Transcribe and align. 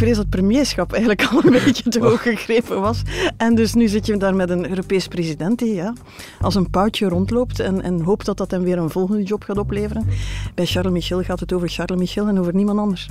vrees 0.00 0.16
dat 0.16 0.28
premierschap 0.28 0.92
eigenlijk 0.92 1.28
al 1.32 1.44
een 1.44 1.62
beetje 1.64 1.90
te 1.90 2.00
hoog 2.00 2.22
gegrepen 2.22 2.80
was. 2.80 3.02
En 3.36 3.54
dus 3.54 3.74
nu 3.74 3.88
zit 3.88 4.06
je 4.06 4.16
daar 4.16 4.34
met 4.34 4.50
een 4.50 4.68
Europees 4.68 5.08
president 5.08 5.58
die 5.58 5.74
ja, 5.74 5.92
als 6.40 6.54
een 6.54 6.70
poutje 6.70 7.08
rondloopt 7.08 7.60
en, 7.60 7.82
en 7.82 8.00
hoopt 8.00 8.26
dat 8.26 8.36
dat 8.36 8.50
hem 8.50 8.62
weer 8.62 8.78
een 8.78 8.90
volgende 8.90 9.22
job 9.22 9.42
gaat 9.42 9.58
opleveren. 9.58 10.06
Bij 10.54 10.66
Charles 10.66 10.92
Michel 10.92 11.22
gaat 11.22 11.40
het 11.40 11.52
over 11.52 11.68
Charles 11.68 11.98
Michel 11.98 12.26
en 12.26 12.38
over 12.38 12.54
niemand 12.54 12.78
anders. 12.78 13.08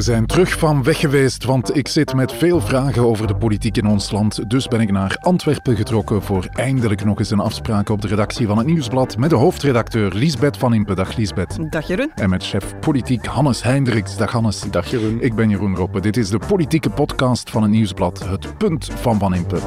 We 0.00 0.06
zijn 0.06 0.26
terug 0.26 0.58
van 0.58 0.82
weg 0.82 0.98
geweest, 0.98 1.44
want 1.44 1.76
ik 1.76 1.88
zit 1.88 2.14
met 2.14 2.32
veel 2.32 2.60
vragen 2.60 3.02
over 3.02 3.26
de 3.26 3.34
politiek 3.34 3.76
in 3.76 3.86
ons 3.86 4.10
land. 4.10 4.50
Dus 4.50 4.68
ben 4.68 4.80
ik 4.80 4.90
naar 4.90 5.16
Antwerpen 5.20 5.76
getrokken 5.76 6.22
voor 6.22 6.48
eindelijk 6.52 7.04
nog 7.04 7.18
eens 7.18 7.30
een 7.30 7.40
afspraak 7.40 7.88
op 7.88 8.00
de 8.02 8.08
redactie 8.08 8.46
van 8.46 8.58
het 8.58 8.66
Nieuwsblad 8.66 9.16
met 9.16 9.30
de 9.30 9.36
hoofdredacteur 9.36 10.14
Liesbeth 10.14 10.56
van 10.56 10.74
Impe. 10.74 10.94
Dag 10.94 11.16
Liesbeth. 11.16 11.58
Dag 11.70 11.86
Jeroen. 11.86 12.12
En 12.14 12.30
met 12.30 12.46
chef 12.46 12.78
politiek 12.78 13.26
Hannes 13.26 13.62
Hendricks. 13.62 14.16
Dag 14.16 14.32
Hannes. 14.32 14.60
Dag 14.70 14.90
Jeroen. 14.90 15.20
Ik 15.20 15.34
ben 15.34 15.48
Jeroen 15.48 15.76
Roppe. 15.76 16.00
Dit 16.00 16.16
is 16.16 16.28
de 16.28 16.38
politieke 16.46 16.90
podcast 16.90 17.50
van 17.50 17.62
het 17.62 17.70
Nieuwsblad. 17.70 18.28
Het 18.28 18.58
punt 18.58 18.90
van 18.94 19.18
Van 19.18 19.34
Impe. 19.34 19.58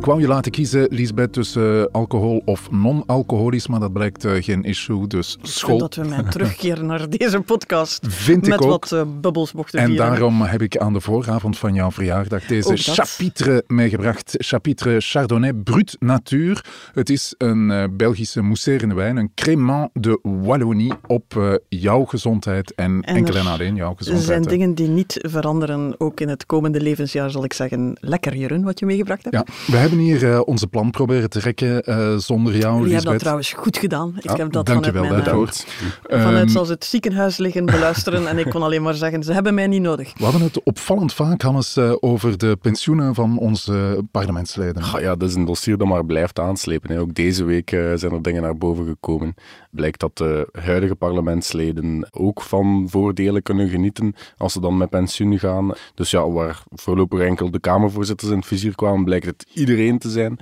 Ik 0.00 0.06
wou 0.06 0.20
je 0.20 0.26
laten 0.26 0.52
kiezen, 0.52 0.86
Lisbeth, 0.90 1.32
tussen 1.32 1.62
uh, 1.78 1.84
alcohol 1.92 2.42
of 2.44 2.70
non-alcoholisch, 2.70 3.66
maar 3.66 3.80
dat 3.80 3.92
blijkt 3.92 4.24
uh, 4.24 4.42
geen 4.42 4.62
issue, 4.64 5.06
dus 5.06 5.36
school. 5.42 5.78
dat 5.78 5.94
we 5.94 6.04
mijn 6.04 6.30
terugkeer 6.30 6.84
naar 6.84 7.08
deze 7.18 7.40
podcast 7.40 8.06
Vind 8.08 8.46
met 8.48 8.54
ik 8.60 8.62
ook. 8.62 8.88
wat 8.88 8.92
uh, 8.92 9.02
bubbels 9.20 9.52
mochten 9.52 9.78
En 9.80 9.86
vieren. 9.86 10.06
daarom 10.06 10.42
heb 10.42 10.62
ik 10.62 10.76
aan 10.76 10.92
de 10.92 11.00
vooravond 11.00 11.58
van 11.58 11.74
jouw 11.74 11.90
verjaardag 11.90 12.44
deze 12.46 12.76
chapitre 12.76 13.64
meegebracht. 13.66 14.34
Chapitre 14.38 15.00
Chardonnay 15.00 15.52
Brut 15.52 15.96
Natuur. 15.98 16.64
Het 16.92 17.10
is 17.10 17.34
een 17.38 17.70
uh, 17.70 17.84
Belgische 17.92 18.42
mousserende 18.42 18.94
wijn, 18.94 19.16
een 19.16 19.30
Crément 19.34 19.90
de 19.92 20.18
Wallonie 20.22 20.92
op 21.06 21.34
uh, 21.38 21.52
jouw 21.68 22.04
gezondheid 22.04 22.74
en, 22.74 23.02
En 23.02 23.14
enkel 23.16 23.34
er 23.34 23.40
en 23.40 23.46
alleen 23.46 23.74
jouw 23.74 23.90
Er 23.90 23.96
gezondheid. 23.96 24.26
zijn 24.26 24.42
hè. 24.42 24.48
dingen 24.48 24.74
die 24.74 24.88
niet 24.88 25.18
veranderen, 25.28 25.94
ook 25.98 26.20
in 26.20 26.28
het 26.28 26.46
komende 26.46 26.80
levensjaar 26.80 27.30
zal 27.30 27.44
ik 27.44 27.52
zeggen. 27.52 27.96
Lekker 28.00 28.36
Jeroen, 28.36 28.62
wat 28.64 28.78
je 28.78 28.86
meegebracht 28.86 29.24
hebt. 29.24 29.36
Ja, 29.36 29.44
we 29.72 29.76
hebben 29.76 29.89
hier 29.98 30.22
uh, 30.22 30.40
onze 30.44 30.66
plan 30.66 30.90
proberen 30.90 31.30
te 31.30 31.38
rekken 31.40 31.82
uh, 31.90 32.16
zonder 32.16 32.56
jou, 32.56 32.78
Jullie 32.78 32.78
hebben 32.78 32.84
Lisbeth. 32.92 33.04
dat 33.12 33.18
trouwens 33.18 33.52
goed 33.52 33.78
gedaan. 33.78 34.14
Ik 34.20 34.30
Ah, 34.30 34.36
heb 34.36 34.52
dat 34.52 34.68
vanuit 34.68 34.92
mijn, 34.94 35.24
daarvoor. 35.24 35.48
eh, 36.06 36.22
vanuit 36.22 36.44
Ehm, 36.44 36.48
zoals 36.48 36.68
het 36.68 36.84
ziekenhuis 36.84 37.36
liggen 37.36 37.64
beluisteren 37.66 38.26
en 38.28 38.38
ik 38.38 38.50
kon 38.50 38.62
alleen 38.62 38.82
maar 38.82 38.94
zeggen, 38.94 39.22
ze 39.22 39.32
hebben 39.32 39.54
mij 39.54 39.66
niet 39.66 39.82
nodig. 39.82 40.12
we 40.16 40.24
hadden 40.24 40.42
het 40.42 40.62
opvallend 40.62 41.12
vaak, 41.12 41.42
Hannes, 41.42 41.76
uh, 41.76 41.92
over 42.00 42.38
de 42.38 42.56
pensioenen 42.60 43.14
van 43.14 43.38
onze 43.38 44.04
parlementsleden. 44.10 44.82
Ah, 44.82 45.00
ja, 45.00 45.16
dat 45.16 45.28
is 45.28 45.34
een 45.34 45.44
dossier 45.44 45.76
dat 45.76 45.86
maar 45.88 46.04
blijft 46.06 46.38
aanslepen. 46.38 46.92
Hè. 46.92 47.00
Ook 47.00 47.14
deze 47.14 47.44
week 47.44 47.72
uh, 47.72 47.92
zijn 47.94 48.12
er 48.12 48.22
dingen 48.22 48.42
naar 48.42 48.56
boven 48.56 48.86
gekomen. 48.86 49.34
Blijkt 49.70 50.00
dat 50.00 50.16
de 50.16 50.48
huidige 50.52 50.94
parlementsleden 50.94 52.08
ook 52.10 52.42
van 52.42 52.86
voordelen 52.88 53.42
kunnen 53.42 53.68
genieten 53.68 54.14
als 54.36 54.52
ze 54.52 54.60
dan 54.60 54.76
met 54.76 54.90
pensioen 54.90 55.38
gaan. 55.38 55.72
Dus 55.94 56.10
ja, 56.10 56.30
waar 56.30 56.62
voorlopig 56.70 57.20
enkel 57.20 57.50
de 57.50 57.60
Kamervoorzitters 57.60 58.30
in 58.30 58.36
het 58.36 58.46
vizier 58.46 58.74
kwamen, 58.74 59.04
blijkt 59.04 59.26
het 59.26 59.46
iedereen 59.54 59.98
te 59.98 60.10
zijn. 60.10 60.38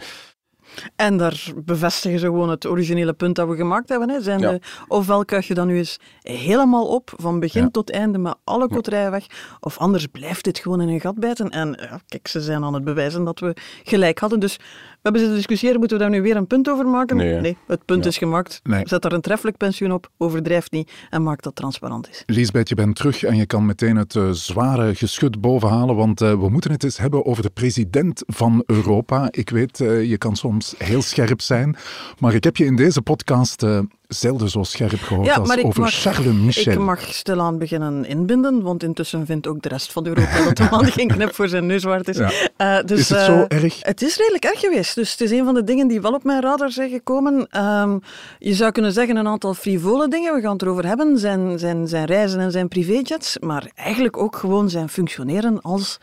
En 0.97 1.17
daar 1.17 1.53
bevestigen 1.65 2.19
ze 2.19 2.27
gewoon 2.27 2.51
het 2.51 2.67
originele 2.67 3.13
punt 3.13 3.37
dat 3.37 3.49
we 3.49 3.57
gemaakt 3.57 3.89
hebben. 3.89 4.11
Hè. 4.11 4.21
Zijn 4.23 4.41
Ja. 4.41 4.51
de, 4.51 4.61
ofwel 4.89 5.25
kuich 5.25 5.47
je 5.47 5.55
dan 5.55 5.67
nu 5.67 5.77
eens 5.77 5.99
helemaal 6.23 6.87
op, 6.87 7.13
van 7.17 7.41
begin 7.41 7.63
Ja. 7.63 7.69
tot 7.71 7.91
einde, 7.91 8.19
met 8.19 8.35
alle 8.45 8.69
koterijen 8.69 9.11
weg. 9.11 9.27
Of 9.61 9.79
anders 9.79 10.07
blijft 10.07 10.45
dit 10.45 10.59
gewoon 10.59 10.81
in 10.81 10.89
een 10.89 11.01
gat 11.01 11.15
bijten. 11.19 11.51
En 11.51 11.79
ja, 11.91 12.01
kijk, 12.09 12.29
ze 12.29 12.41
zijn 12.41 12.65
aan 12.65 12.75
het 12.75 12.85
bewijzen 12.85 13.25
dat 13.25 13.41
we 13.41 13.57
gelijk 13.85 14.19
hadden. 14.19 14.41
Dus 14.41 14.57
we 14.57 14.65
hebben 15.03 15.21
zitten 15.21 15.39
discussiëren, 15.39 15.79
moeten 15.79 15.97
we 15.97 16.03
daar 16.03 16.13
nu 16.13 16.23
weer 16.23 16.37
een 16.37 16.47
punt 16.47 16.69
over 16.69 16.87
maken? 16.87 17.17
Nee, 17.17 17.57
het 17.67 17.85
punt 17.85 18.03
Ja. 18.05 18.11
is 18.11 18.19
gemaakt. 18.19 18.61
Nee. 18.63 18.83
Zet 18.89 19.03
daar 19.03 19.13
een 19.13 19.21
treffelijk 19.21 19.57
pensioen 19.57 19.93
op, 19.93 20.11
overdrijf 20.19 20.71
niet 20.71 20.93
en 21.11 21.23
maak 21.23 21.43
dat 21.43 21.55
transparant 21.55 22.09
is. 22.09 22.23
Lisbeth, 22.27 22.69
je 22.69 22.75
bent 22.75 22.97
terug 22.97 23.23
en 23.23 23.37
je 23.37 23.47
kan 23.47 23.67
meteen 23.67 23.97
het 23.97 24.15
uh, 24.15 24.31
zware 24.31 24.95
geschut 24.95 25.41
bovenhalen, 25.41 25.97
want 25.97 26.21
uh, 26.23 26.31
we 26.31 26.49
moeten 26.49 26.71
het 26.71 26.85
eens 26.85 26.99
hebben 26.99 27.27
over 27.27 27.43
de 27.43 27.51
president 27.51 28.23
van 28.27 28.63
Europa. 28.67 29.29
Ik 29.31 29.51
weet, 29.51 29.81
uh, 29.81 30.05
je 30.11 30.19
kan 30.19 30.37
soms 30.37 30.68
heel 30.79 31.03
scherp 31.03 31.41
zijn, 31.41 31.77
maar 32.19 32.35
ik 32.35 32.45
heb 32.45 32.57
je 32.57 32.65
in 32.65 32.77
deze 32.77 33.03
podcast 33.03 33.63
uh, 33.63 33.79
zelden 34.09 34.49
zo 34.51 34.63
scherp 34.63 35.03
gehoord 35.03 35.27
Ja, 35.27 35.35
als 35.35 35.63
over 35.63 35.81
mag- 35.81 35.93
Charles 35.93 36.35
Michel. 36.35 36.73
Ik 36.73 36.79
mag 36.79 37.01
stilaan 37.15 37.59
beginnen 37.59 38.05
inbinden, 38.05 38.63
want 38.63 38.83
intussen 38.83 39.27
vindt 39.27 39.47
ook 39.47 39.63
de 39.63 39.69
rest 39.69 39.93
van 39.93 40.07
Europa 40.07 40.45
dat 40.45 40.57
de 40.57 40.67
man 40.71 40.87
geen 40.93 41.09
knip 41.09 41.35
voor 41.35 41.49
zijn 41.49 41.67
neus 41.67 41.83
waard 41.83 42.09
is. 42.09 42.17
Ja. 42.17 42.31
Eh, 42.57 42.85
dus, 42.85 42.99
Is 42.99 43.09
het 43.09 43.19
eh, 43.19 43.25
zo 43.25 43.45
erg? 43.49 43.79
Het 43.83 44.03
is 44.03 44.17
redelijk 44.17 44.45
erg 44.45 44.61
geweest. 44.61 44.95
Dus 44.95 45.11
het 45.11 45.21
is 45.21 45.31
een 45.31 45.45
van 45.45 45.55
de 45.55 45.65
dingen 45.65 45.89
die 45.89 46.01
wel 46.01 46.13
op 46.13 46.25
mijn 46.25 46.41
radar 46.43 46.71
zijn 46.71 46.91
gekomen. 46.91 47.47
Ehm, 47.51 47.99
je 48.39 48.55
zou 48.55 48.73
kunnen 48.73 48.93
zeggen 48.93 49.17
een 49.17 49.29
aantal 49.29 49.55
frivole 49.55 50.09
dingen, 50.09 50.35
we 50.35 50.41
gaan 50.41 50.53
het 50.53 50.63
erover 50.63 50.87
hebben. 50.87 51.19
Zijn, 51.19 51.59
zijn, 51.59 51.89
zijn 51.89 52.05
reizen 52.05 52.41
en 52.41 52.51
zijn 52.51 52.69
privéjets. 52.69 53.39
Maar 53.39 53.71
eigenlijk 53.75 54.17
ook 54.17 54.37
gewoon 54.37 54.71
zijn 54.71 54.89
functioneren 54.89 55.61
als 55.61 55.99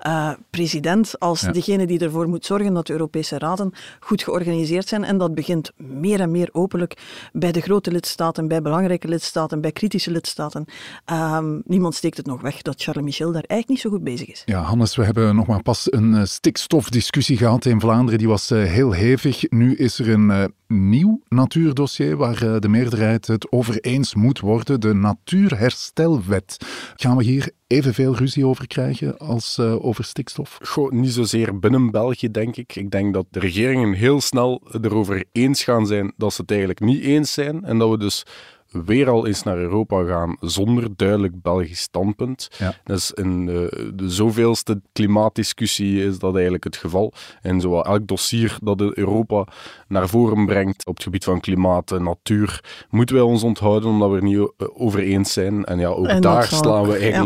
eh, 0.00 0.30
president. 0.50 1.18
Als 1.18 1.40
Ja. 1.40 1.52
degene 1.52 1.86
die 1.86 1.98
ervoor 1.98 2.28
moet 2.28 2.46
zorgen 2.46 2.74
dat 2.74 2.86
de 2.86 2.92
Europese 2.92 3.38
raden 3.38 3.72
goed 4.00 4.22
georganiseerd 4.22 4.88
zijn. 4.88 5.04
En 5.04 5.18
dat 5.18 5.34
begint 5.34 5.72
meer 5.76 6.20
en 6.20 6.30
meer 6.30 6.48
openlijk 6.52 6.96
bij 7.32 7.52
de 7.52 7.60
grote 7.60 7.90
lidstaten, 7.90 8.48
bij 8.48 8.62
belangrijke 8.62 9.08
lidstaten, 9.08 9.60
bij 9.60 9.72
kritische 9.72 10.10
lidstaten. 10.10 10.64
Ehm, 11.04 11.58
niemand 11.64 11.94
steekt 11.94 12.16
het 12.16 12.26
nog 12.26 12.40
weg 12.40 12.62
dat 12.62 12.82
Charles 12.82 13.04
Michel 13.04 13.32
daar 13.32 13.44
eigenlijk 13.46 13.68
niet 13.68 13.80
zo 13.80 13.90
goed 13.90 14.04
bezig 14.04 14.28
is. 14.28 14.42
Ja, 14.44 14.62
Hannes, 14.62 14.96
we 14.96 15.04
hebben 15.04 15.36
nog 15.36 15.46
maar 15.46 15.62
pas 15.62 15.92
een 15.92 16.12
uh, 16.14 16.24
stikstofdiscussie 16.24 17.36
gehad 17.36 17.64
in 17.64 17.80
Vlaanderen. 17.80 18.18
Die 18.18 18.28
was 18.28 18.50
uh, 18.50 18.64
heel 18.64 18.92
hevig. 18.92 19.50
Nu 19.50 19.74
is 19.74 19.98
er 19.98 20.08
een 20.08 20.52
nieuw 20.66 21.20
natuurdossier 21.28 22.16
waar 22.16 22.60
de 22.60 22.68
meerderheid 22.68 23.26
het 23.26 23.52
over 23.52 23.80
eens 23.80 24.14
moet 24.14 24.40
worden. 24.40 24.80
De 24.80 24.94
Natuurherstelwet. 24.94 26.56
Gaan 26.96 27.16
we 27.16 27.24
hier 27.24 27.50
evenveel 27.66 28.16
ruzie 28.16 28.46
over 28.46 28.66
krijgen 28.66 29.18
als 29.18 29.58
uh, 29.60 29.84
over 29.90 30.04
stikstof? 30.04 30.58
Goh, 30.62 30.90
niet 30.90 31.12
zozeer 31.12 31.58
binnen 31.58 31.90
België, 31.90 32.30
denk 32.30 32.56
ik. 32.56 32.76
Ik 32.76 32.90
denk 32.90 33.14
dat 33.14 33.26
de 33.30 33.40
regeringen 33.40 33.92
heel 33.92 34.20
snel 34.20 34.62
erover 34.82 35.24
eens 35.32 35.64
gaan 35.64 35.86
zijn 35.86 36.12
dat 36.16 36.32
ze 36.32 36.40
het 36.40 36.50
eigenlijk 36.50 36.80
niet 36.80 37.02
eens 37.02 37.32
zijn. 37.32 37.64
En 37.64 37.78
dat 37.78 37.90
we 37.90 37.98
dus 37.98 38.24
weer 38.70 39.08
al 39.08 39.26
eens 39.26 39.42
naar 39.42 39.58
Europa 39.58 40.04
gaan 40.04 40.36
zonder 40.40 40.88
duidelijk 40.96 41.42
Belgisch 41.42 41.80
standpunt. 41.80 42.48
Ja. 42.58 42.74
Dus 42.84 43.12
in 43.12 43.46
de, 43.46 43.92
de 43.94 44.10
zoveelste 44.10 44.80
klimaatdiscussie 44.92 46.04
is 46.04 46.18
dat 46.18 46.34
eigenlijk 46.34 46.64
het 46.64 46.76
geval. 46.76 47.12
En 47.42 47.60
zo 47.60 47.80
elk 47.80 48.06
dossier 48.06 48.56
dat 48.62 48.80
Europa 48.80 49.46
naar 49.88 50.08
voren 50.08 50.46
brengt 50.46 50.86
op 50.86 50.94
het 50.94 51.02
gebied 51.02 51.24
van 51.24 51.40
klimaat 51.40 51.92
en 51.92 52.02
natuur, 52.02 52.64
moeten 52.90 53.14
wij 53.14 53.24
ons 53.24 53.42
onthouden 53.42 53.88
omdat 53.88 54.10
we 54.10 54.16
er 54.16 54.22
niet 54.22 54.38
o- 54.38 54.54
over 54.56 55.00
eens 55.00 55.32
zijn. 55.32 55.64
En 55.64 55.78
ja, 55.78 55.88
ook 55.88 56.06
En 56.06 56.20
daar 56.20 56.46
slaan 56.46 56.88
we 56.88 56.98
ja. 56.98 57.22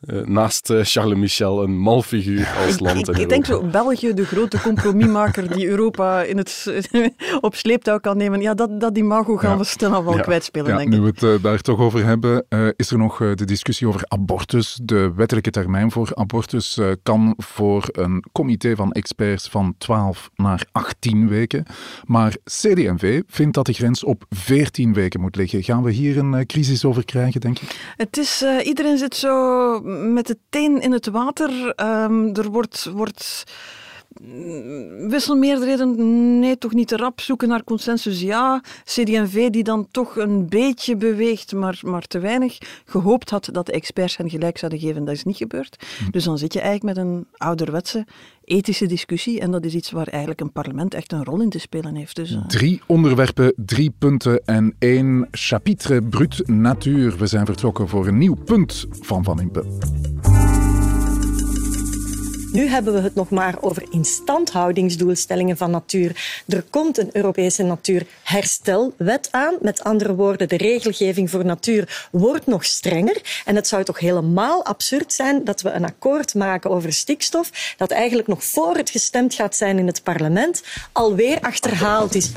Eh, 0.00 0.20
naast 0.20 0.70
eh, 0.70 0.80
Charles 0.82 1.18
Michel 1.18 1.62
een 1.62 1.78
mal 1.78 2.02
figuur 2.02 2.48
als 2.66 2.78
land 2.78 3.08
ik, 3.08 3.16
ik 3.16 3.28
denk 3.28 3.44
zo, 3.44 3.62
België, 3.62 4.14
de 4.14 4.24
grote 4.24 4.60
compromismaker 4.60 5.54
die 5.54 5.66
Europa 5.68 6.22
in 6.22 6.36
het, 6.36 6.66
op 7.40 7.54
sleeptouw 7.54 7.98
kan 7.98 8.16
nemen. 8.16 8.40
Ja, 8.40 8.54
dat, 8.54 8.80
dat 8.80 8.98
imago 8.98 9.36
gaan 9.36 9.50
Ja. 9.50 9.56
we 9.58 9.64
stilaan 9.64 10.04
wel 10.04 10.16
Ja. 10.16 10.22
kwijtspelen, 10.22 10.70
Ja, 10.70 10.76
denk 10.76 10.88
nu 10.88 10.96
ik. 10.96 11.02
we 11.02 11.08
het 11.08 11.22
uh, 11.38 11.42
daar 11.42 11.60
toch 11.60 11.78
over 11.78 12.04
hebben, 12.04 12.44
uh, 12.48 12.68
is 12.76 12.90
er 12.90 12.98
nog 12.98 13.20
uh, 13.20 13.34
de 13.34 13.44
discussie 13.44 13.88
over 13.88 14.04
abortus. 14.08 14.78
De 14.82 15.12
wettelijke 15.16 15.50
termijn 15.50 15.90
voor 15.90 16.10
abortus 16.14 16.76
uh, 16.78 16.90
kan 17.02 17.34
voor 17.36 17.88
een 17.92 18.24
comité 18.32 18.76
van 18.76 18.92
experts 18.92 19.48
van 19.48 19.74
12 19.78 20.30
naar 20.34 20.64
18 20.72 21.28
weken. 21.28 21.64
Maar 22.04 22.36
CD&V 22.44 23.22
vindt 23.26 23.54
dat 23.54 23.66
de 23.66 23.72
grens 23.72 24.04
op 24.04 24.24
14 24.30 24.92
weken 24.94 25.20
moet 25.20 25.36
liggen. 25.36 25.62
Gaan 25.62 25.82
we 25.82 25.90
hier 25.90 26.18
een 26.18 26.32
uh, 26.32 26.40
crisis 26.40 26.84
over 26.84 27.04
krijgen, 27.04 27.40
denk 27.40 27.58
ik? 27.58 27.92
Het 27.96 28.16
is, 28.16 28.42
uh, 28.42 28.66
iedereen 28.66 28.98
zit 28.98 29.14
zo 29.16 29.80
met 29.96 30.26
de 30.26 30.38
teen 30.48 30.80
in 30.80 30.92
het 30.92 31.06
water. 31.06 31.50
Um, 31.80 32.34
er 32.34 32.50
wordt, 32.50 32.84
wordt 32.92 33.44
wisselmeerderheden, 35.08 36.38
nee, 36.38 36.58
toch 36.58 36.72
niet 36.72 36.88
te 36.88 36.96
rap. 36.96 37.20
Zoeken 37.20 37.48
naar 37.48 37.64
consensus, 37.64 38.20
ja. 38.20 38.62
CD&V 38.84 39.50
die 39.50 39.62
dan 39.62 39.88
toch 39.90 40.16
een 40.16 40.48
beetje 40.48 40.96
beweegt, 40.96 41.52
maar, 41.52 41.80
maar 41.84 42.06
te 42.06 42.18
weinig. 42.18 42.58
Gehoopt 42.84 43.30
had 43.30 43.48
dat 43.52 43.66
de 43.66 43.72
experts 43.72 44.16
hen 44.16 44.30
gelijk 44.30 44.58
zouden 44.58 44.80
geven, 44.80 45.04
dat 45.04 45.14
is 45.14 45.24
niet 45.24 45.36
gebeurd. 45.36 45.86
Hm. 45.98 46.10
Dus 46.10 46.24
dan 46.24 46.38
zit 46.38 46.52
je 46.52 46.60
eigenlijk 46.60 46.96
met 46.96 47.06
een 47.06 47.26
ouderwetse 47.36 48.06
ethische 48.44 48.86
discussie 48.86 49.40
en 49.40 49.50
dat 49.50 49.64
is 49.64 49.74
iets 49.74 49.90
waar 49.90 50.06
eigenlijk 50.06 50.40
een 50.40 50.52
parlement 50.52 50.94
echt 50.94 51.12
een 51.12 51.24
rol 51.24 51.40
in 51.40 51.50
te 51.50 51.58
spelen 51.58 51.94
heeft. 51.94 52.16
Dus, 52.16 52.30
uh... 52.30 52.46
Drie 52.46 52.80
onderwerpen, 52.86 53.52
drie 53.56 53.94
punten 53.98 54.44
en 54.44 54.74
één 54.78 55.28
chapitre 55.30 56.02
brut 56.02 56.48
natuur. 56.48 57.16
We 57.16 57.26
zijn 57.26 57.46
vertrokken 57.46 57.88
voor 57.88 58.06
een 58.06 58.18
nieuw 58.18 58.36
punt 58.44 58.86
van 58.90 59.24
Van 59.24 59.40
Impe. 59.40 60.55
Nu 62.56 62.66
hebben 62.66 62.92
we 62.92 63.00
het 63.00 63.14
nog 63.14 63.30
maar 63.30 63.54
over 63.60 63.84
instandhoudingsdoelstellingen 63.90 65.56
van 65.56 65.70
natuur. 65.70 66.42
Er 66.48 66.64
komt 66.70 66.98
een 66.98 67.10
Europese 67.12 67.62
natuurherstelwet 67.62 69.28
aan. 69.30 69.54
Met 69.60 69.84
andere 69.84 70.14
woorden, 70.14 70.48
de 70.48 70.56
regelgeving 70.56 71.30
voor 71.30 71.44
natuur 71.44 72.08
wordt 72.10 72.46
nog 72.46 72.64
strenger. 72.64 73.42
En 73.44 73.54
het 73.54 73.66
zou 73.66 73.84
toch 73.84 73.98
helemaal 73.98 74.64
absurd 74.64 75.12
zijn 75.12 75.44
dat 75.44 75.62
we 75.62 75.70
een 75.70 75.84
akkoord 75.84 76.34
maken 76.34 76.70
over 76.70 76.92
stikstof 76.92 77.74
dat 77.76 77.90
eigenlijk 77.90 78.28
nog 78.28 78.44
voor 78.44 78.76
het 78.76 78.90
gestemd 78.90 79.34
gaat 79.34 79.56
zijn 79.56 79.78
in 79.78 79.86
het 79.86 80.02
parlement 80.02 80.62
alweer 80.92 81.40
achterhaald 81.40 82.14
is. 82.14 82.32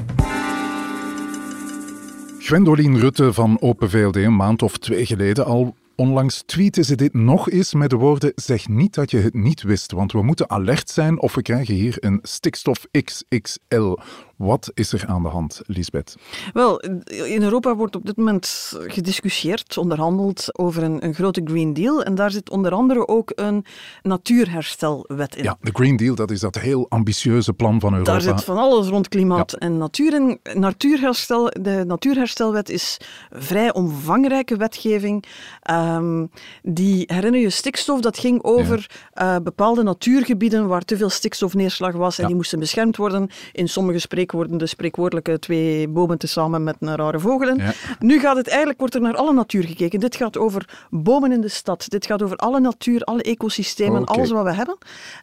Gwendoline 2.39 2.99
Rutte 2.99 3.33
van 3.33 3.57
Open 3.61 3.89
VLD 3.89 4.15
een 4.15 4.35
maand 4.35 4.61
of 4.61 4.77
twee 4.77 5.05
geleden 5.05 5.45
al 5.45 5.75
Onlangs 5.99 6.43
tweeten 6.45 6.85
ze 6.85 6.95
dit 6.95 7.13
nog 7.13 7.49
eens 7.49 7.73
met 7.73 7.89
de 7.89 7.95
woorden: 7.95 8.31
zeg 8.35 8.67
niet 8.67 8.93
dat 8.93 9.11
je 9.11 9.17
het 9.17 9.33
niet 9.33 9.61
wist, 9.61 9.91
want 9.91 10.11
we 10.11 10.23
moeten 10.23 10.49
alert 10.49 10.89
zijn 10.89 11.19
of 11.19 11.35
we 11.35 11.41
krijgen 11.41 11.73
hier 11.73 11.95
een 11.99 12.19
stikstof 12.21 12.85
XXL. 12.91 13.95
Wat 14.39 14.71
is 14.73 14.93
er 14.93 15.05
aan 15.07 15.23
de 15.23 15.27
hand, 15.27 15.61
Lisbeth? 15.65 16.15
Wel, 16.53 16.79
in 17.05 17.41
Europa 17.41 17.75
wordt 17.75 17.95
op 17.95 18.05
dit 18.05 18.17
moment 18.17 18.73
gediscussieerd, 18.87 19.77
onderhandeld 19.77 20.59
over 20.59 20.83
een, 20.83 21.05
een, 21.05 21.13
grote 21.13 21.41
Green 21.43 21.73
Deal. 21.73 22.03
En 22.03 22.15
daar 22.15 22.31
zit 22.31 22.49
onder 22.49 22.71
andere 22.71 23.07
ook 23.07 23.31
een 23.35 23.65
natuurherstelwet 24.01 25.35
in. 25.35 25.43
Ja, 25.43 25.57
de 25.61 25.71
Green 25.73 25.97
Deal, 25.97 26.15
dat 26.15 26.31
is 26.31 26.39
dat 26.39 26.55
heel 26.55 26.85
ambitieuze 26.89 27.53
plan 27.53 27.79
van 27.79 27.91
Europa. 27.91 28.11
Daar 28.11 28.21
zit 28.21 28.43
van 28.43 28.57
alles 28.57 28.87
rond 28.87 29.07
klimaat 29.07 29.53
en 29.53 29.77
natuur 29.77 30.13
in. 30.13 30.39
Natuurherstel, 30.53 31.51
de 31.61 31.83
natuurherstelwet 31.87 32.69
is 32.69 32.97
vrij 33.31 33.73
omvangrijke 33.73 34.57
wetgeving. 34.57 35.25
Um, 35.71 36.31
die, 36.63 37.03
herinner 37.07 37.41
je, 37.41 37.49
stikstof, 37.49 38.01
dat 38.01 38.17
ging 38.17 38.43
over 38.43 38.89
uh, 39.21 39.35
bepaalde 39.43 39.83
natuurgebieden 39.83 40.67
waar 40.67 40.85
te 40.85 40.97
veel 40.97 41.09
stikstofneerslag 41.09 41.93
was 41.93 42.17
en 42.17 42.21
ja. 42.21 42.27
die 42.27 42.35
moesten 42.37 42.59
beschermd 42.59 42.97
worden. 42.97 43.29
In 43.51 43.69
sommige 43.69 43.99
spreken 43.99 44.27
worden 44.31 44.57
de 44.57 44.65
spreekwoordelijke 44.65 45.39
twee 45.39 45.87
bomen 45.87 46.17
tezamen 46.17 46.63
met 46.63 46.75
een 46.79 46.95
rare 46.95 47.19
vogelen. 47.19 47.57
Ja. 47.57 47.73
Nu 47.99 48.19
gaat 48.19 48.35
het 48.35 48.47
eigenlijk, 48.47 48.79
wordt 48.79 48.95
er 48.95 49.01
naar 49.01 49.15
alle 49.15 49.33
natuur 49.33 49.63
gekeken. 49.63 49.99
Dit 49.99 50.15
gaat 50.15 50.37
over 50.37 50.87
bomen 50.89 51.31
in 51.31 51.41
de 51.41 51.47
stad. 51.47 51.85
Dit 51.89 52.05
gaat 52.05 52.21
over 52.21 52.37
alle 52.37 52.59
natuur, 52.59 53.01
alle 53.01 53.21
ecosystemen, 53.21 54.01
okay. 54.01 54.15
alles 54.15 54.31
wat 54.31 54.43
we 54.43 54.53
hebben. 54.53 54.77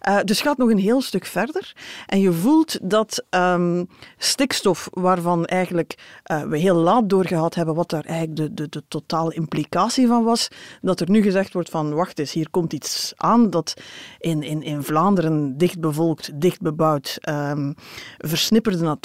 Uh, 0.09 0.19
dus 0.25 0.39
het 0.39 0.47
gaat 0.47 0.57
nog 0.57 0.71
een 0.71 0.79
heel 0.79 1.03
stuk 1.03 1.27
verder. 1.27 1.73
En 2.07 2.21
je 2.21 2.33
voelt 2.33 2.79
dat 2.83 3.25
um, 3.31 3.89
stikstof, 4.19 4.89
waarvan 4.93 5.45
eigenlijk 5.45 6.21
uh, 6.31 6.43
we 6.43 6.59
heel 6.59 6.77
laat 6.77 7.09
doorgehad 7.09 7.55
hebben 7.55 7.75
wat 7.75 7.91
daar 7.91 8.05
eigenlijk 8.05 8.37
de, 8.37 8.55
de, 8.55 8.67
de 8.71 8.83
totale 8.89 9.35
implicatie 9.35 10.07
van 10.07 10.25
was, 10.25 10.49
dat 10.81 11.01
er 11.01 11.11
nu 11.11 11.23
gezegd 11.23 11.53
wordt 11.53 11.71
van 11.71 11.95
wacht 11.95 12.19
eens, 12.19 12.33
hier 12.33 12.51
komt 12.51 12.73
iets 12.73 13.13
aan 13.17 13.51
dat 13.51 13.75
in, 14.19 14.43
in, 14.43 14.63
in 14.63 14.83
Vlaanderen 14.83 15.59
dicht 15.59 15.81
bevolkt, 15.81 16.41
dicht 16.41 16.61
bebouwd, 16.61 17.19
um, 17.29 17.75
versnipperde 18.19 18.79
natuur 18.79 18.96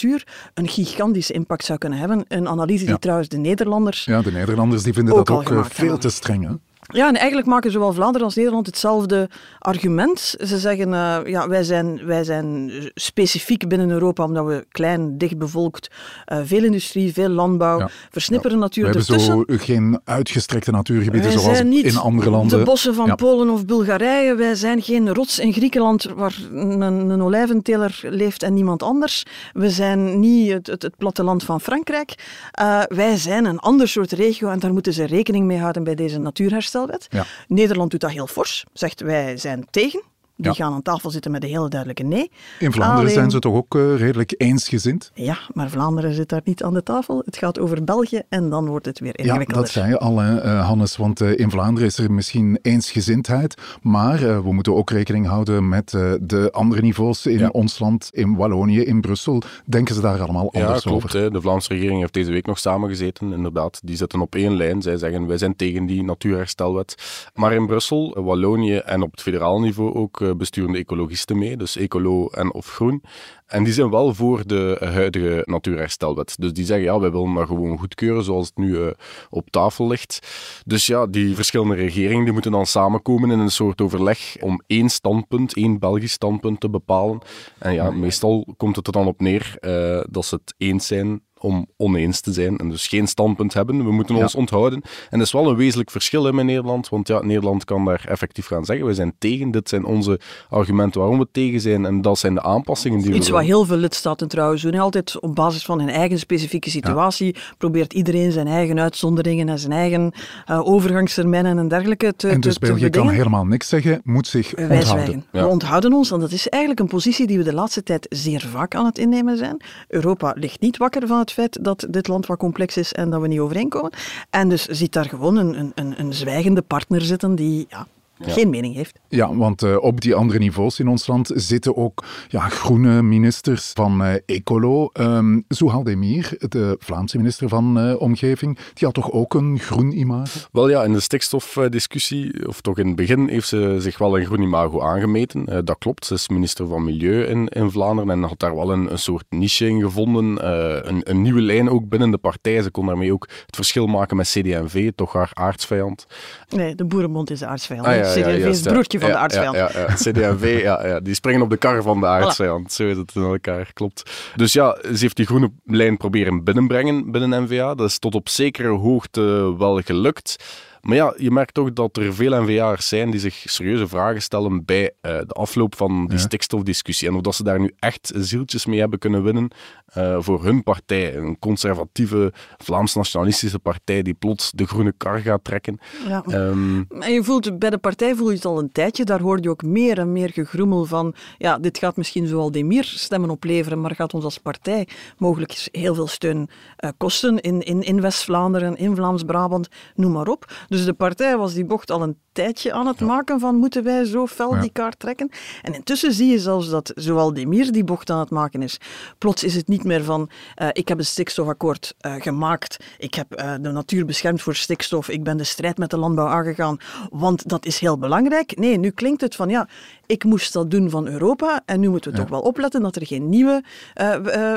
een 0.54 0.68
gigantische 0.68 1.34
impact 1.34 1.66
zou 1.66 1.78
kunnen 1.80 2.00
hebben. 2.00 2.26
Een 2.28 2.48
analyse 2.48 2.84
die 2.84 2.94
ja. 2.94 2.98
trouwens 2.98 3.30
de 3.30 3.38
Nederlanders. 3.38 4.06
Ja, 4.06 4.22
de 4.22 4.32
Nederlanders 4.32 4.84
die 4.84 4.94
vinden 4.94 5.16
ook 5.16 5.28
dat 5.28 5.38
ook 5.38 5.66
veel 5.66 5.84
hebben. 5.84 6.00
te 6.00 6.10
streng. 6.10 6.48
Hè? 6.48 6.54
Ja, 6.92 7.08
en 7.08 7.16
eigenlijk 7.16 7.48
maken 7.48 7.72
zowel 7.72 7.94
Vlaanderen 7.94 8.28
als 8.28 8.36
Nederland 8.36 8.66
hetzelfde 8.66 9.30
argument. 9.60 10.36
Ze 10.40 10.58
zeggen, 10.58 10.88
uh, 10.88 11.18
ja, 11.26 11.48
wij 11.48 11.64
zijn, 11.64 12.06
wij 12.06 12.24
zijn 12.24 12.72
specifiek 12.94 13.68
binnen 13.68 13.90
Europa, 13.90 14.24
omdat 14.24 14.46
we 14.46 14.66
klein, 14.70 15.18
dicht 15.18 15.38
bevolkt, 15.38 15.90
uh, 16.32 16.40
veel 16.44 16.64
industrie, 16.64 17.14
veel 17.14 17.30
landbouw, 17.30 17.80
ja. 17.80 17.90
versnipperen 18.10 18.58
ja. 18.58 18.64
natuur 18.64 18.84
We 18.84 18.90
hebben 18.90 19.08
ertussen. 19.08 19.46
zo 19.48 19.66
geen 19.66 20.00
uitgestrekte 20.04 20.72
natuurgebieden 20.72 21.30
wij 21.30 21.40
zoals 21.40 21.60
in 21.60 21.98
andere 21.98 22.30
landen. 22.30 22.60
de 22.60 22.66
bossen 22.66 22.96
van 22.96 23.06
ja. 23.06 23.16
Polen 23.16 23.50
of 23.50 23.66
Bulgarije. 23.66 24.36
Wij 24.36 24.56
zijn 24.56 24.82
geen 24.82 25.14
rots 25.14 25.40
in 25.40 25.54
Griekenland 25.54 26.04
waar 26.16 26.36
een, 26.52 26.82
een 26.82 27.22
olijventeler 27.22 28.00
leeft 28.04 28.44
en 28.44 28.54
niemand 28.54 28.84
anders. 28.84 29.26
We 29.54 29.70
zijn 29.70 30.20
niet 30.20 30.52
het, 30.52 30.68
het, 30.68 30.82
het 30.82 30.98
platteland 30.98 31.44
van 31.44 31.62
Frankrijk. 31.62 32.16
Uh, 32.62 32.82
wij 32.88 33.18
zijn 33.18 33.46
een 33.46 33.60
ander 33.60 33.88
soort 33.88 34.12
regio 34.12 34.50
en 34.50 34.60
daar 34.60 34.74
moeten 34.74 34.94
ze 34.94 35.04
rekening 35.06 35.46
mee 35.46 35.60
houden 35.60 35.84
bij 35.84 35.96
deze 35.96 36.20
natuurherstel. 36.20 36.81
Ja. 37.10 37.26
Nederland 37.48 37.92
doet 37.92 38.00
dat 38.00 38.12
heel 38.12 38.28
fors, 38.28 38.64
zegt 38.74 39.00
wij 39.00 39.38
zijn 39.38 39.68
tegen. 39.70 40.04
Die 40.42 40.52
Ja. 40.52 40.64
gaan 40.66 40.74
aan 40.74 40.82
tafel 40.82 41.10
zitten 41.10 41.32
met 41.32 41.44
een 41.44 41.50
hele 41.50 41.70
duidelijke 41.70 42.04
nee. 42.04 42.32
In 42.60 42.72
Vlaanderen 42.72 43.02
Alleen- 43.02 43.14
zijn 43.14 43.32
ze 43.32 43.40
toch 43.40 43.54
ook 43.56 43.76
eh, 43.76 43.96
redelijk 43.98 44.34
eensgezind? 44.38 45.12
Ja, 45.14 45.38
maar 45.54 45.70
Vlaanderen 45.70 46.14
zit 46.14 46.30
daar 46.30 46.42
niet 46.44 46.64
aan 46.64 46.74
de 46.74 46.84
tafel. 46.84 47.22
Het 47.26 47.38
gaat 47.38 47.60
over 47.60 47.84
België 47.84 48.22
en 48.30 48.50
dan 48.50 48.68
wordt 48.68 48.86
het 48.86 49.00
weer 49.00 49.14
Ja, 49.16 49.24
ingewikkelder. 49.24 49.64
dat 49.64 49.72
zei 49.72 49.88
je 49.90 50.00
al, 50.00 50.18
hè, 50.20 50.38
eh, 50.40 50.66
Hannes. 50.68 50.98
Want 50.98 51.22
eh, 51.22 51.38
in 51.38 51.50
Vlaanderen 51.52 51.90
is 51.90 51.98
er 51.98 52.12
misschien 52.12 52.60
eensgezindheid. 52.62 53.56
Maar 53.82 54.44
we 54.44 54.54
moeten 54.54 54.76
ook 54.76 54.90
rekening 54.90 55.28
houden 55.28 55.70
met 55.70 55.94
eh, 55.94 56.12
de 56.22 56.52
andere 56.52 56.82
niveaus 56.82 57.26
in 57.26 57.38
Ja. 57.40 57.50
ons 57.50 57.80
land, 57.80 58.10
in 58.12 58.36
Wallonië, 58.36 58.82
in 58.84 59.02
Brussel. 59.02 59.42
Denken 59.66 59.96
ze 59.96 60.02
daar 60.02 60.22
allemaal 60.22 60.50
Ja, 60.52 60.66
anders 60.66 60.84
klopt. 60.84 61.04
over? 61.06 61.20
Hè. 61.20 61.30
De 61.32 61.42
Vlaamse 61.42 61.74
regering 61.74 62.00
heeft 62.00 62.14
deze 62.14 62.32
week 62.32 62.46
nog 62.46 62.60
samengezeten, 62.60 63.34
inderdaad. 63.34 63.80
Die 63.84 63.96
zitten 63.96 64.22
op 64.22 64.36
één 64.36 64.56
lijn. 64.56 64.82
Zij 64.82 64.98
zeggen, 64.98 65.28
wij 65.28 65.38
zijn 65.38 65.56
tegen 65.56 65.86
die 65.86 66.04
natuurherstelwet. 66.04 66.96
Maar 67.34 67.54
in 67.54 67.66
Brussel, 67.68 68.18
Wallonië 68.24 68.76
en 68.76 69.02
op 69.02 69.12
het 69.12 69.22
federaal 69.22 69.60
niveau 69.60 69.94
ook 69.94 70.31
eh, 70.32 70.38
besturen 70.38 70.72
de 70.72 70.78
ecologisten 70.78 71.38
mee, 71.38 71.58
dus 71.58 71.76
ecolo 71.76 72.28
en 72.28 72.54
of 72.54 72.68
groen. 72.68 73.04
En 73.46 73.64
die 73.64 73.74
zijn 73.74 73.90
wel 73.90 74.14
voor 74.14 74.48
de 74.48 74.78
huidige 74.80 75.42
natuurherstelwet. 75.46 76.36
Dus 76.40 76.54
die 76.54 76.66
zeggen, 76.66 76.86
ja, 76.86 77.00
wij 77.00 77.12
willen 77.12 77.34
dat 77.34 77.48
gewoon 77.48 77.78
goedkeuren 77.78 78.24
zoals 78.24 78.48
het 78.48 78.58
nu 78.58 78.84
eh, 78.84 78.92
op 79.30 79.50
tafel 79.50 79.88
ligt. 79.88 80.20
Dus 80.66 80.88
ja, 80.88 81.08
die 81.08 81.36
verschillende 81.36 81.76
regeringen 81.76 82.24
die 82.24 82.34
moeten 82.34 82.52
dan 82.52 82.66
samenkomen 82.66 83.32
in 83.32 83.40
een 83.40 83.52
soort 83.52 83.82
overleg 83.82 84.36
om 84.40 84.62
één 84.68 84.90
standpunt, 84.90 85.56
één 85.56 85.80
Belgisch 85.80 86.12
standpunt 86.12 86.60
te 86.60 86.70
bepalen. 86.70 87.20
En 87.58 87.74
ja, 87.74 87.92
meestal 87.92 88.48
komt 88.58 88.76
het 88.76 88.88
er 88.88 88.94
dan 88.94 89.08
op 89.08 89.22
neer 89.22 89.56
eh, 89.60 90.02
dat 90.10 90.26
ze 90.26 90.36
het 90.36 90.54
eens 90.58 90.88
zijn 90.88 91.22
om 91.42 91.68
oneens 91.78 92.22
te 92.22 92.34
zijn 92.34 92.58
en 92.58 92.70
dus 92.70 92.88
geen 92.88 93.08
standpunt 93.08 93.54
hebben. 93.54 93.86
We 93.86 93.92
moeten 93.92 94.16
Ja. 94.16 94.22
ons 94.22 94.36
onthouden. 94.36 94.82
En 95.10 95.18
dat 95.18 95.28
is 95.28 95.34
wel 95.34 95.50
een 95.50 95.56
wezenlijk 95.56 95.92
verschil 95.92 96.24
hè, 96.24 96.34
met 96.34 96.46
Nederland, 96.46 96.90
want 96.90 97.08
ja, 97.08 97.22
Nederland 97.22 97.66
kan 97.66 97.86
daar 97.86 98.06
effectief 98.08 98.46
gaan 98.46 98.66
zeggen, 98.66 98.86
we 98.86 98.94
zijn 98.94 99.14
tegen, 99.20 99.52
dit 99.52 99.70
zijn 99.70 99.86
onze 99.86 100.20
argumenten 100.50 101.00
waarom 101.00 101.20
we 101.20 101.28
tegen 101.32 101.62
zijn 101.62 101.86
en 101.86 102.02
dat 102.02 102.20
zijn 102.20 102.34
de 102.34 102.42
aanpassingen 102.44 103.00
die 103.02 103.14
Iets 103.14 103.28
we 103.28 103.34
wat 103.34 103.42
willen. 103.42 103.56
heel 103.58 103.66
veel 103.66 103.78
lidstaten 103.78 104.28
trouwens 104.28 104.62
doen. 104.62 104.76
Altijd 104.76 105.20
op 105.20 105.36
basis 105.36 105.66
van 105.66 105.80
hun 105.80 105.90
eigen 105.90 106.20
specifieke 106.20 106.70
situatie 106.70 107.36
probeert 107.58 107.94
iedereen 107.94 108.32
zijn 108.32 108.48
eigen 108.48 108.80
uitzonderingen 108.80 109.50
en 109.50 109.60
zijn 109.60 109.72
eigen 109.72 110.12
eh, 110.46 110.68
overgangstermijnen 110.68 111.58
en 111.58 111.68
dergelijke 111.68 112.14
te, 112.16 112.28
En 112.30 112.40
dus 112.40 112.54
te, 112.54 112.60
te 112.60 112.66
België 112.66 112.90
kan 112.90 113.10
helemaal 113.10 113.46
niks 113.46 113.68
zeggen, 113.70 114.02
moet 114.04 114.28
zich 114.28 114.52
Wij 114.56 114.78
onthouden. 114.78 115.26
Ja. 115.32 115.42
We 115.44 115.48
onthouden 115.50 115.94
ons, 115.94 116.10
want 116.10 116.22
dat 116.22 116.32
is 116.32 116.50
eigenlijk 116.50 116.82
een 116.82 116.88
positie 116.88 117.28
die 117.28 117.38
we 117.38 117.44
de 117.44 117.54
laatste 117.54 117.84
tijd 117.84 118.06
zeer 118.10 118.42
vaak 118.52 118.76
aan 118.76 118.86
het 118.86 118.98
innemen 118.98 119.38
zijn. 119.38 119.62
Europa 119.88 120.34
ligt 120.38 120.60
niet 120.62 120.78
wakker 120.78 121.08
van 121.08 121.20
het 121.20 121.31
feit 121.34 121.64
dat 121.64 121.88
dit 121.90 122.08
land 122.08 122.26
wat 122.26 122.38
complex 122.38 122.78
is 122.78 122.94
en 122.94 123.10
dat 123.10 123.22
we 123.22 123.28
niet 123.28 123.40
overeenkomen. 123.40 123.92
En 124.30 124.50
dus 124.50 124.66
ziet 124.66 124.94
daar 124.94 125.10
gewoon 125.10 125.36
een, 125.36 125.72
een, 125.76 126.00
een 126.00 126.14
zwijgende 126.14 126.62
partner 126.62 127.02
zitten 127.02 127.36
die 127.36 127.66
ja, 127.70 127.88
geen 128.22 128.50
mening 128.50 128.76
heeft. 128.76 129.00
Ja, 129.08 129.36
want 129.36 129.64
eh, 129.64 129.78
op 129.78 130.02
die 130.02 130.16
andere 130.16 130.40
niveaus 130.40 130.80
in 130.80 130.88
ons 130.88 131.08
land 131.08 131.32
zitten 131.36 131.78
ook 131.78 132.04
ja, 132.28 132.50
groene 132.50 133.02
ministers 133.02 133.72
van 133.74 134.04
eh, 134.04 134.14
Ecolo. 134.26 134.90
Um, 134.94 135.46
Zouhal 135.48 135.84
Demir, 135.84 136.36
de 136.38 136.76
Vlaamse 136.80 137.18
minister 137.18 137.50
van 137.50 137.80
eh, 137.80 138.02
Omgeving, 138.02 138.56
die 138.74 138.86
had 138.86 138.94
toch 138.94 139.12
ook 139.12 139.34
een 139.34 139.60
groen 139.60 139.92
imago? 139.92 140.40
Wel 140.52 140.70
ja, 140.70 140.84
in 140.84 140.94
de 140.94 141.00
stikstofdiscussie, 141.00 142.48
of 142.48 142.62
toch 142.62 142.78
in 142.78 142.88
het 142.88 142.96
begin, 142.96 143.28
heeft 143.28 143.48
ze 143.48 143.76
zich 143.80 143.98
wel 143.98 144.18
een 144.18 144.26
groen 144.26 144.42
imago 144.42 144.82
aangemeten. 144.82 145.46
Eh, 145.46 145.58
dat 145.64 145.78
klopt, 145.78 146.06
ze 146.06 146.14
is 146.14 146.30
minister 146.30 146.68
van 146.68 146.84
Milieu 146.84 147.24
in, 147.24 147.48
in 147.48 147.72
Vlaanderen 147.72 148.10
en 148.12 148.24
had 148.24 148.40
daar 148.40 148.56
wel 148.56 148.72
een, 148.72 148.92
een 148.92 149.00
soort 149.00 149.26
niche 149.30 149.68
in 149.68 149.82
gevonden. 149.82 150.42
Eh, 150.42 150.90
een, 150.90 151.02
een 151.04 151.22
nieuwe 151.22 151.42
lijn 151.42 151.70
ook 151.70 151.90
binnen 151.90 152.12
de 152.12 152.18
partij. 152.18 152.62
Ze 152.62 152.72
kon 152.72 152.86
daarmee 152.86 153.14
ook 153.14 153.28
het 153.46 153.56
verschil 153.56 153.88
maken 153.88 154.18
met 154.18 154.28
CD&V, 154.30 154.92
toch 154.96 155.14
haar 155.14 155.30
aardsvijand. 155.34 156.06
Nee, 156.50 156.76
de 156.76 156.86
Boerenbond 156.86 157.30
is 157.30 157.40
de 157.40 157.46
aartsvijand. 157.46 157.88
Ah, 157.88 157.96
ja, 157.96 158.11
CD&V 158.12 158.26
ja, 158.26 158.48
is 158.48 158.56
het 158.56 158.66
ja. 158.66 158.72
broertje 158.72 159.00
van 159.00 159.10
de. 159.10 159.16
Ja, 159.16 159.54
ja, 159.54 159.72
ja. 159.74 159.86
CD&V, 159.94 160.60
ja, 160.64 160.88
ja, 160.88 161.00
die 161.00 161.14
springen 161.14 161.42
op 161.42 161.50
de 161.50 161.58
kar 161.58 161.82
van 161.82 162.00
de 162.00 162.08
aardsvijand. 162.08 162.72
Zo 162.74 162.88
is 162.88 162.98
het 162.98 163.12
in 163.16 163.22
elkaar, 163.22 163.74
klopt. 163.74 164.12
Dus 164.36 164.54
ja, 164.54 164.78
ze 164.82 164.98
heeft 165.00 165.16
die 165.16 165.26
groene 165.26 165.52
lijn 165.66 165.98
proberen 165.98 166.44
binnenbrengen 166.44 167.12
binnen 167.12 167.44
NVA. 167.44 167.76
Dat 167.76 167.90
is 167.90 168.00
tot 168.00 168.16
op 168.16 168.30
zekere 168.30 168.68
hoogte 168.70 169.56
wel 169.58 169.82
gelukt. 169.82 170.36
Maar 170.82 170.96
ja, 170.96 171.14
je 171.18 171.32
merkt 171.32 171.54
toch 171.54 171.74
dat 171.74 171.98
er 171.98 172.14
veel 172.14 172.42
NVA'ers 172.44 172.88
zijn 172.88 173.12
die 173.12 173.20
zich 173.20 173.44
serieuze 173.46 173.88
vragen 173.88 174.22
stellen 174.22 174.66
bij 174.66 174.92
eh, 175.02 175.18
de 175.28 175.34
afloop 175.34 175.76
van 175.76 176.06
die 176.06 176.18
Ja. 176.18 176.24
stikstofdiscussie. 176.24 177.08
En 177.08 177.16
of 177.16 177.22
dat 177.22 177.36
ze 177.36 177.44
daar 177.44 177.60
nu 177.60 177.74
echt 177.80 178.12
zieltjes 178.16 178.66
mee 178.66 178.80
hebben 178.80 179.00
kunnen 179.00 179.24
winnen 179.24 179.52
eh, 179.92 180.18
voor 180.20 180.44
hun 180.44 180.64
partij. 180.64 181.16
Een 181.16 181.40
conservatieve 181.40 182.34
Vlaams-nationalistische 182.58 183.60
partij 183.60 184.02
die 184.02 184.14
plots 184.14 184.52
de 184.52 184.68
groene 184.68 184.94
kar 184.98 185.20
gaat 185.20 185.44
trekken. 185.44 185.80
Ja. 186.08 186.24
Ehm, 186.28 186.84
En 187.00 187.14
je 187.14 187.24
voelt, 187.24 187.60
bij 187.60 187.70
de 187.70 187.78
partij 187.78 188.16
voel 188.16 188.30
je 188.30 188.36
het 188.36 188.46
al 188.46 188.60
een 188.60 188.72
tijdje, 188.72 189.04
daar 189.04 189.22
hoor 189.22 189.38
je 189.42 189.50
ook 189.50 189.64
meer 189.64 189.98
en 189.98 190.12
meer 190.12 190.30
gegroemel 190.30 190.86
van, 190.86 191.14
ja, 191.38 191.58
dit 191.58 191.78
gaat 191.78 191.98
misschien 191.98 192.28
zoal 192.28 192.52
Demir 192.52 192.84
stemmen 192.84 193.30
opleveren, 193.30 193.82
maar 193.82 193.96
gaat 193.96 194.14
ons 194.14 194.24
als 194.24 194.38
partij 194.38 194.88
mogelijk 195.18 195.68
heel 195.72 195.96
veel 195.96 196.08
steun 196.08 196.50
eh, 196.76 196.90
kosten 196.98 197.40
in, 197.40 197.62
in, 197.62 197.82
in 197.82 198.02
West-Vlaanderen, 198.02 198.78
in 198.78 198.96
Vlaams-Brabant, 198.96 199.68
noem 199.96 200.12
maar 200.12 200.28
op. 200.28 200.54
Dus 200.68 200.86
de 200.86 200.94
partij 200.94 201.38
was 201.38 201.54
die 201.54 201.66
bocht 201.66 201.92
al 201.92 202.02
een 202.02 202.18
tijdje 202.32 202.74
aan 202.74 202.88
het 202.88 203.00
maken 203.00 203.40
van 203.40 203.56
moeten 203.56 203.84
wij 203.84 204.06
zo 204.06 204.28
fel 204.28 204.60
die 204.60 204.72
kaart 204.72 205.00
trekken. 205.00 205.30
En 205.62 205.74
intussen 205.74 206.14
zie 206.14 206.32
je 206.32 206.40
zelfs 206.40 206.70
dat 206.70 206.92
zowel 206.96 207.34
Demir 207.34 207.72
die 207.72 207.84
bocht 207.84 208.10
aan 208.10 208.20
het 208.20 208.30
maken 208.30 208.62
is. 208.62 208.78
Plots 209.18 209.44
is 209.44 209.56
het 209.56 209.68
niet 209.68 209.81
meer 209.84 210.04
van 210.04 210.30
uh, 210.62 210.68
ik 210.72 210.88
heb 210.88 210.98
een 210.98 211.06
stikstofakkoord 211.06 211.96
uh, 212.02 212.14
gemaakt, 212.18 212.78
ik 212.98 213.14
heb 213.14 213.40
uh, 213.40 213.54
de 213.62 213.72
natuur 213.72 214.06
beschermd 214.06 214.42
voor 214.42 214.56
stikstof, 214.56 215.10
ik 215.10 215.24
ben 215.24 215.38
de 215.38 215.44
strijd 215.44 215.78
met 215.78 215.90
de 215.90 215.98
landbouw 215.98 216.28
aangegaan, 216.28 216.78
want 217.10 217.50
dat 217.50 217.66
is 217.66 217.80
heel 217.80 217.98
belangrijk. 217.98 218.58
Nee, 218.58 218.78
nu 218.78 218.90
klinkt 218.90 219.22
het 219.22 219.36
van 219.36 219.50
ja, 219.50 219.68
ik 220.06 220.24
moest 220.24 220.54
dat 220.54 220.72
doen 220.72 220.90
van 220.90 221.08
Europa 221.08 221.62
en 221.66 221.80
nu 221.80 221.90
moeten 221.90 222.12
we 222.12 222.18
ja. 222.18 222.24
toch 222.24 222.32
wel 222.32 222.42
opletten 222.42 222.82
dat 222.82 222.96
er 222.96 223.06
geen 223.06 223.30
nieuwe 223.30 223.64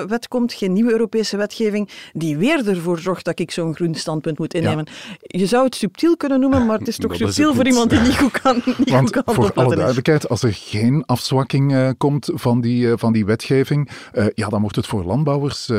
wet 0.09 0.29
komt, 0.29 0.53
geen 0.53 0.73
nieuwe 0.73 0.91
Europese 0.91 1.37
wetgeving 1.37 1.91
die 2.13 2.37
weer 2.37 2.69
ervoor 2.69 2.99
zorgt 2.99 3.25
dat 3.25 3.39
ik 3.39 3.51
zo'n 3.51 3.75
groen 3.75 3.95
standpunt 3.95 4.39
moet 4.39 4.55
innemen. 4.55 4.87
Ja. 4.89 5.17
Je 5.21 5.47
zou 5.47 5.65
het 5.65 5.75
subtiel 5.75 6.17
kunnen 6.17 6.41
noemen, 6.41 6.67
maar 6.67 6.79
het 6.79 6.89
is 6.89 6.97
toch 7.05 7.17
subtiel 7.17 7.55
voor 7.55 7.67
iemand 7.67 7.91
die 7.91 8.01
niet 8.01 8.19
goed 8.19 8.41
kan, 8.41 8.63
niet 8.65 8.91
Want 8.91 9.15
goed 9.15 9.25
kan 9.25 9.35
voor 9.35 9.53
alle 9.55 9.77
duidelijkheid, 9.77 10.29
als 10.29 10.43
er 10.43 10.53
geen 10.53 11.03
afzwakking 11.07 11.95
komt 11.99 12.31
van 12.35 12.61
die, 12.61 12.97
van 12.97 13.13
die 13.13 13.25
wetgeving, 13.25 13.91
ja, 14.35 14.49
dan 14.49 14.61
wordt 14.61 14.77
het 14.77 14.87
voor 14.87 15.05
landbouwers 15.15 15.71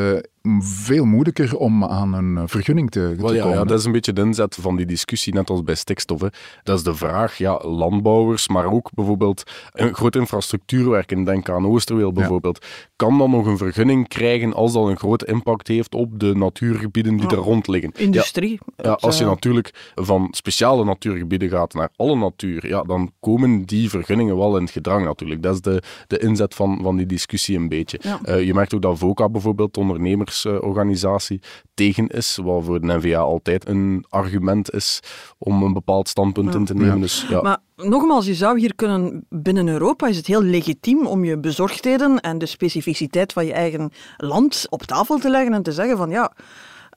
veel 0.59 1.05
moeilijker 1.05 1.57
om 1.57 1.83
aan 1.83 2.13
een 2.13 2.49
vergunning 2.49 2.91
te, 2.91 3.13
te 3.17 3.23
well, 3.23 3.35
ja, 3.35 3.41
komen. 3.41 3.57
Ja, 3.57 3.63
dat 3.63 3.79
is 3.79 3.85
een 3.85 3.91
beetje 3.91 4.13
de 4.13 4.21
inzet 4.21 4.57
van 4.61 4.75
die 4.75 4.85
discussie, 4.85 5.33
net 5.33 5.49
als 5.49 5.63
bij 5.63 5.75
stikstof. 5.75 6.21
Hè. 6.21 6.27
Dat 6.63 6.77
is 6.77 6.83
de 6.83 6.95
vraag, 6.95 7.37
ja, 7.37 7.61
landbouwers, 7.63 8.47
maar 8.47 8.71
ook 8.71 8.89
bijvoorbeeld 8.93 9.43
een 9.71 9.93
groot 9.93 10.15
infrastructuurwerken, 10.15 11.23
denk 11.23 11.49
aan 11.49 11.67
Oosterweel 11.67 12.11
bijvoorbeeld, 12.11 12.57
ja. 12.61 12.87
kan 12.95 13.17
dan 13.17 13.31
nog 13.31 13.45
een 13.45 13.57
vergunning 13.57 14.07
krijgen 14.07 14.53
als 14.53 14.73
dat 14.73 14.87
een 14.87 14.97
groot 14.97 15.23
impact 15.23 15.67
heeft 15.67 15.95
op 15.95 16.19
de 16.19 16.35
natuurgebieden 16.35 17.17
die 17.17 17.27
er 17.27 17.35
rond 17.35 17.67
liggen. 17.67 17.91
Industrie. 17.95 18.59
Ja, 18.75 18.83
ja, 18.83 18.91
als 18.91 19.17
je 19.17 19.25
natuurlijk 19.25 19.91
van 19.95 20.27
speciale 20.31 20.85
natuurgebieden 20.85 21.49
gaat 21.49 21.73
naar 21.73 21.89
alle 21.95 22.15
natuur, 22.15 22.67
ja, 22.67 22.81
dan 22.83 23.11
komen 23.19 23.65
die 23.65 23.89
vergunningen 23.89 24.37
wel 24.37 24.57
in 24.57 24.63
het 24.63 24.71
gedrang 24.71 25.05
natuurlijk. 25.05 25.43
Dat 25.43 25.53
is 25.53 25.61
de, 25.61 25.81
de 26.07 26.19
inzet 26.19 26.55
van, 26.55 26.79
van 26.81 26.95
die 26.95 27.05
discussie 27.05 27.57
een 27.57 27.69
beetje. 27.69 27.99
Uh, 28.25 28.43
je 28.43 28.53
merkt 28.53 28.73
ook 28.73 28.81
dat 28.81 28.97
VOCA 28.97 29.29
bijvoorbeeld, 29.29 29.77
ondernemers 29.77 30.34
organisatie 30.43 31.41
tegen 31.73 32.07
is, 32.07 32.39
wat 32.43 32.63
voor 32.63 32.81
de 32.81 32.97
NVA 32.97 33.19
altijd 33.19 33.67
een 33.67 34.05
argument 34.09 34.73
is 34.73 34.99
om 35.37 35.63
een 35.63 35.73
bepaald 35.73 36.07
standpunt 36.07 36.53
ja. 36.53 36.59
in 36.59 36.65
te 36.65 36.73
nemen. 36.73 36.95
Ja. 36.95 37.01
Dus, 37.01 37.25
ja. 37.29 37.41
Maar 37.41 37.57
nogmaals, 37.75 38.25
je 38.25 38.35
zou 38.35 38.59
hier 38.59 38.75
kunnen, 38.75 39.25
binnen 39.29 39.67
Europa 39.67 40.07
is 40.07 40.17
het 40.17 40.27
heel 40.27 40.41
legitiem 40.41 41.05
om 41.05 41.23
je 41.23 41.37
bezorgdheden 41.37 42.19
en 42.19 42.37
de 42.37 42.45
specificiteit 42.45 43.33
van 43.33 43.45
je 43.45 43.53
eigen 43.53 43.91
land 44.17 44.65
op 44.69 44.81
tafel 44.81 45.17
te 45.17 45.29
leggen 45.29 45.53
en 45.53 45.63
te 45.63 45.71
zeggen 45.71 45.97
van 45.97 46.09
ja, 46.09 46.31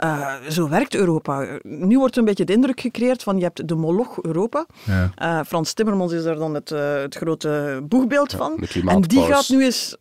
uh, 0.04 0.35
zo 0.49 0.68
werkt 0.68 0.95
Europa. 0.95 1.59
Nu 1.62 1.99
wordt 1.99 2.16
een 2.16 2.25
beetje 2.25 2.45
de 2.45 2.52
indruk 2.52 2.80
gecreëerd 2.80 3.23
van 3.23 3.37
je 3.37 3.42
hebt 3.42 3.68
de 3.68 3.75
moloch 3.75 4.23
Europa. 4.23 4.66
Ja. 4.85 5.11
Uh, 5.23 5.45
Frans 5.47 5.73
Timmermans 5.73 6.12
is 6.12 6.23
daar 6.23 6.37
dan 6.37 6.54
het, 6.54 6.71
uh, 6.71 7.00
het 7.00 7.14
grote 7.14 7.80
boegbeeld 7.88 8.30
ja, 8.30 8.38
van. 8.38 8.66
En 8.87 9.00
die 9.00 9.23
gaat 9.23 9.49
nu 9.49 9.64
eens 9.64 9.97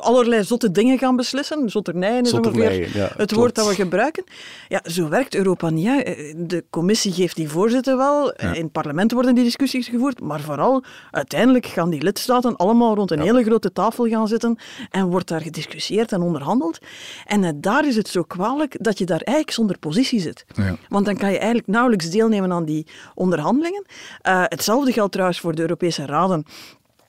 allerlei 0.00 0.44
zotte 0.44 0.70
dingen 0.70 0.98
gaan 0.98 1.16
beslissen. 1.16 1.70
Zotternijen 1.70 2.24
is 2.24 2.32
ongeveer 2.32 2.96
ja, 2.96 3.10
het 3.16 3.32
woord 3.32 3.54
dat 3.54 3.68
we 3.68 3.74
gebruiken. 3.74 4.24
Ja, 4.68 4.80
zo 4.84 5.08
werkt 5.08 5.34
Europa 5.34 5.70
niet. 5.70 5.86
Hè. 5.86 6.02
De 6.36 6.64
commissie 6.70 7.12
geeft 7.12 7.36
die 7.36 7.48
voorzitter 7.48 7.96
wel. 7.96 8.32
Ja. 8.36 8.54
In 8.54 8.62
het 8.62 8.72
parlement 8.72 9.12
worden 9.12 9.34
die 9.34 9.44
discussies 9.44 9.88
gevoerd. 9.88 10.20
Maar 10.20 10.40
vooral, 10.40 10.84
uiteindelijk 11.10 11.66
gaan 11.66 11.90
die 11.90 12.02
lidstaten 12.02 12.56
allemaal 12.56 12.94
rond 12.94 13.10
een 13.10 13.18
ja. 13.18 13.24
hele 13.24 13.44
grote 13.44 13.72
tafel 13.72 14.06
gaan 14.08 14.28
zitten 14.28 14.58
en 14.90 15.06
wordt 15.06 15.28
daar 15.28 15.40
gediscussieerd 15.40 16.12
en 16.12 16.22
onderhandeld. 16.22 16.78
En 17.24 17.60
daar 17.60 17.86
is 17.86 17.96
het 17.96 18.08
zo 18.08 18.22
kwalijk 18.22 18.76
dat 18.84 18.98
je 18.98 19.04
daar 19.04 19.20
eigenlijk 19.20 19.50
zonder 19.50 19.78
positie 19.78 20.20
zit. 20.20 20.44
Want 20.88 21.06
dan 21.06 21.16
kan 21.16 21.30
je 21.30 21.38
eigenlijk 21.38 21.68
nauwelijks 21.68 22.10
deelnemen 22.10 22.52
aan 22.52 22.64
die 22.64 22.86
onderhandelingen. 23.14 23.84
Uh, 23.88 24.42
hetzelfde 24.44 24.92
geldt 24.92 25.12
trouwens 25.12 25.40
voor 25.40 25.54
de 25.54 25.62
Europese 25.62 26.06
raden 26.06 26.44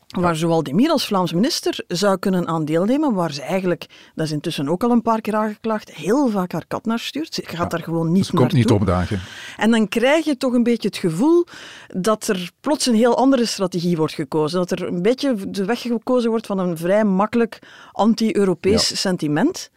waar 0.08 0.36
zowel 0.36 0.64
Demir 0.64 0.90
als 0.90 1.06
Vlaams 1.06 1.34
minister 1.34 1.84
zou 1.88 2.18
kunnen 2.18 2.48
aan 2.48 2.66
deelnemen, 2.66 3.14
waar 3.14 3.32
ze 3.32 3.42
eigenlijk, 3.42 3.86
dat 4.16 4.26
is 4.26 4.32
intussen 4.32 4.70
ook 4.70 4.84
al 4.84 4.92
een 4.92 5.02
paar 5.02 5.22
keer 5.22 5.36
aangeklaagd, 5.36 5.94
heel 5.94 6.30
vaak 6.30 6.52
haar 6.52 6.66
kat 6.68 6.86
naar 6.86 7.00
stuurt. 7.00 7.34
Ze 7.34 7.42
gaat 7.46 7.58
ja, 7.58 7.66
daar 7.66 7.84
gewoon 7.84 8.12
niet 8.12 8.26
Ze 8.26 8.34
komt 8.34 8.54
niet 8.54 8.72
opdagen. 8.72 9.22
En 9.58 9.72
dan 9.72 9.88
krijg 9.88 10.26
je 10.26 10.38
toch 10.38 10.54
een 10.54 10.64
beetje 10.64 10.88
het 10.88 10.98
gevoel 10.98 11.46
dat 11.88 12.28
er 12.28 12.52
plots 12.60 12.86
een 12.86 12.96
heel 12.96 13.18
andere 13.18 13.46
strategie 13.46 13.98
wordt 13.98 14.14
gekozen. 14.14 14.60
Dat 14.60 14.72
er 14.72 14.88
een 14.88 15.02
beetje 15.02 15.50
de 15.50 15.66
weg 15.66 15.82
gekozen 15.82 16.30
wordt 16.30 16.46
van 16.46 16.60
een 16.60 16.78
vrij 16.78 17.04
makkelijk 17.04 17.60
anti-Europees 17.92 18.90
ja. 18.90 18.96
sentiment. 18.96 19.72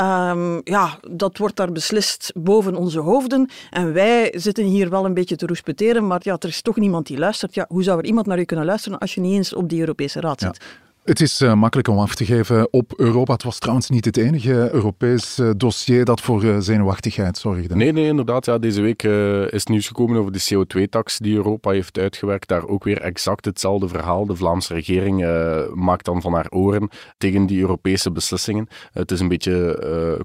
Um, 0.00 0.60
ja, 0.64 0.98
dat 1.10 1.38
wordt 1.38 1.56
daar 1.56 1.72
beslist 1.72 2.32
boven 2.34 2.76
onze 2.76 3.00
hoofden. 3.00 3.50
En 3.70 3.92
wij 3.92 4.34
zitten 4.36 4.64
hier 4.64 4.90
wel 4.90 5.04
een 5.04 5.14
beetje 5.14 5.36
te 5.36 5.46
roespeteren, 5.46 6.06
maar 6.06 6.20
ja, 6.22 6.36
er 6.38 6.48
is 6.48 6.62
toch 6.62 6.76
niemand 6.76 7.06
die 7.06 7.18
luistert. 7.18 7.54
Ja, 7.54 7.64
hoe 7.68 7.82
zou 7.82 7.98
er 7.98 8.04
iemand 8.04 8.26
naar 8.26 8.38
u 8.38 8.44
kunnen 8.44 8.66
luisteren 8.66 8.98
als 8.98 9.14
je 9.14 9.20
niet 9.20 9.32
eens 9.32 9.54
op 9.54 9.68
die 9.68 9.73
Europese 9.80 10.20
Raad 10.20 10.40
zit? 10.40 10.56
Ja. 10.60 10.83
Het 11.04 11.20
is 11.20 11.40
uh, 11.40 11.54
makkelijk 11.54 11.88
om 11.88 11.98
af 11.98 12.14
te 12.14 12.24
geven 12.24 12.72
op 12.72 12.92
Europa. 12.96 13.32
Het 13.32 13.42
was 13.42 13.58
trouwens 13.58 13.90
niet 13.90 14.04
het 14.04 14.16
enige 14.16 14.68
Europees 14.72 15.38
uh, 15.38 15.50
dossier 15.56 16.04
dat 16.04 16.20
voor 16.20 16.44
uh, 16.44 16.56
zenuwachtigheid 16.58 17.38
zorgde. 17.38 17.76
Nee, 17.76 17.92
nee, 17.92 18.06
inderdaad. 18.06 18.44
Ja, 18.44 18.58
deze 18.58 18.80
week 18.80 19.02
is 19.52 19.66
nieuws 19.66 19.86
gekomen 19.86 20.16
over 20.16 20.32
de 20.32 20.54
CO2-tax 20.54 21.18
die 21.18 21.34
Europa 21.34 21.70
heeft 21.70 21.98
uitgewerkt. 21.98 22.48
Daar 22.48 22.66
ook 22.66 22.84
weer 22.84 23.00
exact 23.00 23.44
hetzelfde 23.44 23.88
verhaal. 23.88 24.26
De 24.26 24.36
Vlaamse 24.36 24.74
regering 24.74 25.20
maakt 25.74 26.04
dan 26.04 26.20
van 26.20 26.32
haar 26.32 26.50
oren 26.50 26.88
tegen 27.18 27.46
die 27.46 27.60
Europese 27.60 28.12
beslissingen. 28.12 28.68
het 28.92 29.10
is 29.10 29.20
een 29.20 29.28
beetje 29.28 30.24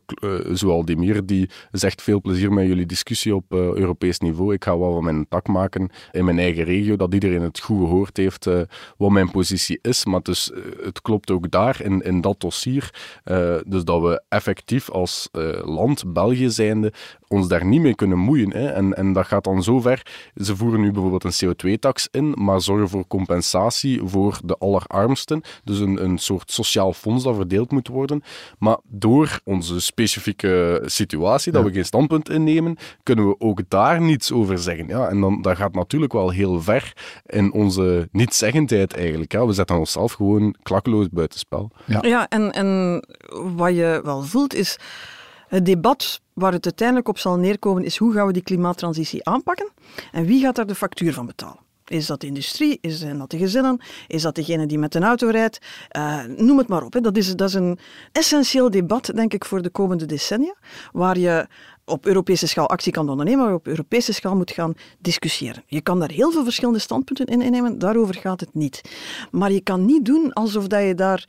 zoals 0.52 0.86
Demir, 0.86 1.26
die 1.26 1.50
zegt 1.72 2.02
veel 2.02 2.22
plezier 2.22 2.52
met 2.52 2.68
jullie 2.68 2.86
discussie 2.86 3.36
op 3.36 3.46
Europees 3.52 4.20
niveau. 4.20 4.54
Ik 4.54 4.64
ga 4.64 4.78
wel 4.78 4.94
van 4.94 5.04
mijn 5.04 5.28
tak 5.30 5.48
maken 5.48 5.90
in 6.12 6.26
mijn 6.26 6.40
eigen 6.40 6.64
regio, 6.64 6.96
dat 6.96 7.14
iedereen 7.14 7.42
het 7.42 7.60
goed 7.60 7.88
gehoord 7.88 8.18
heeft 8.18 8.50
wat 8.98 9.12
mijn 9.12 9.32
positie 9.32 9.80
is. 9.82 10.06
Maar 10.06 10.22
dus 10.22 10.52
het 10.84 11.02
klopt 11.02 11.32
ook 11.32 11.52
daar 11.52 11.82
in, 11.82 12.02
in 12.02 12.22
dat 12.22 12.40
dossier. 12.40 12.94
Uh, 13.26 13.56
dus 13.66 13.84
dat 13.84 14.02
we 14.02 14.22
effectief 14.30 14.90
als 14.90 15.30
uh, 15.32 15.66
land, 15.66 16.14
België 16.14 16.50
zijnde, 16.50 16.94
ons 17.28 17.48
daar 17.48 17.66
niet 17.66 17.82
mee 17.82 17.96
kunnen 17.96 18.18
moeien. 18.18 18.54
Hè. 18.54 18.68
En, 18.68 18.94
en 18.94 19.14
dat 19.14 19.26
gaat 19.26 19.44
dan 19.44 19.64
zo 19.64 19.80
ver. 19.80 20.06
Ze 20.36 20.56
voeren 20.56 20.82
nu 20.82 20.92
bijvoorbeeld 20.92 21.24
een 21.24 21.46
CO2-tax 21.46 22.08
in, 22.12 22.30
maar 22.38 22.62
zorgen 22.62 22.90
voor 22.90 23.08
compensatie 23.08 24.02
voor 24.04 24.40
de 24.46 24.58
allerarmsten. 24.58 25.42
Dus 25.64 25.80
een, 25.80 26.04
een 26.04 26.18
soort 26.18 26.52
sociaal 26.52 26.94
fonds 26.94 27.24
dat 27.24 27.36
verdeeld 27.36 27.72
moet 27.72 27.88
worden. 27.88 28.24
Maar 28.60 28.78
door 28.84 29.40
onze 29.44 29.82
specifieke 29.82 30.82
situatie, 30.86 31.52
dat 31.52 31.64
we 31.64 31.72
geen 31.72 31.86
standpunt 31.86 32.30
innemen, 32.30 32.78
kunnen 33.04 33.28
we 33.28 33.36
ook 33.40 33.62
daar 33.68 34.02
niets 34.02 34.32
over 34.32 34.58
zeggen. 34.58 34.88
Ja, 34.88 35.08
en 35.08 35.22
dan, 35.22 35.42
dat 35.42 35.58
gaat 35.58 35.74
natuurlijk 35.74 36.14
wel 36.14 36.30
heel 36.30 36.62
ver 36.62 36.94
in 37.26 37.54
onze 37.54 38.08
niet-zeggendheid 38.12 38.94
eigenlijk. 38.94 39.32
Ja. 39.32 39.46
We 39.46 39.54
zetten 39.54 39.78
onszelf 39.78 40.14
gewoon 40.14 40.56
klakkeloos 40.64 41.10
buitenspel. 41.10 41.72
Ja, 41.86 42.00
ja 42.02 42.28
en, 42.28 42.52
en 42.52 43.02
wat 43.56 43.76
je 43.76 44.02
wel 44.04 44.22
voelt 44.22 44.54
is 44.54 44.78
het 45.48 45.66
debat 45.66 46.22
waar 46.34 46.52
het 46.52 46.66
uiteindelijk 46.66 47.08
op 47.08 47.18
zal 47.18 47.38
neerkomen 47.38 47.84
is 47.84 47.98
hoe 47.98 48.14
gaan 48.14 48.28
we 48.28 48.34
die 48.34 48.42
klimaattransitie 48.42 49.26
aanpakken 49.26 49.70
en 50.12 50.26
wie 50.26 50.42
gaat 50.42 50.56
daar 50.56 50.68
de 50.68 50.76
factuur 50.76 51.14
van 51.14 51.26
betalen. 51.26 51.68
Is 51.90 52.06
dat 52.06 52.22
de 52.22 52.28
industrie? 52.28 52.78
Is 52.82 53.00
dat 53.00 53.30
de 53.30 53.38
gezinnen? 53.38 53.82
Is 54.08 54.22
dat 54.22 54.36
degene 54.36 54.66
die 54.66 54.80
met 54.80 54.96
een 54.96 55.04
auto 55.04 55.30
rijdt? 55.30 55.60
Uh, 55.98 56.24
noem 56.24 56.58
het 56.58 56.68
maar 56.68 56.84
op. 56.84 56.94
Hè. 56.94 57.02
Dat, 57.02 57.18
is, 57.18 57.36
dat 57.36 57.48
is 57.48 57.54
een 57.54 57.80
essentieel 58.12 58.70
debat, 58.70 59.12
denk 59.16 59.34
ik, 59.34 59.46
voor 59.46 59.62
de 59.62 59.70
komende 59.70 60.06
decennia, 60.06 60.56
waar 60.92 61.18
je 61.18 61.48
op 61.90 62.06
Europese 62.06 62.48
schaal 62.48 62.70
actie 62.70 62.92
kan 62.92 63.10
ondernemen, 63.10 63.46
maar 63.46 63.54
op 63.54 63.68
Europese 63.68 64.14
schaal 64.14 64.36
moet 64.36 64.52
gaan 64.52 64.74
discussiëren. 65.00 65.64
Je 65.66 65.82
kan 65.82 66.00
daar 66.00 66.12
heel 66.12 66.32
veel 66.32 66.44
verschillende 66.44 66.80
standpunten 66.80 67.26
in 67.26 67.42
innemen, 67.42 67.80
daarover 67.80 68.16
gaat 68.16 68.40
het 68.40 68.54
niet. 68.54 68.82
Maar 69.32 69.52
je 69.52 69.62
kan 69.62 69.86
niet 69.86 70.06
doen 70.06 70.34
alsof 70.34 70.68
dat 70.68 70.84
je 70.84 70.96
daar 70.96 71.28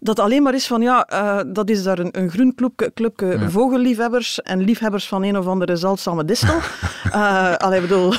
dat 0.00 0.18
alleen 0.18 0.42
maar 0.42 0.54
is 0.54 0.66
van 0.66 0.80
ja, 0.82 1.08
uh, 1.12 1.40
dat 1.52 1.70
is 1.70 1.82
daar 1.82 1.98
een, 1.98 2.08
een 2.12 2.30
groen 2.30 2.54
clubje, 2.54 2.90
clubje 2.94 3.26
ja. 3.26 3.50
vogelliefhebbers 3.50 4.42
en 4.42 4.60
liefhebbers 4.60 5.08
van 5.08 5.22
een 5.22 5.38
of 5.38 5.46
andere 5.46 5.76
zeldzame 5.76 6.24
distel. 6.24 6.56
uh, 7.06 7.56
allee, 7.66 7.80
bedoel, 7.80 8.14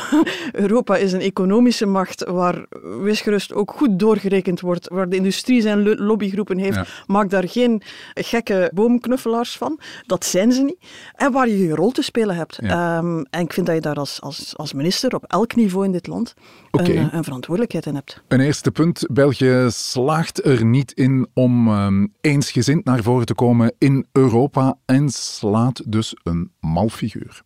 Europa 0.52 0.96
is 0.98 1.14
een 1.14 1.22
economische 1.22 1.86
macht 1.86 2.24
waar 2.26 2.66
wisgerust 3.02 3.54
ook 3.54 3.72
goed 3.72 4.00
doorgerekend 4.00 4.60
wordt, 4.60 4.90
waar 4.90 5.10
de 5.10 5.16
industrie 5.16 5.62
zijn 5.62 5.96
lobbygroepen 5.96 6.58
heeft. 6.58 6.76
Ja. 6.76 6.86
Maak 7.08 7.30
daar 7.30 7.50
geen 7.50 7.82
gekke 8.14 8.72
boomknuffelaars 8.74 9.58
van. 9.58 9.80
Dat 10.06 10.26
zijn 10.26 10.52
ze 10.52 10.62
niet. 10.62 10.78
En 11.16 11.32
waar 11.32 11.48
je 11.48 11.68
je 11.68 11.76
rol 11.76 11.92
te 11.92 12.02
spelen 12.02 12.36
hebt. 12.36 12.58
Ja. 12.62 12.98
Um, 12.98 13.26
en 13.30 13.42
ik 13.42 13.54
vind 13.54 13.66
dat 13.66 13.76
je 13.76 13.82
daar 13.82 13.96
als, 13.96 14.22
als, 14.22 14.54
als 14.58 14.74
minister 14.74 15.16
op 15.16 15.24
elk 15.28 15.56
niveau 15.56 15.86
in 15.86 15.92
dit 15.92 16.08
land 16.08 16.34
okay. 16.72 16.98
een, 16.98 17.16
een 17.16 17.24
verantwoordelijkheid 17.24 17.86
in 17.86 17.96
hebt. 17.96 18.22
Een 18.28 18.40
eerste 18.40 18.72
punt. 18.72 19.08
België 19.12 19.66
slaagt 19.70 20.46
er 20.46 20.66
niet 20.66 20.92
in 20.92 21.28
om 21.34 21.71
um, 21.72 22.14
eensgezind 22.22 22.86
naar 22.86 23.04
voren 23.04 23.26
te 23.26 23.34
komen 23.34 23.74
in 23.78 24.06
Europa 24.12 24.78
en 24.86 25.10
slaat 25.10 25.92
dus 25.92 26.16
een 26.24 26.52
mal 26.60 26.90
figuur. 26.90 27.42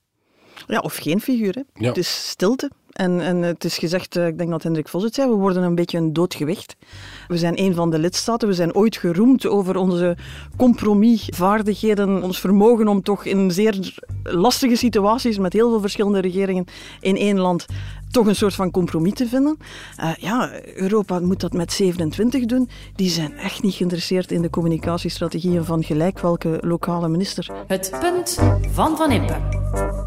Ja, 0.67 0.79
of 0.79 0.95
geen 0.95 1.21
figuur. 1.21 1.53
Hè. 1.53 1.61
Ja. 1.73 1.87
Het 1.87 1.97
is 1.97 2.29
stilte. 2.29 2.71
En, 2.95 3.21
en 3.21 3.41
het 3.41 3.63
is 3.63 3.77
gezegd, 3.77 4.15
ik 4.15 4.37
denk 4.37 4.49
dat 4.49 4.63
Hendrik 4.63 4.87
Vos 4.87 5.03
het 5.03 5.15
zei, 5.15 5.29
we 5.29 5.35
worden 5.35 5.63
een 5.63 5.75
beetje 5.75 5.97
een 5.97 6.13
doodgewicht. 6.13 6.75
We 7.27 7.37
zijn 7.37 7.59
een 7.59 7.73
van 7.73 7.91
de 7.91 7.99
lidstaten, 7.99 8.47
we 8.47 8.53
zijn 8.53 8.75
ooit 8.75 8.97
geroemd 8.97 9.47
over 9.47 9.75
onze 9.75 10.17
compromisvaardigheden, 10.57 12.23
ons 12.23 12.39
vermogen 12.39 12.87
om 12.87 13.01
toch 13.01 13.25
in 13.25 13.51
zeer 13.51 13.93
lastige 14.23 14.75
situaties 14.75 15.37
met 15.37 15.53
heel 15.53 15.69
veel 15.69 15.79
verschillende 15.79 16.19
regeringen 16.19 16.65
in 16.99 17.17
één 17.17 17.39
land 17.39 17.65
toch 18.11 18.27
een 18.27 18.35
soort 18.35 18.53
van 18.53 18.71
compromis 18.71 19.13
te 19.13 19.27
vinden. 19.27 19.57
Uh, 19.99 20.15
ja, 20.15 20.51
Europa 20.75 21.19
moet 21.19 21.39
dat 21.39 21.53
met 21.53 21.73
27 21.73 22.45
doen. 22.45 22.69
Die 22.95 23.09
zijn 23.09 23.37
echt 23.37 23.63
niet 23.63 23.73
geïnteresseerd 23.73 24.31
in 24.31 24.41
de 24.41 24.49
communicatiestrategieën 24.49 25.65
van 25.65 25.83
gelijk 25.83 26.19
welke 26.19 26.57
lokale 26.61 27.07
minister. 27.07 27.51
Het 27.67 27.91
punt 27.99 28.39
van 28.71 28.97
Van 28.97 29.11
Impe. 29.11 30.04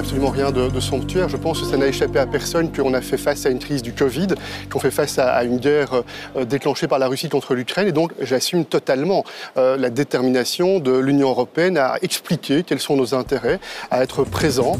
Absolument 0.00 0.30
rien 0.30 0.50
de, 0.50 0.68
de. 0.68 0.80
Je 0.80 1.36
pense 1.36 1.60
que 1.60 1.66
ça 1.66 1.76
n'a 1.76 1.86
échappé 1.86 2.18
à 2.18 2.26
personne 2.26 2.72
qu'on 2.72 2.94
a 2.94 3.02
fait 3.02 3.18
face 3.18 3.44
à 3.44 3.50
une 3.50 3.58
crise 3.58 3.82
du 3.82 3.92
Covid, 3.92 4.28
qu'on 4.70 4.80
fait 4.80 4.90
face 4.90 5.18
à, 5.18 5.44
une 5.44 5.58
guerre 5.58 6.02
euh, 6.36 6.44
déclenchée 6.44 6.88
par 6.88 6.98
la 6.98 7.06
Russie 7.06 7.28
contre 7.28 7.54
l'Ukraine. 7.54 7.86
Et 7.86 7.92
donc, 7.92 8.12
j'assume 8.20 8.64
totalement 8.64 9.24
euh, 9.58 9.76
la 9.76 9.90
détermination 9.90 10.78
de 10.80 10.96
l'Union 10.96 11.28
européenne 11.28 11.76
à 11.76 11.96
expliquer 12.00 12.62
quels 12.62 12.80
sont 12.80 12.96
nos 12.96 13.14
intérêts, 13.14 13.60
à 13.90 14.02
être 14.02 14.24
présent. 14.24 14.78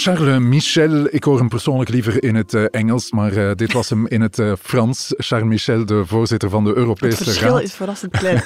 Charles 0.00 0.38
Michel, 0.38 1.06
ik 1.10 1.24
hoor 1.24 1.38
hem 1.38 1.48
persoonlijk 1.48 1.90
liever 1.90 2.22
in 2.22 2.34
het 2.34 2.52
uh, 2.52 2.64
Engels, 2.70 3.12
maar 3.12 3.32
uh, 3.32 3.50
dit 3.54 3.72
was 3.72 3.90
hem 3.90 4.06
in 4.06 4.20
het 4.20 4.38
uh, 4.38 4.52
Frans. 4.60 5.14
Charles 5.16 5.48
Michel, 5.48 5.86
de 5.86 6.06
voorzitter 6.06 6.50
van 6.50 6.64
de 6.64 6.76
Europese 6.76 7.16
Raad. 7.16 7.18
Het 7.18 7.28
verschil 7.28 7.54
Raad. 7.54 7.62
is 7.62 7.74
verrassend 7.74 8.12
klein. 8.12 8.42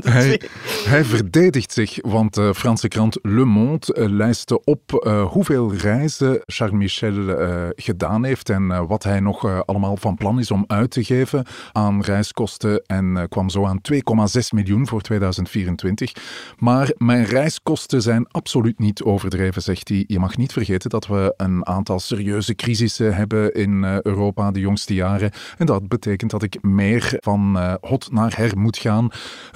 hij, 0.18 0.40
hij, 0.84 1.04
verdedigt 1.04 1.72
zich, 1.72 1.98
want 2.00 2.34
de 2.34 2.54
Franse 2.54 2.88
krant 2.88 3.18
Le 3.22 3.44
Monde 3.44 4.10
lijstte 4.10 4.64
op 4.64 4.80
hoeveel 5.30 5.74
reizen 5.74 6.42
Charles 6.46 6.78
Michel 6.78 7.36
gedaan 7.76 8.24
heeft 8.24 8.50
en 8.50 8.86
wat 8.86 9.02
hij 9.02 9.20
nog 9.20 9.64
allemaal 9.64 9.96
van 9.96 10.16
plan 10.16 10.38
is 10.38 10.50
om 10.50 10.64
uit 10.66 10.90
te 10.90 11.04
geven 11.04 11.46
aan 11.72 12.02
reiskosten 12.02 12.82
en 12.86 13.26
kwam 13.28 13.48
zo 13.48 13.66
aan 13.66 13.80
2,6 13.92 13.98
miljoen 14.54 14.86
voor 14.86 15.00
2024. 15.00 16.12
Maar 16.56 16.92
mijn 16.96 17.24
reiskosten 17.24 18.02
zijn 18.02 18.26
absoluut 18.28 18.78
niet 18.78 19.02
overdreven, 19.02 19.62
zegt 19.62 19.88
hij. 19.88 19.91
Je 20.06 20.18
mag 20.18 20.36
niet 20.36 20.52
vergeten 20.52 20.90
dat 20.90 21.06
we 21.06 21.34
een 21.36 21.66
aantal 21.66 22.00
serieuze 22.00 22.54
crisissen 22.54 23.14
hebben 23.14 23.54
in 23.54 23.84
Europa 23.84 24.50
de 24.50 24.60
jongste 24.60 24.94
jaren. 24.94 25.30
En 25.58 25.66
dat 25.66 25.88
betekent 25.88 26.30
dat 26.30 26.42
ik 26.42 26.62
meer 26.62 27.16
van 27.18 27.56
uh, 27.56 27.74
hot 27.80 28.12
naar 28.12 28.36
her 28.36 28.58
moet 28.58 28.78
gaan. 28.78 29.08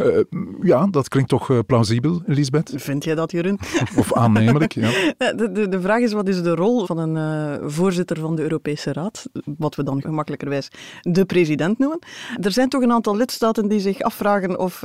Uh, 0.03 0.19
ja, 0.63 0.87
dat 0.87 1.09
klinkt 1.09 1.29
toch 1.29 1.67
plausibel, 1.67 2.23
Lisbeth? 2.27 2.73
Vind 2.77 3.05
jij 3.05 3.15
dat, 3.15 3.33
Jeroen? 3.33 3.59
Of 3.97 4.15
aannemelijk, 4.15 4.73
ja. 4.73 4.91
De, 5.37 5.53
de, 5.53 5.69
de, 5.69 5.81
vraag 5.81 6.01
is, 6.01 6.13
wat 6.13 6.29
is 6.29 6.43
de 6.43 6.55
rol 6.55 6.87
van 6.87 6.99
een 6.99 7.71
voorzitter 7.71 8.19
van 8.19 8.37
de 8.37 8.43
Europese 8.43 8.93
Raad? 8.93 9.29
Wat 9.59 9.75
we 9.75 9.83
dan 9.83 10.01
gemakkelijkerwijs 10.01 10.69
de 11.03 11.25
president 11.25 11.79
noemen. 11.79 11.99
Er 12.41 12.53
zijn 12.53 12.69
toch 12.69 12.83
een 12.83 12.93
aantal 12.93 13.17
lidstaten 13.17 13.69
die 13.69 13.81
zich 13.81 14.01
afvragen 14.01 14.59
of 14.59 14.85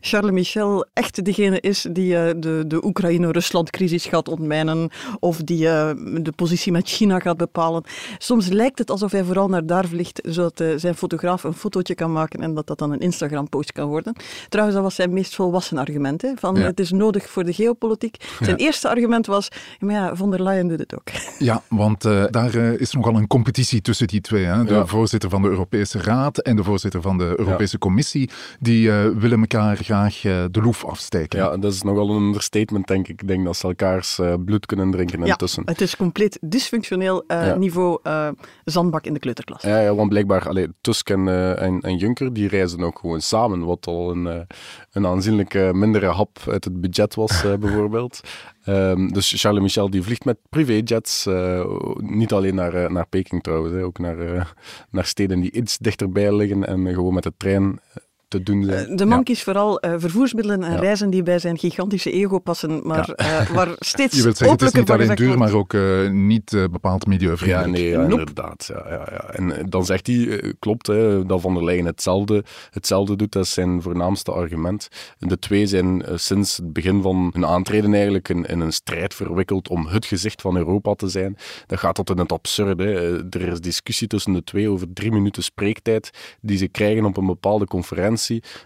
Charles 0.00 0.30
Michel 0.30 0.86
echt 0.92 1.24
degene 1.24 1.60
is 1.60 1.86
die 1.92 2.38
de, 2.38 2.64
de 2.66 2.84
Oekraïne-Rusland-crisis 2.84 4.06
gaat 4.06 4.28
ontmijnen 4.28 4.77
of 5.20 5.36
die 5.36 5.64
uh, 5.64 5.90
de 6.22 6.32
positie 6.36 6.72
met 6.72 6.88
China 6.88 7.18
gaat 7.18 7.36
bepalen. 7.36 7.82
Soms 8.18 8.46
lijkt 8.48 8.78
het 8.78 8.90
alsof 8.90 9.12
hij 9.12 9.24
vooral 9.24 9.48
naar 9.48 9.66
daar 9.66 9.86
vliegt, 9.86 10.20
zodat 10.22 10.60
uh, 10.60 10.72
zijn 10.76 10.94
fotograaf 10.94 11.44
een 11.44 11.52
fotootje 11.54 11.94
kan 11.94 12.12
maken 12.12 12.40
en 12.42 12.54
dat 12.54 12.66
dat 12.66 12.78
dan 12.78 12.92
een 12.92 12.98
Instagram-post 13.00 13.72
kan 13.72 13.88
worden. 13.88 14.14
Trouwens, 14.48 14.76
dat 14.76 14.86
was 14.86 14.94
zijn 14.94 15.12
meest 15.12 15.34
volwassen 15.34 15.78
argument. 15.78 16.22
Hè, 16.22 16.32
van 16.36 16.54
Ja. 16.56 16.62
het 16.62 16.80
is 16.80 16.90
nodig 16.90 17.28
voor 17.30 17.44
de 17.44 17.52
geopolitiek. 17.52 18.16
Zijn 18.40 18.56
eerste 18.56 18.88
argument 18.88 19.26
was, 19.26 19.48
maar 19.78 19.94
ja, 19.94 20.16
von 20.16 20.30
der 20.30 20.42
Leyen 20.42 20.68
doet 20.68 20.78
het 20.78 20.94
ook. 20.94 21.06
Ja, 21.38 21.62
want 21.68 22.04
uh, 22.04 22.24
daar 22.30 22.54
uh, 22.54 22.80
is 22.80 22.92
nogal 22.92 23.14
een 23.14 23.26
competitie 23.26 23.80
tussen 23.80 24.06
die 24.06 24.20
twee. 24.20 24.44
Hè? 24.44 24.64
De 24.64 24.74
Ja. 24.74 24.86
voorzitter 24.86 25.30
van 25.30 25.42
de 25.42 25.48
Europese 25.48 25.98
Raad 26.02 26.38
en 26.38 26.56
de 26.56 26.64
voorzitter 26.64 27.02
van 27.02 27.18
de 27.18 27.34
Europese 27.36 27.78
Commissie. 27.78 28.30
Die 28.60 28.86
uh, 28.88 29.06
willen 29.16 29.40
elkaar 29.40 29.76
graag 29.76 30.20
de 30.20 30.48
loef 30.62 30.84
afsteken. 30.84 31.38
Ja, 31.38 31.56
dat 31.56 31.72
is 31.72 31.82
nogal 31.82 32.10
een 32.10 32.22
understatement, 32.22 32.86
denk 32.86 33.08
ik. 33.08 33.22
Ik 33.22 33.28
denk 33.28 33.44
dat 33.44 33.56
ze 33.56 33.66
elkaars 33.66 34.18
uh, 34.18 34.34
bloed 34.58 34.66
kunnen 34.66 34.90
drinken 34.90 35.18
Ja, 35.24 35.32
intussen. 35.32 35.62
het 35.66 35.80
is 35.80 35.96
compleet 35.96 36.38
dysfunctioneel 36.40 37.24
uh, 37.26 37.46
Ja. 37.46 37.54
niveau 37.54 37.98
uh, 38.02 38.28
zandbak 38.64 39.04
in 39.04 39.12
de 39.12 39.18
kleuterklas. 39.18 39.62
Ja, 39.62 39.80
ja, 39.80 39.94
want 39.94 40.08
blijkbaar, 40.08 40.48
allee, 40.48 40.68
Tusk 40.80 41.10
en, 41.10 41.26
uh, 41.26 41.62
en, 41.62 41.80
en 41.80 41.96
Juncker, 41.96 42.32
die 42.32 42.48
reizen 42.48 42.80
ook 42.82 42.98
gewoon 42.98 43.20
samen, 43.20 43.64
wat 43.64 43.86
al 43.86 44.10
een, 44.10 44.46
een 44.92 45.06
aanzienlijke 45.06 45.70
mindere 45.74 46.06
hap 46.06 46.38
uit 46.46 46.64
het 46.64 46.80
budget 46.80 47.14
was, 47.14 47.42
bijvoorbeeld. 47.60 48.20
Um, 48.66 49.12
dus 49.12 49.32
Charles 49.36 49.62
Michel 49.62 49.90
die 49.90 50.02
vliegt 50.02 50.24
met 50.24 50.38
privéjets, 50.48 51.26
uh, 51.26 51.64
niet 51.96 52.32
alleen 52.32 52.54
naar, 52.54 52.74
uh, 52.74 52.88
naar 52.88 53.06
Peking 53.08 53.42
trouwens, 53.42 53.74
hè, 53.74 53.84
ook 53.84 53.98
naar, 53.98 54.18
uh, 54.18 54.44
naar 54.90 55.04
steden 55.04 55.40
die 55.40 55.52
iets 55.52 55.78
dichterbij 55.78 56.34
liggen 56.36 56.66
en 56.66 56.86
gewoon 56.94 57.14
met 57.14 57.22
de 57.22 57.32
trein 57.36 57.80
te 58.28 58.42
doen 58.42 58.64
zijn. 58.64 58.96
De 58.96 59.04
man 59.04 59.22
kiest 59.24 59.42
vooral 59.42 59.84
uh, 59.84 59.94
vervoersmiddelen 59.98 60.62
en 60.62 60.72
Ja. 60.72 60.78
reizen 60.78 61.10
die 61.10 61.22
bij 61.22 61.38
zijn 61.38 61.58
gigantische 61.58 62.10
ego 62.10 62.38
passen, 62.38 62.80
maar 62.86 63.14
uh, 63.16 63.50
waar 63.50 63.68
steeds 63.78 64.16
Je 64.16 64.22
wilt 64.22 64.36
zeggen, 64.36 64.56
het 64.58 64.66
is 64.66 64.80
niet 64.80 64.90
alleen 64.90 65.14
duur, 65.16 65.38
maar 65.38 65.52
ook 65.52 65.72
uh, 65.72 66.10
niet 66.10 66.52
uh, 66.52 66.64
bepaald 66.70 67.02
Ja, 67.04 67.10
milieuvriendelijk. 67.10 67.72
nee, 67.72 67.88
ja, 67.88 68.00
Nope. 68.00 68.18
inderdaad. 68.18 68.70
Ja, 68.72 68.84
ja, 68.88 69.08
ja. 69.10 69.20
En 69.32 69.56
eh, 69.56 69.64
dan 69.68 69.84
zegt 69.84 70.06
hij, 70.06 70.40
eh, 70.40 70.52
klopt, 70.58 70.86
hè, 70.86 71.26
dat 71.26 71.40
Van 71.40 71.54
der 71.54 71.64
Leyen 71.64 71.84
hetzelfde, 71.84 72.44
hetzelfde 72.70 73.16
doet. 73.16 73.32
Dat 73.32 73.44
is 73.44 73.52
zijn 73.52 73.82
voornaamste 73.82 74.32
argument. 74.32 74.88
De 75.18 75.38
twee 75.38 75.66
zijn 75.66 76.02
eh, 76.04 76.12
sinds 76.16 76.56
het 76.56 76.72
begin 76.72 77.02
van 77.02 77.30
hun 77.32 77.46
aantreden 77.46 77.92
eigenlijk 77.94 78.28
in, 78.28 78.44
in 78.44 78.60
een 78.60 78.72
strijd 78.72 79.14
verwikkeld 79.14 79.68
om 79.68 79.86
het 79.86 80.06
gezicht 80.06 80.40
van 80.40 80.56
Europa 80.56 80.94
te 80.94 81.08
zijn. 81.08 81.36
Dat 81.66 81.78
gaat 81.78 81.94
tot 81.94 82.10
in 82.10 82.18
het 82.18 82.32
absurde. 82.32 82.84
hè. 82.84 83.16
Eh, 83.18 83.40
Er 83.42 83.48
is 83.52 83.60
discussie 83.60 84.06
tussen 84.08 84.32
de 84.32 84.44
twee 84.44 84.68
over 84.68 84.86
drie 84.92 85.12
minuten 85.12 85.42
spreektijd 85.42 86.10
die 86.40 86.56
ze 86.58 86.68
krijgen 86.68 87.04
op 87.04 87.16
een 87.16 87.26
bepaalde 87.26 87.64
conferentie. 87.66 88.16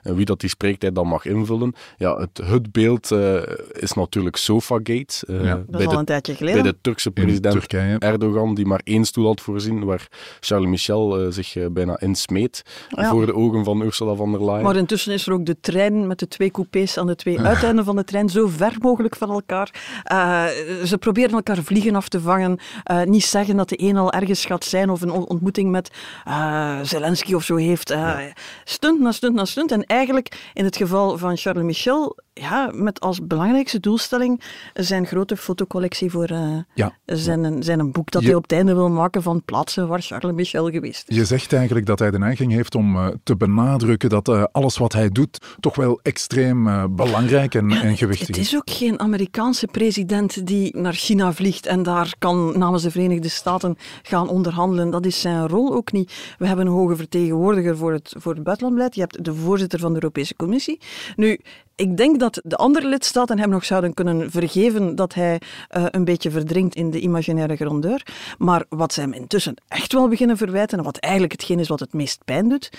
En 0.02 0.14
wie 0.14 0.24
dat 0.24 0.40
die 0.40 0.48
spreektijd 0.50 0.94
dan 0.94 1.06
mag 1.06 1.24
invullen. 1.24 1.74
Ja, 1.96 2.16
het, 2.16 2.40
het 2.44 2.72
beeld 2.72 3.10
eh, 3.10 3.36
is 3.72 3.92
natuurlijk 3.92 4.36
Sofagate. 4.36 5.26
eh, 5.26 5.44
Ja. 5.44 5.54
Dat 5.54 5.66
bij 5.66 5.80
is 5.80 5.86
al 5.86 5.92
de 5.92 5.98
een 5.98 6.04
tijdje 6.04 6.36
bij 6.38 6.62
de 6.62 6.76
Turkse 6.80 7.10
president 7.10 7.54
Turkije. 7.54 7.98
Erdogan, 7.98 8.54
die 8.54 8.66
maar 8.66 8.80
één 8.84 9.04
stoel 9.04 9.26
had 9.26 9.40
voorzien, 9.40 9.84
waar 9.84 10.08
Charles 10.40 10.68
Michel 10.68 11.20
eh, 11.20 11.26
zich 11.30 11.56
bijna 11.72 12.00
insmeet 12.00 12.62
Ja. 12.88 13.10
voor 13.10 13.26
de 13.26 13.34
ogen 13.34 13.64
van 13.64 13.82
Ursula 13.82 14.14
von 14.14 14.32
der 14.32 14.44
Leyen. 14.44 14.62
Maar 14.62 14.76
intussen 14.76 15.12
is 15.12 15.26
er 15.26 15.32
ook 15.32 15.46
de 15.46 15.56
trein 15.60 16.06
met 16.06 16.18
de 16.18 16.28
twee 16.28 16.50
coupés 16.50 16.98
aan 16.98 17.06
de 17.06 17.16
twee 17.16 17.40
uiteinden 17.40 17.84
van 17.84 17.96
de 17.96 18.04
trein 18.04 18.28
zo 18.28 18.46
ver 18.48 18.74
mogelijk 18.80 19.16
van 19.16 19.30
elkaar. 19.30 19.70
Uh, 20.12 20.44
ze 20.84 20.98
proberen 20.98 21.30
elkaar 21.30 21.62
vliegen 21.62 21.94
af 21.94 22.08
te 22.08 22.20
vangen. 22.20 22.58
Uh, 22.90 23.02
niet 23.02 23.24
zeggen 23.24 23.56
dat 23.56 23.68
de 23.68 23.82
een 23.82 23.96
al 23.96 24.12
ergens 24.12 24.44
gaat 24.44 24.64
zijn 24.64 24.90
of 24.90 25.00
een 25.02 25.10
on- 25.10 25.26
ontmoeting 25.28 25.70
met 25.70 25.90
uh, 26.28 26.78
Zelensky 26.82 27.34
of 27.34 27.44
zo 27.44 27.56
heeft. 27.56 27.90
Uh, 27.90 28.18
Stunt 28.64 29.00
na 29.00 29.12
stunt 29.12 29.34
En 29.72 29.84
eigenlijk 29.84 30.50
in 30.54 30.64
het 30.64 30.76
geval 30.76 31.18
van 31.18 31.36
Charles 31.36 31.64
Michel, 31.64 32.16
ja, 32.34 32.70
met 32.74 33.00
als 33.00 33.26
belangrijkste 33.26 33.80
doelstelling 33.80 34.42
zijn 34.74 35.06
grote 35.06 35.36
fotocollectie 35.36 36.10
voor 36.10 36.30
uh, 36.30 36.58
Ja. 36.74 36.96
zijn, 37.04 37.62
zijn 37.62 37.78
een 37.78 37.92
boek 37.92 38.10
dat 38.10 38.20
Je- 38.22 38.26
hij 38.28 38.36
op 38.36 38.42
het 38.42 38.52
einde 38.52 38.74
wil 38.74 38.88
maken 38.90 39.22
van 39.22 39.42
plaatsen 39.44 39.88
waar 39.88 40.00
Charles 40.02 40.34
Michel 40.34 40.70
geweest 40.70 41.08
is. 41.08 41.16
Je 41.16 41.24
zegt 41.24 41.52
eigenlijk 41.52 41.86
dat 41.86 41.98
hij 41.98 42.10
de 42.10 42.18
neiging 42.18 42.52
heeft 42.52 42.74
om 42.74 42.96
uh, 42.96 43.08
te 43.24 43.36
benadrukken 43.36 44.08
dat 44.08 44.28
uh, 44.28 44.44
alles 44.52 44.76
wat 44.78 44.92
hij 44.92 45.08
doet 45.08 45.56
toch 45.60 45.74
wel 45.76 46.00
extreem 46.02 46.64
belangrijk 46.96 47.54
en, 47.54 47.70
en 47.70 47.96
gewichtig 47.96 48.26
Het 48.26 48.36
is. 48.36 48.46
is 48.46 48.56
ook 48.56 48.70
geen 48.70 49.00
Amerikaanse 49.00 49.66
president 49.66 50.46
die 50.46 50.76
naar 50.76 50.94
China 50.94 51.32
vliegt 51.32 51.66
en 51.66 51.82
daar 51.82 52.14
kan 52.18 52.58
namens 52.58 52.82
de 52.82 52.90
Verenigde 52.90 53.28
Staten 53.28 53.76
gaan 54.02 54.28
onderhandelen. 54.28 54.90
Dat 54.90 55.06
is 55.06 55.20
zijn 55.20 55.48
rol 55.48 55.74
ook 55.74 55.92
niet. 55.92 56.34
We 56.38 56.46
hebben 56.46 56.66
een 56.66 56.72
hoge 56.72 56.96
vertegenwoordiger 56.96 57.76
voor 57.76 57.92
het, 57.92 58.14
voor 58.18 58.34
het 58.34 58.42
buitenlandbeleid. 58.42 58.94
Je 58.94 59.00
hebt 59.00 59.24
de 59.24 59.34
voorzitter 59.34 59.78
van 59.78 59.88
de 59.92 59.94
Europese 60.02 60.36
Commissie. 60.36 60.80
Nu, 61.16 61.38
ik 61.76 61.96
denk 61.96 62.20
dat 62.20 62.40
de 62.44 62.56
andere 62.56 62.88
lidstaten 62.88 63.38
hem 63.38 63.50
nog 63.50 63.64
zouden 63.64 63.94
kunnen 63.94 64.30
vergeven 64.30 64.94
dat 64.94 65.14
hij 65.14 65.40
uh, 65.76 65.84
een 65.90 66.04
beetje 66.04 66.30
verdrinkt 66.30 66.74
in 66.74 66.90
de 66.90 67.00
imaginaire 67.00 67.56
grandeur. 67.56 68.06
Maar 68.38 68.64
wat 68.68 68.92
ze 68.92 69.00
hem 69.00 69.12
intussen 69.12 69.54
echt 69.68 69.92
wel 69.92 70.08
beginnen 70.08 70.36
verwijten, 70.36 70.78
en 70.78 70.84
wat 70.84 70.96
eigenlijk 70.96 71.32
hetgeen 71.32 71.58
is 71.58 71.68
wat 71.68 71.80
het 71.80 71.92
meest 71.92 72.24
pijn 72.24 72.48
doet, 72.48 72.70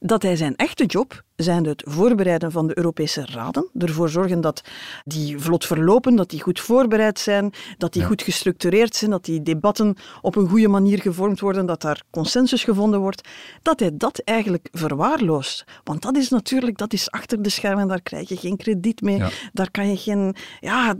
dat 0.00 0.22
hij 0.22 0.36
zijn 0.36 0.56
echte 0.56 0.84
job, 0.84 1.24
zijn 1.36 1.64
het 1.64 1.82
voorbereiden 1.86 2.52
van 2.52 2.66
de 2.66 2.76
Europese 2.78 3.26
raden, 3.26 3.68
ervoor 3.78 4.08
zorgen 4.08 4.40
dat 4.40 4.62
die 5.04 5.38
vlot 5.38 5.66
verlopen, 5.66 6.16
dat 6.16 6.30
die 6.30 6.42
goed 6.42 6.60
voorbereid 6.60 7.18
zijn, 7.18 7.52
dat 7.78 7.92
die 7.92 8.02
Ja. 8.02 8.08
goed 8.08 8.22
gestructureerd 8.22 8.94
zijn, 8.94 9.10
dat 9.10 9.24
die 9.24 9.42
debatten 9.42 9.96
op 10.20 10.36
een 10.36 10.48
goede 10.48 10.68
manier 10.68 11.00
gevormd 11.00 11.40
worden, 11.40 11.66
dat 11.66 11.82
daar 11.82 12.02
consensus 12.10 12.64
gevonden 12.64 13.00
wordt, 13.00 13.28
dat 13.62 13.80
hij 13.80 13.90
dat 13.94 14.18
eigenlijk 14.18 14.68
verwaarloost. 14.72 15.64
Want 15.84 16.02
dat 16.02 16.16
is 16.16 16.28
natuurlijk, 16.28 16.78
dat 16.78 16.92
is 16.92 17.10
achter 17.10 17.42
de 17.42 17.48
schermen, 17.48 17.88
daar 17.88 18.02
krijg 18.02 18.28
je 18.28 18.35
je 18.40 18.48
geen 18.48 18.56
krediet 18.56 19.00
mee. 19.00 19.22
Daar 19.52 19.70
kan 19.70 19.90
je 19.90 19.96
geen... 19.96 20.34
Ja, 20.60 20.94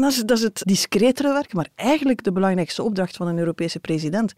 dat 0.00 0.10
is, 0.10 0.22
dat 0.22 0.36
is 0.36 0.42
het 0.42 0.62
discretere 0.64 1.32
werk, 1.32 1.54
maar 1.54 1.68
eigenlijk 1.74 2.24
de 2.24 2.32
belangrijkste 2.32 2.82
opdracht 2.82 3.16
van 3.16 3.26
een 3.26 3.38
Europese 3.38 3.80
president. 3.80 4.32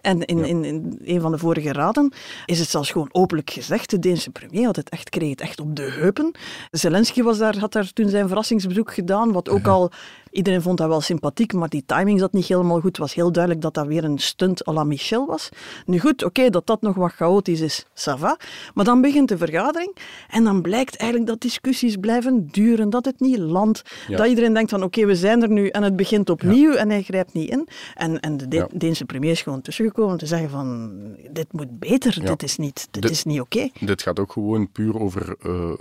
En 0.00 0.24
in, 0.24 0.44
in, 0.44 0.64
in 0.64 0.98
een 1.04 1.20
van 1.20 1.30
de 1.30 1.38
vorige 1.38 1.72
raden 1.72 2.12
is 2.46 2.58
het 2.58 2.68
zelfs 2.68 2.90
gewoon 2.90 3.08
openlijk 3.12 3.50
gezegd. 3.50 3.90
De 3.90 3.98
Deense 3.98 4.30
premier 4.30 4.66
had 4.66 4.76
het 4.76 4.88
echt, 4.88 5.08
kreeg 5.08 5.30
het 5.30 5.40
echt 5.40 5.60
op 5.60 5.76
de 5.76 5.90
heupen. 5.90 6.34
Zelensky 6.70 7.22
was 7.22 7.38
daar, 7.38 7.58
had 7.58 7.72
daar 7.72 7.92
toen 7.92 8.08
zijn 8.08 8.26
verrassingsbezoek 8.28 8.94
gedaan, 8.94 9.32
wat 9.32 9.48
ook 9.48 9.66
al 9.76 9.90
Iedereen 10.38 10.62
vond 10.62 10.78
dat 10.78 10.88
wel 10.88 11.00
sympathiek, 11.00 11.52
maar 11.52 11.68
die 11.68 11.82
timing 11.86 12.18
zat 12.18 12.32
niet 12.32 12.46
helemaal 12.46 12.80
goed. 12.80 12.84
Het 12.84 12.98
was 12.98 13.14
heel 13.14 13.32
duidelijk 13.32 13.62
dat 13.62 13.74
dat 13.74 13.86
weer 13.86 14.04
een 14.04 14.18
stunt 14.18 14.68
à 14.68 14.72
la 14.72 14.84
Michel 14.84 15.26
was. 15.26 15.48
Nu 15.86 16.00
goed, 16.00 16.24
oké, 16.24 16.50
dat 16.50 16.66
dat 16.66 16.80
nog 16.80 16.96
wat 16.96 17.12
chaotisch 17.12 17.60
is, 17.60 17.84
ça 17.84 18.18
va. 18.18 18.38
Maar 18.74 18.84
dan 18.84 19.00
begint 19.00 19.28
de 19.28 19.38
vergadering 19.38 19.96
en 20.28 20.44
dan 20.44 20.62
blijkt 20.62 20.96
eigenlijk 20.96 21.30
dat 21.30 21.40
discussies 21.40 21.96
blijven 21.96 22.46
duren, 22.50 22.90
dat 22.90 23.04
het 23.04 23.20
niet 23.20 23.38
landt. 23.38 23.82
Dat 24.08 24.26
iedereen 24.26 24.54
denkt 24.54 24.70
van 24.70 24.82
oké, 24.82 25.06
we 25.06 25.16
zijn 25.16 25.42
er 25.42 25.50
nu 25.50 25.68
en 25.68 25.82
het 25.82 25.96
begint 25.96 26.30
opnieuw 26.30 26.72
en 26.72 26.90
hij 26.90 27.02
grijpt 27.02 27.32
niet 27.32 27.50
in. 27.50 27.68
En, 27.94 28.20
en 28.20 28.36
de 28.36 28.66
Deense 28.72 29.04
premier 29.04 29.30
is 29.30 29.42
gewoon 29.42 29.60
tussengekomen 29.60 30.12
om 30.12 30.18
te 30.18 30.26
zeggen 30.26 30.50
van 30.50 30.90
dit 31.30 31.52
moet 31.52 31.78
beter, 31.78 32.24
dit 32.24 32.42
is 32.42 32.56
niet, 32.56 32.88
dit, 32.90 33.10
is 33.10 33.24
niet 33.24 33.40
oké. 33.40 33.68
Dit 33.80 34.02
gaat 34.02 34.18
ook 34.18 34.32
gewoon 34.32 34.70
puur 34.72 35.00
over 35.00 35.36
uh, 35.46 35.72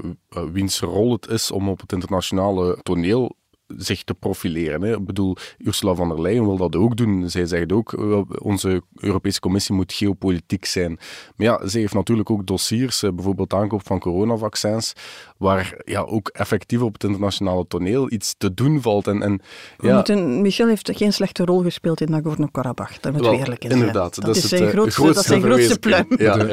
wiens 0.51 0.79
rol 0.79 1.11
het 1.11 1.27
is 1.27 1.51
om 1.51 1.69
op 1.69 1.79
het 1.79 1.91
internationale 1.91 2.77
toneel 2.83 3.35
zich 3.77 4.03
te 4.03 4.13
profileren. 4.13 4.81
Hè. 4.81 4.95
Ik 4.95 5.05
bedoel, 5.05 5.35
Ursula 5.57 5.95
von 5.95 6.09
der 6.09 6.21
Leyen 6.21 6.45
wil 6.45 6.57
dat 6.57 6.75
ook 6.75 6.97
doen. 6.97 7.29
Zij 7.29 7.45
zegt 7.45 7.71
ook, 7.71 7.91
uh, 7.91 8.21
onze 8.41 8.81
Europese 8.95 9.39
Commissie 9.39 9.75
moet 9.75 9.93
geopolitiek 9.93 10.65
zijn. 10.65 10.99
Maar 11.35 11.47
ja, 11.47 11.67
ze 11.67 11.79
heeft 11.79 11.93
natuurlijk 11.93 12.29
ook 12.29 12.45
dossiers, 12.45 13.03
uh, 13.03 13.11
bijvoorbeeld 13.11 13.53
aankoop 13.53 13.85
van 13.85 13.99
coronavaccins, 13.99 14.93
waar 15.37 15.81
ja, 15.85 16.01
ook 16.01 16.27
effectief 16.27 16.81
op 16.81 16.93
het 16.93 17.03
internationale 17.03 17.67
toneel 17.67 18.11
iets 18.11 18.35
te 18.37 18.53
doen 18.53 18.81
valt. 18.81 19.07
En, 19.07 19.21
en, 19.21 19.41
ja. 19.77 19.95
moeten, 19.95 20.41
Michel 20.41 20.67
heeft 20.67 20.89
geen 20.93 21.13
slechte 21.13 21.45
rol 21.45 21.61
gespeeld 21.61 22.01
in 22.01 22.09
Nagorno-Karabakh, 22.09 22.99
daar 23.01 23.11
moeten 23.11 23.31
we 23.31 23.37
eerlijk 23.37 23.63
in 23.63 23.71
Inderdaad, 23.71 24.15
dat, 24.15 24.25
dat, 24.25 24.35
is 24.35 24.47
zijn, 24.47 24.69
grootste, 24.69 25.13
dat 25.13 25.25
zijn 25.25 25.41
grootste 25.41 25.79
pluim. 25.79 26.05
Ja, 26.17 26.37
de, 26.37 26.47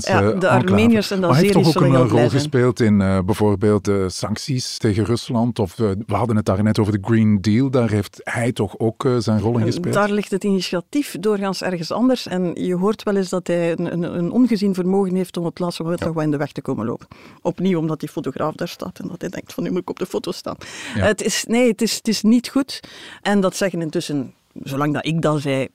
ja, 0.00 0.32
de 0.32 0.48
Armeniërs 0.48 1.10
en 1.10 1.20
de 1.20 1.26
Hij 1.26 1.40
heeft 1.40 1.52
toch 1.52 1.76
ook 1.76 1.82
een 1.82 2.08
rol 2.08 2.28
gespeeld 2.28 2.80
in 2.80 3.00
uh, 3.00 3.18
bijvoorbeeld 3.24 3.84
de 3.84 4.08
sancties 4.08 4.78
tegen 4.78 5.04
Rusland, 5.04 5.58
of 5.58 5.76
we 5.76 5.96
hadden 6.06 6.36
het 6.36 6.44
daar 6.44 6.57
net 6.64 6.78
over 6.78 6.92
de 6.92 6.98
Green 7.02 7.40
Deal. 7.40 7.70
Daar 7.70 7.90
heeft 7.90 8.20
hij 8.24 8.52
toch 8.52 8.78
ook 8.78 9.04
uh, 9.04 9.18
zijn 9.18 9.40
rol 9.40 9.58
in 9.58 9.64
gespeeld? 9.64 9.94
Daar 9.94 10.10
ligt 10.10 10.30
het 10.30 10.44
initiatief 10.44 11.16
doorgaans 11.20 11.62
ergens 11.62 11.92
anders. 11.92 12.26
En 12.26 12.54
je 12.54 12.74
hoort 12.74 13.02
wel 13.02 13.16
eens 13.16 13.28
dat 13.28 13.46
hij 13.46 13.72
een, 13.72 13.92
een, 13.92 14.18
een 14.18 14.30
ongezien 14.30 14.74
vermogen 14.74 15.14
heeft 15.14 15.36
om 15.36 15.44
het 15.44 15.58
laatste 15.58 15.82
moment 15.82 16.00
nog 16.00 16.14
wat 16.14 16.24
in 16.24 16.30
de 16.30 16.36
weg 16.36 16.52
te 16.52 16.62
komen 16.62 16.86
lopen. 16.86 17.06
Opnieuw 17.42 17.78
omdat 17.78 18.00
die 18.00 18.08
fotograaf 18.08 18.54
daar 18.54 18.68
staat 18.68 18.98
en 18.98 19.08
dat 19.08 19.20
hij 19.20 19.30
denkt 19.30 19.52
van 19.52 19.62
nu 19.62 19.70
moet 19.70 19.80
ik 19.80 19.90
op 19.90 19.98
de 19.98 20.06
foto 20.06 20.32
staan. 20.32 20.56
Het 20.92 21.22
is, 21.22 21.44
nee, 21.44 21.68
het 21.68 21.82
is, 21.82 21.94
het 21.94 22.08
is 22.08 22.22
niet 22.22 22.48
goed. 22.48 22.80
En 23.22 23.40
dat 23.40 23.56
zeggen 23.56 23.82
intussen, 23.82 24.34
zolang 24.62 24.94
dat 24.94 25.06
ik 25.06 25.22
dat 25.22 25.40
zei, 25.40 25.68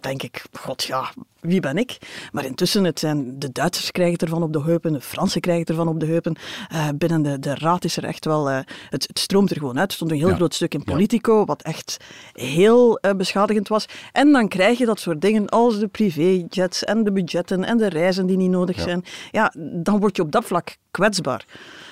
denk 0.00 0.22
ik, 0.22 0.44
god 0.52 0.82
ja, 0.82 1.12
wie 1.40 1.60
ben 1.60 1.76
ik? 1.76 1.98
Maar 2.32 2.44
intussen, 2.44 2.84
het 2.84 2.98
zijn, 2.98 3.38
de 3.38 3.52
Duitsers 3.52 3.90
krijgen 3.90 4.14
het 4.14 4.22
ervan 4.22 4.42
op 4.42 4.52
de 4.52 4.62
heupen, 4.62 4.92
de 4.92 5.00
Fransen 5.00 5.40
krijgen 5.40 5.62
het 5.62 5.70
ervan 5.70 5.88
op 5.88 6.00
de 6.00 6.06
heupen. 6.06 6.36
Uh, 6.72 6.88
binnen 6.94 7.22
de, 7.22 7.38
de 7.38 7.54
raad 7.54 7.84
is 7.84 7.96
er 7.96 8.04
echt 8.04 8.24
wel, 8.24 8.50
uh, 8.50 8.58
het, 8.88 9.06
het, 9.06 9.18
stroomt 9.18 9.50
er 9.50 9.56
gewoon 9.56 9.78
uit. 9.78 9.90
Er 9.90 9.96
stond 9.96 10.10
een 10.10 10.16
heel 10.16 10.34
groot 10.34 10.54
stuk 10.54 10.74
in 10.74 10.84
Politico, 10.84 11.44
wat 11.44 11.62
echt 11.62 11.96
heel 12.32 12.98
uh, 13.02 13.12
beschadigend 13.12 13.68
was. 13.68 13.86
En 14.12 14.32
dan 14.32 14.48
krijg 14.48 14.78
je 14.78 14.86
dat 14.86 15.00
soort 15.00 15.20
dingen 15.20 15.48
als 15.48 15.78
de 15.78 15.88
privéjets 15.88 16.84
en 16.84 17.04
de 17.04 17.12
budgetten 17.12 17.64
en 17.64 17.78
de 17.78 17.88
reizen 17.88 18.26
die 18.26 18.36
niet 18.36 18.50
nodig 18.50 18.80
zijn. 18.80 19.04
Ja, 19.30 19.54
dan 19.58 20.00
word 20.00 20.16
je 20.16 20.22
op 20.22 20.32
dat 20.32 20.44
vlak 20.44 20.76
kwetsbaar. 20.90 21.44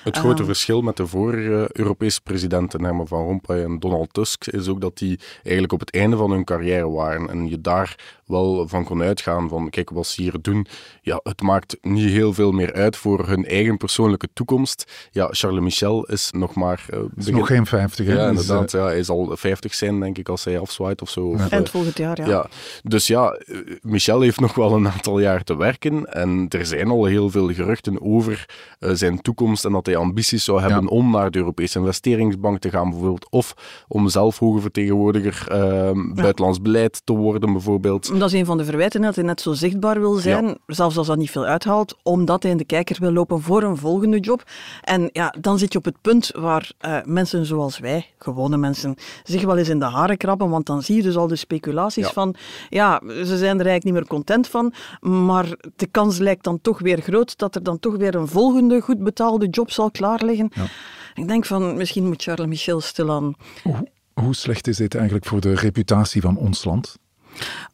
Het 0.03 0.17
grote 0.17 0.45
verschil 0.45 0.81
met 0.81 0.97
de 0.97 1.07
vorige 1.07 1.69
Europese 1.71 2.21
presidenten, 2.21 2.83
Herman 2.83 3.07
Van 3.07 3.23
Rompuy 3.23 3.63
en 3.63 3.79
Donald 3.79 4.13
Tusk, 4.13 4.47
is 4.47 4.67
ook 4.67 4.81
dat 4.81 4.97
die 4.97 5.19
eigenlijk 5.43 5.73
op 5.73 5.79
het 5.79 5.93
einde 5.93 6.17
van 6.17 6.31
hun 6.31 6.43
carrière 6.43 6.89
waren 6.89 7.29
en 7.29 7.49
je 7.49 7.61
daar 7.61 8.18
wel 8.29 8.67
van 8.67 8.83
kon 8.83 9.01
uitgaan 9.01 9.49
van, 9.49 9.69
kijk, 9.69 9.89
wat 9.89 10.07
ze 10.07 10.21
hier 10.21 10.35
doen, 10.41 10.65
ja, 11.01 11.19
het 11.23 11.41
maakt 11.41 11.77
niet 11.81 12.09
heel 12.09 12.33
veel 12.33 12.51
meer 12.51 12.73
uit 12.73 12.97
voor 12.97 13.27
hun 13.27 13.45
eigen 13.45 13.77
persoonlijke 13.77 14.29
toekomst. 14.33 14.91
Ja, 15.11 15.27
Charles 15.31 15.63
Michel 15.63 16.05
is 16.05 16.31
nog 16.31 16.55
maar... 16.55 16.85
Uh, 16.93 16.99
is 17.15 17.29
nog 17.29 17.47
geen 17.47 17.65
50, 17.65 18.05
Ja, 18.05 18.13
dus, 18.13 18.41
inderdaad. 18.41 18.73
Uh, 18.73 18.81
ja, 18.81 18.87
hij 18.87 19.03
zal 19.03 19.31
50 19.33 19.73
zijn, 19.73 19.99
denk 19.99 20.17
ik, 20.17 20.29
als 20.29 20.43
hij 20.43 20.59
afzwaait 20.59 21.01
of 21.01 21.09
zo. 21.09 21.25
Of, 21.25 21.49
Eind 21.49 21.69
volgend 21.69 21.97
jaar, 21.97 22.19
ja. 22.21 22.27
ja. 22.27 22.49
Dus 22.83 23.07
ja, 23.07 23.31
eh, 23.31 23.57
Michel 23.81 24.21
heeft 24.21 24.39
nog 24.39 24.55
wel 24.55 24.73
een 24.73 24.89
aantal 24.89 25.19
jaar 25.19 25.43
te 25.43 25.57
werken 25.57 26.05
en 26.05 26.45
er 26.49 26.65
zijn 26.65 26.87
al 26.87 27.05
heel 27.05 27.29
veel 27.29 27.53
geruchten 27.53 28.01
over 28.01 28.45
uh, 28.79 28.91
zijn 28.93 29.21
toekomst 29.21 29.65
en 29.65 29.71
dat 29.71 29.85
hij 29.85 29.95
ambities 29.95 30.43
zou 30.43 30.61
hebben 30.61 30.83
ja. 30.83 30.87
om 30.87 31.11
naar 31.11 31.31
de 31.31 31.37
Europese 31.37 31.79
investeringsbank 31.79 32.59
te 32.59 32.69
gaan, 32.69 32.89
bijvoorbeeld, 32.89 33.29
of 33.29 33.53
om 33.87 34.09
zelf 34.09 34.39
hoge 34.39 34.61
vertegenwoordiger 34.61 35.47
uh, 35.51 36.13
buitenlands 36.13 36.61
beleid 36.61 37.01
te 37.03 37.13
worden, 37.13 37.51
bijvoorbeeld 37.51 38.18
dat 38.19 38.33
is 38.33 38.39
een 38.39 38.45
van 38.45 38.57
de 38.57 38.65
verwijten, 38.65 39.01
dat 39.01 39.15
hij 39.15 39.23
net 39.23 39.41
zo 39.41 39.53
zichtbaar 39.53 39.99
wil 39.99 40.13
zijn, 40.13 40.57
zelfs 40.67 40.97
als 40.97 41.07
dat 41.07 41.17
niet 41.17 41.31
veel 41.31 41.45
uithaalt, 41.45 41.97
omdat 42.03 42.43
hij 42.43 42.51
in 42.51 42.57
de 42.57 42.65
kijker 42.65 42.97
wil 42.99 43.11
lopen 43.11 43.41
voor 43.41 43.63
een 43.63 43.77
volgende 43.77 44.19
job. 44.19 44.43
En 44.81 45.09
ja, 45.11 45.33
dan 45.41 45.57
zit 45.57 45.71
je 45.71 45.77
op 45.77 45.85
het 45.85 46.01
punt 46.01 46.31
waar 46.31 46.71
uh, 46.85 46.97
mensen 47.05 47.45
zoals 47.45 47.79
wij, 47.79 48.05
gewone 48.17 48.57
mensen, 48.57 48.95
zich 49.23 49.43
wel 49.43 49.57
eens 49.57 49.69
in 49.69 49.79
de 49.79 49.85
haren 49.85 50.17
krabben, 50.17 50.49
want 50.49 50.65
dan 50.65 50.81
zie 50.81 50.95
je 50.95 51.01
dus 51.01 51.15
al 51.15 51.27
de 51.27 51.35
speculaties 51.35 52.07
van, 52.07 52.35
ja, 52.69 53.01
ze 53.07 53.37
zijn 53.37 53.59
er 53.59 53.65
eigenlijk 53.65 53.83
niet 53.83 53.93
meer 53.93 54.07
content 54.07 54.47
van, 54.47 54.73
maar 54.99 55.45
de 55.75 55.87
kans 55.87 56.17
lijkt 56.17 56.43
dan 56.43 56.61
toch 56.61 56.79
weer 56.79 57.01
groot 57.01 57.37
dat 57.37 57.55
er 57.55 57.63
dan 57.63 57.79
toch 57.79 57.97
weer 57.97 58.15
een 58.15 58.27
volgende 58.27 58.81
goed 58.81 59.03
betaalde 59.03 59.47
job 59.47 59.71
zal 59.71 59.91
klaar 59.91 60.23
liggen. 60.25 60.51
Ja. 60.53 60.65
Ik 61.13 61.27
denk 61.27 61.45
van, 61.45 61.77
misschien 61.77 62.07
moet 62.07 62.23
Charles 62.23 62.47
Michel 62.47 62.81
stilaan... 62.81 63.33
Hoe, 63.63 63.87
hoe 64.13 64.35
slecht 64.35 64.67
is 64.67 64.77
dit 64.77 64.95
eigenlijk 64.95 65.25
voor 65.25 65.41
de 65.41 65.55
reputatie 65.55 66.21
van 66.21 66.37
ons 66.37 66.63
land? 66.63 66.97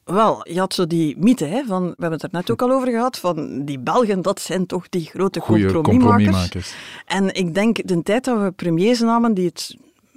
Wel, 0.04 0.40
je 0.50 0.60
had 0.60 0.74
zo 0.74 0.88
die 0.88 1.16
mythe, 1.18 1.46
hè, 1.46 1.64
van, 1.66 1.84
we 1.84 1.96
hebben 1.98 2.12
het 2.12 2.24
er 2.24 2.30
net 2.32 2.52
ook 2.52 2.62
al 2.62 2.72
over 2.72 2.88
gehad, 2.88 3.18
van 3.18 3.66
die 3.66 3.80
Belgen, 3.80 4.22
dat 4.22 4.42
zijn 4.42 4.66
toch 4.66 4.90
die 4.90 5.06
grote 5.06 5.40
compromismakers. 5.40 5.98
compromismakers. 5.98 6.74
En 7.06 7.36
ik 7.36 7.54
denk, 7.54 7.88
de 7.88 8.04
tijd 8.04 8.24
dat 8.24 8.42
we 8.42 8.52
premiers 8.52 9.00
namen 9.00 9.34
die 9.34 9.46
het 9.46 9.76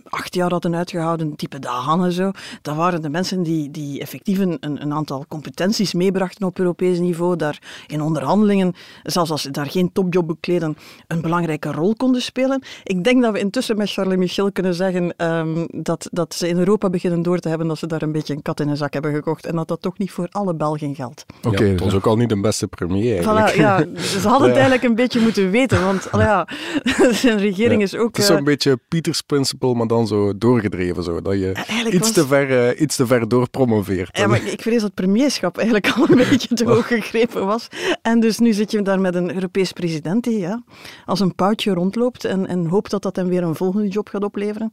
acht 0.09 0.35
jaar 0.35 0.51
hadden 0.51 0.75
uitgehouden, 0.75 1.37
type 1.37 1.59
Dahan 1.59 2.05
en 2.05 2.13
zo, 2.13 2.31
dat 2.63 2.77
waren 2.77 3.03
de 3.03 3.09
mensen 3.09 3.43
die, 3.43 3.71
die 3.71 4.01
effectief 4.01 4.39
een, 4.39 4.57
een 4.61 4.93
aantal 4.93 5.25
competenties 5.29 5.95
meebrachten 5.95 6.47
op 6.47 6.59
Europees 6.59 6.99
niveau, 6.99 7.37
daar 7.37 7.85
in 7.87 8.03
onderhandelingen, 8.03 8.75
zelfs 9.03 9.31
als 9.31 9.43
ze 9.43 9.51
daar 9.51 9.71
geen 9.71 9.93
topjob 9.93 10.27
bekleden, 10.27 10.77
een 11.07 11.21
belangrijke 11.21 11.73
rol 11.73 11.95
konden 11.95 12.23
spelen. 12.23 12.63
Ik 12.85 13.05
denk 13.05 13.23
dat 13.23 13.33
we 13.33 13.39
intussen 13.39 13.77
met 13.77 13.91
Charles 13.91 14.17
Michel 14.17 14.53
kunnen 14.53 14.75
zeggen 14.75 15.15
um, 15.17 15.67
dat, 15.71 16.09
dat 16.13 16.35
ze 16.35 16.49
in 16.49 16.59
Europa 16.59 16.91
beginnen 16.91 17.23
door 17.23 17.39
te 17.39 17.49
hebben 17.49 17.69
dat 17.69 17.79
ze 17.79 17.87
daar 17.87 18.03
een 18.03 18.13
beetje 18.13 18.35
een 18.35 18.43
kat 18.43 18.61
in 18.61 18.69
een 18.69 18.77
zak 18.77 18.93
hebben 18.93 19.15
gekocht 19.15 19.47
en 19.47 19.57
dat 19.57 19.69
dat 19.69 19.83
toch 19.83 19.99
niet 19.99 20.11
voor 20.11 20.27
alle 20.31 20.55
Belgen 20.55 20.95
geldt. 20.95 21.25
Oké, 21.39 21.49
okay, 21.49 21.67
ja, 21.67 21.73
dat 21.73 21.85
was 21.85 21.95
ook 21.95 22.07
al 22.07 22.17
niet 22.17 22.29
de 22.29 22.41
beste 22.41 22.67
premier 22.67 23.13
eigenlijk. 23.13 23.53
Voilà, 23.53 23.57
ja, 23.57 23.87
ze 24.21 24.29
hadden 24.29 24.49
het 24.49 24.57
eigenlijk 24.57 24.83
een 24.85 24.95
beetje 24.95 25.21
moeten 25.21 25.51
weten, 25.51 25.85
want 25.85 26.09
ja, 26.13 26.49
zijn 27.23 27.39
regering 27.39 27.83
is 27.83 27.97
ook... 27.97 28.09
Het 28.09 28.19
is 28.19 28.27
zo'n 28.27 28.39
uh, 28.39 28.45
beetje 28.45 28.79
Peters 28.89 29.23
Principle, 29.23 29.75
maar 29.75 29.87
dan 29.87 29.98
zo 30.07 30.39
doorgedreven, 30.39 31.03
zo, 31.03 31.23
dat 31.23 31.33
je 31.33 31.87
iets, 31.91 32.13
te 32.13 32.27
ver, 32.27 32.51
uh, 32.51 32.81
iets 32.81 32.97
te 32.97 33.07
ver 33.07 33.29
doorpromoveert. 33.29 34.17
Ja, 34.17 34.27
maar 34.27 34.47
ik 34.47 34.63
vrees 34.63 34.81
dat 34.81 34.95
premierschap 34.95 35.57
eigenlijk 35.57 35.93
al 35.97 36.09
een 36.09 36.17
beetje 36.17 36.55
te 36.55 36.65
hoog 36.71 36.87
gegrepen 36.87 37.47
was. 37.47 37.69
En 38.03 38.21
dus 38.21 38.39
nu 38.39 38.53
zit 38.53 38.71
je 38.71 38.83
daar 38.83 39.01
met 39.01 39.15
een 39.15 39.35
Europees 39.35 39.73
president 39.73 40.25
die 40.25 40.39
ja, 40.39 40.63
als 41.07 41.21
een 41.21 41.35
poutje 41.35 41.73
rondloopt 41.73 42.25
en, 42.25 42.47
en 42.47 42.67
hoopt 42.67 42.91
dat 42.91 43.03
dat 43.03 43.17
hem 43.17 43.29
weer 43.29 43.43
een 43.43 43.55
volgende 43.55 43.89
job 43.89 44.09
gaat 44.09 44.25
opleveren. 44.25 44.71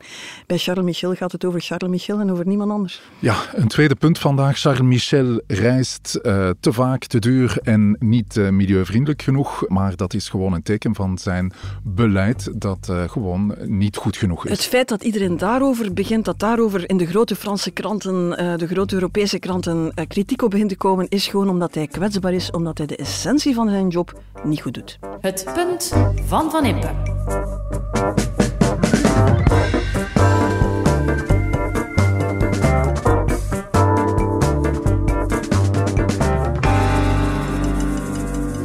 Bij 0.48 0.58
Charles 0.58 0.86
Michel 0.86 1.14
gaat 1.14 1.32
het 1.32 1.46
over 1.46 1.62
Charles 1.62 1.90
Michel 1.90 2.20
en 2.20 2.32
over 2.32 2.48
niemand 2.48 2.72
anders. 2.72 3.02
Ja, 3.20 3.36
een 3.54 3.68
tweede 3.68 3.96
punt 3.96 4.20
vandaag. 4.20 4.60
Charles 4.60 4.82
Michel 4.82 5.42
reist 5.48 6.20
uh, 6.24 6.50
te 6.60 6.74
vaak, 6.74 7.06
te 7.06 7.20
duur 7.20 7.58
en 7.64 7.96
niet 8.00 8.36
uh, 8.36 8.50
milieuvriendelijk 8.50 9.22
genoeg. 9.22 9.64
Maar 9.68 9.96
dat 9.96 10.14
is 10.14 10.30
gewoon 10.30 10.54
een 10.54 10.64
teken 10.64 10.96
van 10.96 11.18
zijn 11.18 11.54
beleid 11.84 12.62
dat 12.62 12.92
gewoon 13.08 13.56
niet 13.66 13.98
goed 13.98 14.18
genoeg 14.18 14.46
is. 14.46 14.52
Het 14.52 14.66
feit 14.66 14.88
dat 14.88 15.04
iedereen 15.04 15.15
daarover 15.38 15.94
begint, 15.94 16.26
dat 16.26 16.40
daarover 16.40 16.90
in 16.90 16.98
de 16.98 17.06
grote 17.06 17.36
Franse 17.36 17.72
kranten, 17.72 18.30
de 18.58 18.68
grote 18.68 18.96
Europese 18.96 19.40
kranten 19.40 19.94
kritiek 20.08 20.42
op 20.42 20.50
begint 20.50 20.70
te 20.70 20.78
komen, 20.78 21.10
is 21.10 21.28
gewoon 21.28 21.50
omdat 21.50 21.76
hij 21.76 21.88
kwetsbaar 21.88 22.34
is, 22.34 22.52
omdat 22.52 22.78
hij 22.78 22.88
de 22.88 22.96
essentie 22.96 23.54
van 23.54 23.70
zijn 23.70 23.88
job 23.88 24.22
niet 24.44 24.62
goed 24.62 24.74
doet. 24.74 25.00
Het 25.22 25.46
punt 25.54 25.94
van 26.26 26.52
Van 26.52 26.66
Impe. 26.66 26.90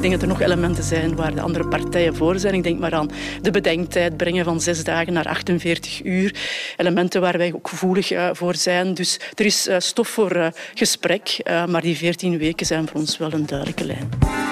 Ik 0.00 0.08
denk 0.08 0.20
dat 0.20 0.30
er 0.30 0.36
nog 0.36 0.48
elementen 0.48 0.84
zijn 0.84 1.16
waar 1.16 1.34
de 1.34 1.40
andere 1.40 1.68
partijen 1.68 2.14
voor 2.14 2.38
zijn. 2.38 2.54
Ik 2.54 2.62
denk 2.62 2.78
maar 2.78 2.94
aan 2.94 3.10
de 3.42 3.50
bedenktijd 3.50 4.16
brengen 4.16 4.44
van 4.44 4.60
zes 4.60 4.84
dagen 4.84 5.12
naar 5.12 5.26
48 5.26 6.04
uur. 6.04 6.34
Elementen 6.76 7.20
waar 7.20 7.38
wij 7.38 7.52
ook 7.54 7.68
gevoelig 7.68 8.12
uh, 8.12 8.30
voor 8.32 8.54
zijn. 8.54 8.94
Dus 8.94 9.20
er 9.34 9.44
is 9.44 9.68
uh, 9.68 9.76
stof 9.78 10.08
voor 10.08 10.36
uh, 10.36 10.46
gesprek, 10.74 11.36
maar 11.44 11.82
die 11.82 11.96
14 11.96 12.38
weken 12.38 12.66
zijn 12.66 12.88
voor 12.88 13.00
ons 13.00 13.18
wel 13.18 13.32
een 13.32 13.46
duidelijke 13.46 13.84
lijn. 13.84 14.49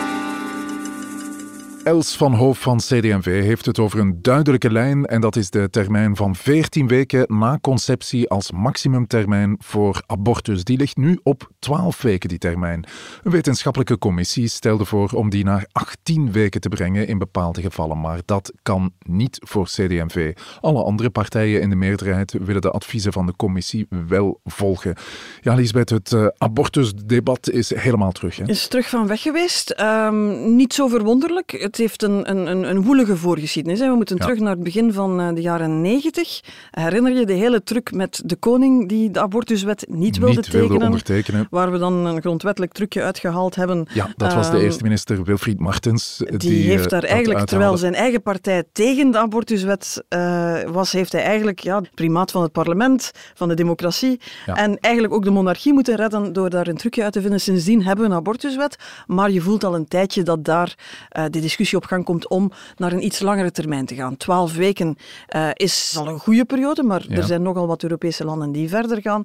Els 1.88 2.16
van 2.16 2.34
Hoof 2.34 2.58
van 2.58 2.76
CD&V 2.76 3.42
heeft 3.42 3.66
het 3.66 3.78
over 3.78 3.98
een 3.98 4.22
duidelijke 4.22 4.70
lijn 4.70 5.06
en 5.06 5.20
dat 5.20 5.36
is 5.36 5.50
de 5.50 5.70
termijn 5.70 6.16
van 6.16 6.34
14 6.34 6.88
weken 6.88 7.38
na 7.38 7.58
conceptie 7.60 8.28
als 8.28 8.52
maximumtermijn 8.52 9.56
voor 9.58 10.02
abortus. 10.06 10.64
Die 10.64 10.76
ligt 10.76 10.96
nu 10.96 11.18
op 11.22 11.50
12 11.58 12.02
weken, 12.02 12.28
die 12.28 12.38
termijn. 12.38 12.86
Een 13.22 13.30
wetenschappelijke 13.30 13.98
commissie 13.98 14.48
stelde 14.48 14.84
voor 14.84 15.10
om 15.10 15.30
die 15.30 15.44
naar 15.44 15.66
18 15.72 16.32
weken 16.32 16.60
te 16.60 16.68
brengen 16.68 17.06
in 17.06 17.18
bepaalde 17.18 17.60
gevallen, 17.60 18.00
maar 18.00 18.20
dat 18.24 18.52
kan 18.62 18.92
niet 18.98 19.38
voor 19.46 19.64
CD&V. 19.64 20.36
Alle 20.60 20.82
andere 20.82 21.10
partijen 21.10 21.60
in 21.60 21.70
de 21.70 21.76
meerderheid 21.76 22.32
willen 22.32 22.62
de 22.62 22.70
adviezen 22.70 23.12
van 23.12 23.26
de 23.26 23.36
commissie 23.36 23.86
wel 24.08 24.40
volgen. 24.44 24.94
Ja, 25.40 25.54
Lisbeth, 25.54 25.90
het 25.90 26.12
uh, 26.12 26.26
abortusdebat 26.38 27.50
is 27.50 27.74
helemaal 27.74 28.12
terug. 28.12 28.36
Hè? 28.36 28.44
Is 28.44 28.68
terug 28.68 28.88
van 28.88 29.06
weg 29.06 29.22
geweest. 29.22 29.80
Um, 29.80 30.56
niet 30.56 30.74
zo 30.74 30.86
verwonderlijk. 30.86 31.50
Het 31.50 31.77
heeft 31.78 32.02
een, 32.02 32.30
een, 32.30 32.70
een 32.70 32.82
woelige 32.82 33.16
voorgeschiedenis. 33.16 33.78
Hè. 33.80 33.88
We 33.88 33.96
moeten 33.96 34.18
terug 34.18 34.38
naar 34.38 34.54
het 34.54 34.62
begin 34.62 34.92
van 34.92 35.20
uh, 35.20 35.34
de 35.34 35.40
jaren 35.40 35.80
negentig. 35.80 36.40
Herinner 36.70 37.12
je 37.12 37.26
de 37.26 37.32
hele 37.32 37.62
truc 37.62 37.92
met 37.92 38.22
de 38.24 38.36
koning 38.36 38.88
die 38.88 39.10
de 39.10 39.20
abortuswet 39.20 39.86
niet 39.88 40.18
wilde 40.18 40.34
niet 40.34 40.44
tekenen? 40.44 40.68
Wilde 40.68 40.84
ondertekenen. 40.84 41.46
Waar 41.50 41.72
we 41.72 41.78
dan 41.78 41.92
een 41.92 42.20
grondwettelijk 42.20 42.72
trucje 42.72 43.02
uitgehaald 43.02 43.54
hebben. 43.54 43.86
Ja, 43.92 44.12
dat 44.16 44.34
was 44.34 44.50
de 44.50 44.56
um, 44.56 44.62
eerste 44.62 44.82
minister 44.82 45.24
Wilfried 45.24 45.60
Martens. 45.60 46.16
Die, 46.16 46.38
die 46.38 46.68
heeft 46.68 46.90
daar 46.90 47.04
eigenlijk, 47.04 47.46
terwijl 47.46 47.76
zijn 47.76 47.94
eigen 47.94 48.22
partij 48.22 48.64
tegen 48.72 49.10
de 49.10 49.18
abortuswet 49.18 50.04
uh, 50.08 50.62
was, 50.62 50.92
heeft 50.92 51.12
hij 51.12 51.22
eigenlijk 51.22 51.58
ja, 51.58 51.76
het 51.76 51.94
primaat 51.94 52.30
van 52.30 52.42
het 52.42 52.52
parlement, 52.52 53.10
van 53.34 53.48
de 53.48 53.54
democratie 53.54 54.20
ja. 54.46 54.54
en 54.54 54.78
eigenlijk 54.80 55.14
ook 55.14 55.24
de 55.24 55.30
monarchie 55.30 55.72
moeten 55.72 55.96
redden 55.96 56.32
door 56.32 56.50
daar 56.50 56.66
een 56.66 56.76
trucje 56.76 57.02
uit 57.02 57.12
te 57.12 57.20
vinden. 57.20 57.40
Sindsdien 57.40 57.82
hebben 57.82 58.04
we 58.04 58.10
een 58.10 58.16
abortuswet, 58.16 58.76
maar 59.06 59.30
je 59.30 59.40
voelt 59.40 59.64
al 59.64 59.74
een 59.74 59.88
tijdje 59.88 60.22
dat 60.22 60.44
daar 60.44 60.74
uh, 61.18 61.24
de 61.30 61.40
discussie 61.40 61.67
op 61.76 61.84
gang 61.84 62.04
komt 62.04 62.28
om 62.28 62.52
naar 62.76 62.92
een 62.92 63.04
iets 63.04 63.20
langere 63.20 63.50
termijn 63.50 63.86
te 63.86 63.94
gaan. 63.94 64.16
Twaalf 64.16 64.54
weken 64.54 64.96
uh, 65.36 65.50
is 65.52 65.94
al 65.98 66.08
een 66.08 66.18
goede 66.18 66.44
periode, 66.44 66.82
maar 66.82 67.04
ja. 67.08 67.16
er 67.16 67.22
zijn 67.22 67.42
nogal 67.42 67.66
wat 67.66 67.82
Europese 67.82 68.24
landen 68.24 68.52
die 68.52 68.68
verder 68.68 69.00
gaan. 69.00 69.22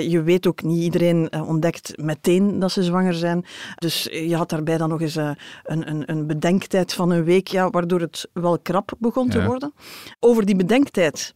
je 0.00 0.22
weet 0.22 0.46
ook, 0.46 0.62
niet 0.62 0.82
iedereen 0.82 1.32
ontdekt 1.46 1.92
meteen 1.96 2.58
dat 2.58 2.72
ze 2.72 2.82
zwanger 2.82 3.14
zijn. 3.14 3.44
Dus 3.78 4.02
je 4.10 4.36
had 4.36 4.48
daarbij 4.48 4.78
dan 4.78 4.88
nog 4.88 5.00
eens 5.00 5.14
een, 5.14 5.36
een, 5.64 6.02
een 6.06 6.26
bedenktijd 6.26 6.94
van 6.94 7.10
een 7.10 7.24
week, 7.24 7.48
ja, 7.48 7.70
waardoor 7.70 8.00
het 8.00 8.28
wel 8.32 8.58
krap 8.58 8.92
begon 8.98 9.28
te 9.28 9.44
worden. 9.44 9.72
Over 10.20 10.46
die 10.46 10.56
bedenktijd 10.56 11.34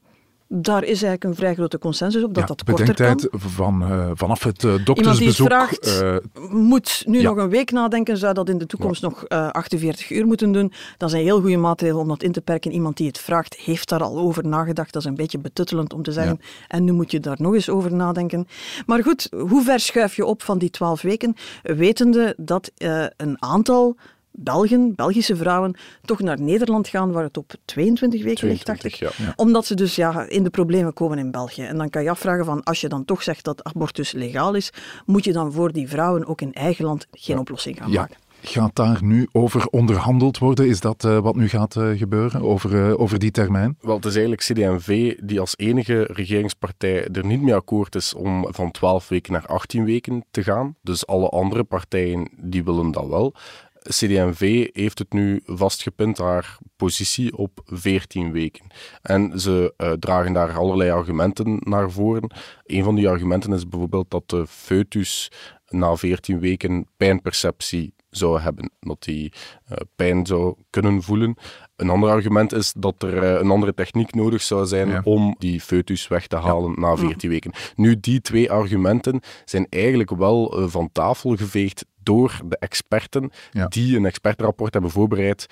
daar 0.48 0.82
is 0.82 0.88
eigenlijk 0.88 1.24
een 1.24 1.34
vrij 1.34 1.54
grote 1.54 1.78
consensus 1.78 2.22
op 2.22 2.34
dat 2.34 2.48
ja, 2.48 2.54
dat 2.54 2.64
korter 2.64 2.94
kan. 2.94 3.28
Van, 3.30 3.82
uh, 3.82 4.10
vanaf 4.14 4.42
het 4.42 4.62
uh, 4.62 4.84
doktersbezoek... 4.84 5.48
Iemand 5.48 5.70
die 5.80 5.90
vraagt, 5.90 6.02
uh, 6.42 6.50
moet 6.50 7.02
nu 7.06 7.20
ja. 7.20 7.28
nog 7.28 7.36
een 7.36 7.48
week 7.48 7.70
nadenken, 7.70 8.16
zou 8.16 8.34
dat 8.34 8.48
in 8.48 8.58
de 8.58 8.66
toekomst 8.66 9.02
ja. 9.02 9.08
nog 9.08 9.28
48 9.28 10.10
uur 10.10 10.26
moeten 10.26 10.52
doen. 10.52 10.72
Dat 10.96 11.08
is 11.08 11.14
een 11.14 11.22
heel 11.22 11.40
goede 11.40 11.56
maatregel 11.56 11.98
om 11.98 12.08
dat 12.08 12.22
in 12.22 12.32
te 12.32 12.40
perken. 12.40 12.72
Iemand 12.72 12.96
die 12.96 13.06
het 13.06 13.18
vraagt, 13.18 13.56
heeft 13.56 13.88
daar 13.88 14.02
al 14.02 14.18
over 14.18 14.46
nagedacht. 14.46 14.92
Dat 14.92 15.02
is 15.02 15.08
een 15.08 15.14
beetje 15.14 15.38
betuttelend 15.38 15.92
om 15.92 16.02
te 16.02 16.12
zeggen. 16.12 16.40
En 16.68 16.84
nu 16.84 16.92
moet 16.92 17.10
je 17.10 17.20
daar 17.20 17.36
nog 17.38 17.54
eens 17.54 17.68
over 17.68 17.94
nadenken. 17.94 18.46
Maar 18.86 19.02
goed, 19.02 19.28
hoe 19.30 19.62
ver 19.62 19.80
schuif 19.80 20.16
je 20.16 20.24
op 20.24 20.42
van 20.42 20.58
die 20.58 20.70
12 20.70 21.02
weken, 21.02 21.34
wetende 21.62 22.34
dat 22.36 22.70
een 23.16 23.42
aantal 23.42 23.96
Belgen, 24.40 24.94
Belgische 24.94 25.36
vrouwen, 25.36 25.76
toch 26.04 26.20
naar 26.20 26.40
Nederland 26.40 26.88
gaan, 26.88 27.12
waar 27.12 27.22
het 27.22 27.36
op 27.36 27.54
22 27.64 28.22
weken 28.22 28.36
22, 28.36 28.48
ligt, 28.48 28.66
dacht 28.66 28.84
ik. 28.84 29.16
Ja. 29.16 29.32
Omdat 29.36 29.66
ze 29.66 29.74
dus 29.74 29.96
ja, 29.96 30.28
in 30.28 30.42
de 30.42 30.50
problemen 30.50 30.92
komen 30.92 31.18
in 31.18 31.30
België. 31.30 31.62
En 31.62 31.76
dan 31.76 31.90
kan 31.90 32.02
je 32.02 32.10
afvragen 32.10 32.44
van, 32.44 32.62
als 32.64 32.80
je 32.80 32.88
dan 32.88 33.04
toch 33.04 33.22
zegt 33.22 33.44
dat 33.44 33.64
abortus 33.64 34.12
legaal 34.12 34.54
is, 34.54 34.70
moet 35.06 35.24
je 35.24 35.32
dan 35.32 35.52
voor 35.52 35.72
die 35.72 35.88
vrouwen 35.88 36.26
ook 36.26 36.40
in 36.40 36.52
eigen 36.52 36.84
land 36.84 37.06
geen 37.10 37.34
ja. 37.34 37.40
oplossing 37.40 37.76
gaan 37.76 37.90
ja. 37.90 38.00
maken? 38.00 38.16
Gaat 38.42 38.74
daar 38.76 39.04
nu 39.04 39.28
over 39.32 39.66
onderhandeld 39.66 40.38
worden? 40.38 40.68
Is 40.68 40.80
dat 40.80 41.04
uh, 41.04 41.18
wat 41.18 41.36
nu 41.36 41.48
gaat 41.48 41.76
uh, 41.76 41.98
gebeuren, 41.98 42.42
over, 42.42 42.74
uh, 42.74 43.00
over 43.00 43.18
die 43.18 43.30
termijn? 43.30 43.76
Wel, 43.80 43.96
het 43.96 44.04
is 44.04 44.16
eigenlijk 44.16 44.42
CD&V 44.42 45.14
die 45.22 45.40
als 45.40 45.54
enige 45.56 46.08
regeringspartij 46.12 47.08
er 47.08 47.26
niet 47.26 47.42
mee 47.42 47.54
akkoord 47.54 47.94
is 47.94 48.14
om 48.14 48.46
van 48.50 48.70
12 48.70 49.08
weken 49.08 49.32
naar 49.32 49.46
18 49.46 49.84
weken 49.84 50.24
te 50.30 50.42
gaan. 50.42 50.76
Dus 50.82 51.06
alle 51.06 51.28
andere 51.28 51.64
partijen 51.64 52.30
die 52.36 52.64
willen 52.64 52.90
dat 52.90 53.06
wel. 53.06 53.34
CD&V 53.82 54.68
heeft 54.72 54.98
het 54.98 55.12
nu 55.12 55.40
vastgepunt, 55.44 56.18
haar 56.18 56.58
positie, 56.76 57.36
op 57.36 57.60
14 57.64 58.32
weken. 58.32 58.66
En 59.02 59.40
ze 59.40 59.74
uh, 59.76 59.92
dragen 59.92 60.32
daar 60.32 60.56
allerlei 60.56 60.90
argumenten 60.90 61.60
naar 61.60 61.90
voren. 61.90 62.30
Een 62.66 62.84
van 62.84 62.94
die 62.94 63.08
argumenten 63.08 63.52
is 63.52 63.68
bijvoorbeeld 63.68 64.10
dat 64.10 64.28
de 64.28 64.46
foetus 64.46 65.30
na 65.68 65.96
14 65.96 66.40
weken 66.40 66.86
pijnperceptie 66.96 67.92
zou 68.10 68.40
hebben, 68.40 68.70
dat 68.80 69.04
hij 69.04 69.32
uh, 69.70 69.76
pijn 69.96 70.26
zou 70.26 70.54
kunnen 70.70 71.02
voelen. 71.02 71.36
Een 71.76 71.90
ander 71.90 72.10
argument 72.10 72.52
is 72.52 72.72
dat 72.76 73.02
er 73.02 73.22
uh, 73.22 73.40
een 73.40 73.50
andere 73.50 73.74
techniek 73.74 74.14
nodig 74.14 74.42
zou 74.42 74.66
zijn 74.66 74.88
ja. 74.88 75.00
om 75.04 75.34
die 75.38 75.60
foetus 75.60 76.08
weg 76.08 76.26
te 76.26 76.36
halen 76.36 76.70
ja. 76.70 76.80
na 76.80 76.96
14 76.96 77.30
weken. 77.30 77.52
Nu, 77.76 78.00
die 78.00 78.20
twee 78.20 78.50
argumenten 78.50 79.20
zijn 79.44 79.66
eigenlijk 79.70 80.10
wel 80.10 80.60
uh, 80.60 80.68
van 80.68 80.88
tafel 80.92 81.36
geveegd 81.36 81.84
door 82.08 82.40
de 82.44 82.58
experten 82.58 83.30
ja. 83.50 83.66
die 83.66 83.96
een 83.96 84.06
expertenrapport 84.06 84.72
hebben 84.72 84.90
voorbereid 84.90 85.46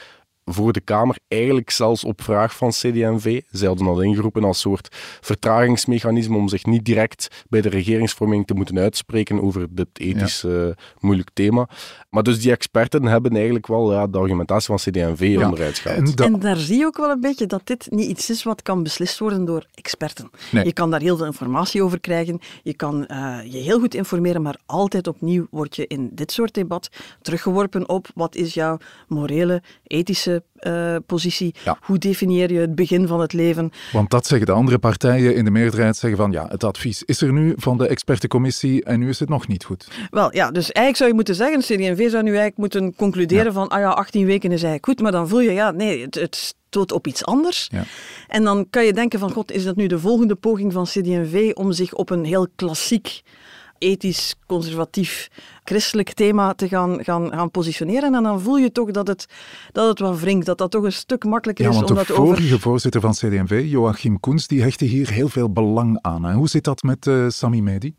voor 0.51 0.73
de 0.73 0.81
Kamer, 0.81 1.19
eigenlijk 1.29 1.71
zelfs 1.71 2.05
op 2.05 2.23
vraag 2.23 2.57
van 2.57 2.71
CD&V. 2.71 3.43
Zij 3.51 3.69
hadden 3.69 3.87
dat 3.87 4.03
ingeroepen 4.03 4.45
als 4.45 4.61
soort 4.61 4.89
vertragingsmechanisme 5.21 6.37
om 6.37 6.49
zich 6.49 6.65
niet 6.65 6.85
direct 6.85 7.45
bij 7.49 7.61
de 7.61 7.69
regeringsvorming 7.69 8.47
te 8.47 8.55
moeten 8.55 8.79
uitspreken 8.79 9.43
over 9.43 9.67
dit 9.71 9.89
ethisch 9.93 10.41
ja. 10.41 10.49
uh, 10.49 10.69
moeilijk 11.01 11.31
thema. 11.33 11.69
Maar 12.11 12.23
dus 12.23 12.41
die 12.41 12.51
experten 12.51 13.05
hebben 13.05 13.35
eigenlijk 13.35 13.67
wel 13.67 13.93
ja, 13.93 14.07
de 14.07 14.19
argumentatie 14.19 14.67
van 14.67 14.77
CD&V 14.77 15.21
ja. 15.21 15.45
onderuit 15.45 15.79
gehaald. 15.79 16.21
En, 16.21 16.27
en, 16.27 16.41
daar 16.41 16.57
zie 16.57 16.79
je 16.79 16.87
ook 16.87 16.97
wel 16.97 17.11
een 17.11 17.21
beetje 17.21 17.47
dat 17.47 17.61
dit 17.65 17.87
niet 17.91 18.09
iets 18.09 18.31
is 18.31 18.43
wat 18.43 18.63
kan 18.63 18.83
beslist 18.83 19.19
worden 19.19 19.45
door 19.45 19.67
experten. 19.75 20.31
Nee. 20.53 20.65
Je 20.65 20.73
kan 20.73 20.91
daar 20.91 21.01
heel 21.01 21.17
veel 21.17 21.27
informatie 21.27 21.83
over 21.83 22.01
krijgen, 22.01 22.41
je 22.63 22.75
kan 22.75 23.07
uh, 23.11 23.39
je 23.45 23.59
heel 23.59 23.79
goed 23.79 23.95
informeren, 23.95 24.43
maar 24.43 24.59
altijd 24.67 25.07
opnieuw 25.07 25.47
word 25.51 25.77
je 25.77 25.87
in 25.87 26.11
dit 26.13 26.33
soort 26.33 26.55
debat 26.55 26.89
teruggeworpen 27.23 27.89
op 27.89 28.07
wat 28.15 28.35
is 28.35 28.55
jouw 28.55 28.79
morele, 29.09 29.63
ethische 29.83 30.36
uh, 30.61 30.97
positie. 31.07 31.55
Ja. 31.65 31.79
Hoe 31.81 31.99
definieer 31.99 32.53
je 32.53 32.59
het 32.59 32.75
begin 32.75 33.07
van 33.07 33.21
het 33.21 33.33
leven? 33.33 33.71
Want 33.93 34.11
dat 34.11 34.27
zeggen 34.27 34.47
de 34.47 34.53
andere 34.53 34.79
partijen 34.79 35.35
in 35.35 35.45
de 35.45 35.51
meerderheid, 35.51 35.97
zeggen 35.97 36.19
van 36.19 36.33
ja, 36.33 36.47
het 36.49 36.65
advies 36.65 37.03
is 37.03 37.21
er 37.21 37.33
nu 37.33 37.55
van 37.57 37.79
de 37.79 37.87
expertencommissie 37.87 38.85
en 38.85 38.99
nu 38.99 39.09
is 39.09 39.19
het 39.19 39.29
nog 39.29 39.49
niet 39.49 39.65
goed. 39.65 39.89
Wel 40.11 40.35
ja, 40.35 40.51
dus 40.51 40.73
eigenlijk 40.73 40.97
zou 40.97 41.09
je 41.09 41.15
moeten 41.15 41.35
zeggen, 41.35 41.61
CD&V 41.61 42.11
zou 42.11 42.23
nu 42.23 42.37
eigenlijk 42.37 42.57
moeten 42.57 42.95
concluderen 42.95 43.45
ja. 43.45 43.53
van 43.53 43.69
ah 43.69 43.81
ja, 43.81 43.89
18 43.89 44.27
weken 44.27 44.53
is 44.53 44.63
eigenlijk 44.63 44.87
goed, 44.87 45.01
maar 45.01 45.13
dan 45.13 45.29
voel 45.29 45.41
je 45.41 45.53
ja, 45.53 45.71
nee, 45.71 46.03
het, 46.03 46.15
het 46.15 46.55
stoot 46.69 46.93
op 46.93 47.07
iets 47.07 47.25
anders. 47.25 47.69
Ja. 47.73 47.85
En 48.29 48.45
dan 48.45 48.67
kan 48.71 48.85
je 48.85 48.93
denken 48.93 49.19
van 49.19 49.31
god, 49.31 49.53
is 49.53 49.65
dat 49.65 49.77
nu 49.77 49.87
de 49.87 49.99
volgende 49.99 50.35
poging 50.35 50.73
van 50.73 50.85
CD&V 50.85 51.51
om 51.55 51.73
zich 51.73 51.95
op 51.95 52.11
een 52.11 52.25
heel 52.25 52.49
klassiek 52.57 53.23
ethisch, 53.79 54.35
conservatief, 54.47 55.31
christelijk 55.65 56.13
thema 56.13 56.55
te 56.55 56.69
gaan, 56.69 57.05
gaan, 57.05 57.33
gaan 57.33 57.51
positioneren. 57.51 58.15
En 58.15 58.23
dan 58.23 58.41
voel 58.41 58.57
je 58.57 58.73
toch 58.73 58.91
dat 58.91 59.07
het, 59.07 59.27
dat 59.73 59.89
het 59.89 59.99
wat 59.99 60.21
wringt, 60.21 60.47
dat 60.47 60.59
dat 60.59 60.71
toch 60.71 60.85
een 60.85 60.93
stuk 60.93 61.25
makkelijker 61.25 61.65
ja, 61.65 61.71
is 61.71 61.77
want 61.77 61.89
de 61.89 62.05
vorige 62.05 62.45
over... 62.45 62.61
voorzitter 62.61 63.01
van 63.01 63.13
CD&V, 63.13 63.65
Joachim 63.69 64.21
Koens, 64.21 64.47
die 64.47 64.63
hechtte 64.63 64.85
hier 64.85 65.11
heel 65.11 65.29
veel 65.29 65.53
belang 65.53 65.99
aan. 66.01 66.25
Hè? 66.25 66.35
Hoe 66.35 66.49
zit 66.49 66.65
dat 66.65 66.83
met 66.83 67.07
uh, 67.07 67.29
Sami 67.29 67.63
Medi? 67.63 67.95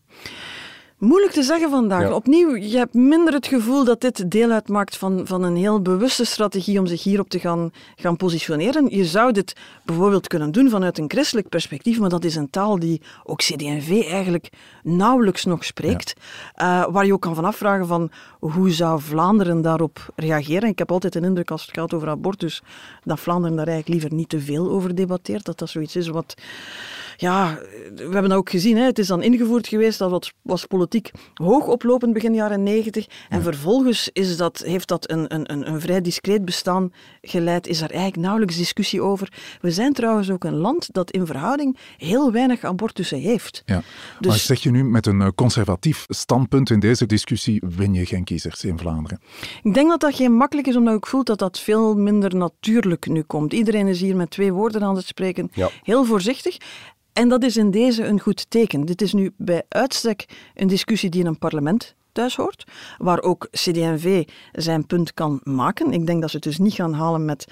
Moeilijk 0.97 1.33
te 1.33 1.43
zeggen 1.43 1.69
vandaag. 1.69 2.01
Ja. 2.01 2.13
Opnieuw, 2.13 2.55
je 2.55 2.77
hebt 2.77 2.93
minder 2.93 3.33
het 3.33 3.47
gevoel 3.47 3.83
dat 3.83 4.01
dit 4.01 4.31
deel 4.31 4.51
uitmaakt 4.51 4.97
van, 4.97 5.21
van 5.27 5.43
een 5.43 5.55
heel 5.55 5.81
bewuste 5.81 6.25
strategie 6.25 6.79
om 6.79 6.85
zich 6.85 7.03
hierop 7.03 7.29
te 7.29 7.39
gaan, 7.39 7.71
gaan 7.95 8.17
positioneren. 8.17 8.89
Je 8.89 9.05
zou 9.05 9.31
dit 9.31 9.55
bijvoorbeeld 9.85 10.27
kunnen 10.27 10.51
doen 10.51 10.69
vanuit 10.69 10.97
een 10.97 11.09
christelijk 11.09 11.49
perspectief, 11.49 11.99
maar 11.99 12.09
dat 12.09 12.23
is 12.23 12.35
een 12.35 12.49
taal 12.49 12.79
die 12.79 13.01
ook 13.23 13.37
CD&V 13.37 14.03
eigenlijk 14.09 14.49
nauwelijks 14.83 15.45
nog 15.45 15.63
spreekt. 15.63 16.13
Ja. 16.55 16.85
Uh, 16.85 16.93
waar 16.93 17.05
je 17.05 17.13
ook 17.13 17.21
kan 17.21 17.35
van 17.35 17.45
afvragen 17.45 17.87
van 17.87 18.11
hoe 18.39 18.71
zou 18.71 19.01
Vlaanderen 19.01 19.61
daarop 19.61 20.05
reageren. 20.15 20.69
Ik 20.69 20.79
heb 20.79 20.91
altijd 20.91 21.15
een 21.15 21.23
indruk 21.23 21.51
als 21.51 21.61
het 21.61 21.75
gaat 21.75 21.93
over 21.93 22.09
abortus, 22.09 22.61
dat 23.03 23.19
Vlaanderen 23.19 23.57
daar 23.57 23.67
eigenlijk 23.67 24.01
liever 24.01 24.17
niet 24.17 24.29
te 24.29 24.39
veel 24.39 24.69
over 24.69 24.95
debatteert. 24.95 25.45
Dat 25.45 25.59
dat 25.59 25.69
zoiets 25.69 25.95
is 25.95 26.07
wat 26.07 26.35
ja, 27.17 27.59
we 27.95 28.01
hebben 28.01 28.29
dat 28.29 28.37
ook 28.37 28.49
gezien. 28.49 28.77
Hè. 28.77 28.83
Het 28.83 28.99
is 28.99 29.07
dan 29.07 29.21
ingevoerd 29.21 29.67
geweest, 29.67 29.99
dat 29.99 30.09
was, 30.09 30.33
was 30.41 30.65
politiek 30.65 31.11
hoog 31.33 31.67
oplopend 31.67 32.13
begin 32.13 32.33
jaren 32.33 32.63
negentig. 32.63 33.05
En 33.29 33.37
ja. 33.37 33.43
vervolgens 33.43 34.09
is 34.13 34.37
dat, 34.37 34.61
heeft 34.65 34.87
dat 34.87 35.11
een, 35.11 35.33
een, 35.33 35.71
een 35.71 35.81
vrij 35.81 36.01
discreet 36.01 36.45
bestaan 36.45 36.93
geleid. 37.21 37.67
Is 37.67 37.81
er 37.81 37.89
eigenlijk 37.89 38.21
nauwelijks 38.21 38.57
discussie 38.57 39.01
over. 39.01 39.33
We 39.61 39.71
zijn 39.71 39.93
trouwens 39.93 40.29
ook 40.29 40.43
een 40.43 40.55
land 40.55 40.93
dat 40.93 41.11
in 41.11 41.25
verhouding 41.25 41.77
heel 41.97 42.31
weinig 42.31 42.63
abortussen 42.63 43.19
heeft. 43.19 43.61
Ja. 43.65 43.81
Dus, 44.19 44.27
maar 44.27 44.37
zeg 44.37 44.63
je 44.63 44.71
nu 44.71 44.83
met 44.83 45.05
een 45.05 45.35
conservatief 45.35 46.05
standpunt 46.07 46.69
in 46.69 46.79
deze 46.79 47.05
discussie 47.05 47.61
win 47.75 47.93
je 47.93 48.05
geen 48.05 48.23
kiezers 48.23 48.63
in 48.63 48.77
Vlaanderen? 48.77 49.21
Ik 49.63 49.73
denk 49.73 49.89
dat 49.89 49.99
dat 49.99 50.15
geen 50.15 50.33
makkelijk 50.33 50.67
is, 50.67 50.75
omdat 50.75 50.95
ik 50.95 51.05
voel 51.05 51.23
dat 51.23 51.39
dat 51.39 51.59
veel 51.59 51.95
minder 51.95 52.35
natuurlijk 52.35 53.07
nu 53.07 53.21
komt. 53.21 53.53
Iedereen 53.53 53.87
is 53.87 54.01
hier 54.01 54.15
met 54.15 54.29
twee 54.29 54.53
woorden 54.53 54.83
aan 54.83 54.95
het 54.95 55.05
spreken. 55.05 55.49
Ja. 55.53 55.69
Heel 55.83 56.05
voorzichtig. 56.05 56.57
En 57.17 57.29
dat 57.29 57.43
is 57.43 57.57
in 57.57 57.71
deze 57.71 58.05
een 58.05 58.19
goed 58.19 58.49
teken. 58.49 58.85
Dit 58.85 59.01
is 59.01 59.13
nu 59.13 59.33
bij 59.37 59.63
uitstek 59.69 60.25
een 60.53 60.67
discussie 60.67 61.09
die 61.09 61.21
in 61.21 61.27
een 61.27 61.37
parlement 61.37 61.95
thuis 62.11 62.35
hoort, 62.35 62.63
waar 62.97 63.21
ook 63.21 63.47
CD&V 63.51 64.27
zijn 64.51 64.85
punt 64.85 65.13
kan 65.13 65.39
maken. 65.43 65.91
Ik 65.91 66.05
denk 66.05 66.21
dat 66.21 66.29
ze 66.29 66.35
het 66.35 66.45
dus 66.45 66.57
niet 66.57 66.73
gaan 66.73 66.93
halen 66.93 67.25
met 67.25 67.47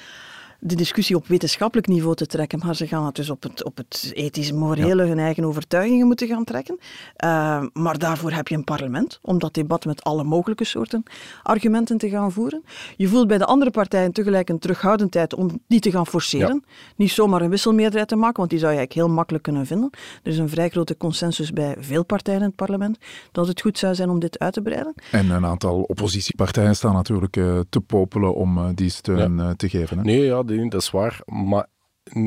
de 0.67 0.75
discussie 0.75 1.15
op 1.15 1.28
wetenschappelijk 1.28 1.88
niveau 1.88 2.15
te 2.15 2.25
trekken, 2.25 2.60
maar 2.65 2.75
ze 2.75 2.88
gaan 2.88 3.06
het 3.06 3.15
dus 3.15 3.30
op 3.30 3.43
het, 3.43 3.63
op 3.63 3.78
het 3.78 4.12
ethisch 4.13 4.51
morele, 4.51 5.04
hun 5.04 5.19
eigen 5.19 5.45
overtuigingen 5.45 6.08
moeten 6.08 6.28
gaan 6.28 6.43
trekken. 6.43 6.78
Uh, 6.80 7.63
maar 7.73 7.97
daarvoor 7.97 8.32
heb 8.32 8.47
je 8.47 8.56
een 8.56 8.63
parlement, 8.63 9.19
om 9.21 9.39
dat 9.39 9.54
debat 9.54 9.86
met 9.86 10.04
alle 10.04 10.23
mogelijke 10.23 10.63
soorten 10.63 11.04
argumenten 11.43 11.97
te 11.97 12.10
gaan 12.10 12.32
voeren. 12.32 12.63
Je 12.97 13.08
voelt 13.08 13.28
bij 13.28 13.38
de 13.38 13.45
andere 13.45 13.71
partijen 13.71 14.12
tegelijk 14.12 14.49
een 14.49 14.60
terughoudendheid 14.60 15.34
om 15.34 15.60
die 15.67 15.80
te 15.80 15.91
gaan 15.91 16.08
forceren. 16.08 16.63
Ja. 16.65 16.73
Niet 16.95 17.12
zomaar 17.12 17.41
een 17.41 17.49
wisselmeerderheid 17.49 18.08
te 18.08 18.15
maken, 18.15 18.38
want 18.38 18.49
die 18.49 18.60
zou 18.60 18.71
je 18.71 18.78
eigenlijk 18.78 19.08
heel 19.08 19.15
makkelijk 19.15 19.43
kunnen 19.43 19.65
vinden. 19.65 19.89
Er 20.23 20.32
is 20.32 20.38
een 20.38 20.49
vrij 20.49 20.69
grote 20.69 20.97
consensus 20.97 21.51
bij 21.51 21.75
veel 21.80 22.06
partijen 22.06 22.39
in 22.39 22.45
het 22.45 22.56
parlement 22.56 22.97
dat 23.32 23.47
het 23.47 23.62
goed 23.62 23.78
zou 23.78 23.95
zijn 23.95 24.10
om 24.10 24.19
dit 24.19 24.39
uit 24.39 24.54
te 24.54 24.62
breiden. 24.62 24.93
En 25.12 25.30
een 25.30 25.45
aantal 25.45 25.82
oppositiepartijen 25.82 26.75
staan 26.75 26.93
natuurlijk 26.93 27.36
uh, 27.36 27.60
te 27.69 27.82
popelen 27.82 28.36
om 28.36 28.58
uh, 28.58 28.69
die 28.75 28.89
steun 28.89 29.38
ja. 29.38 29.54
te 29.54 29.69
geven. 29.69 29.97
Hè? 29.97 30.04
Nee, 30.04 30.23
ja, 30.23 30.43
dat 30.70 30.82
is 30.82 30.91
waar. 30.91 31.22
Maar 31.26 31.68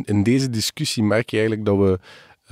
in, 0.05 0.23
deze 0.23 0.51
discussie 0.51 1.03
merk 1.03 1.31
je 1.31 1.37
eigenlijk 1.37 1.67
dat 1.67 1.79
we 1.79 1.99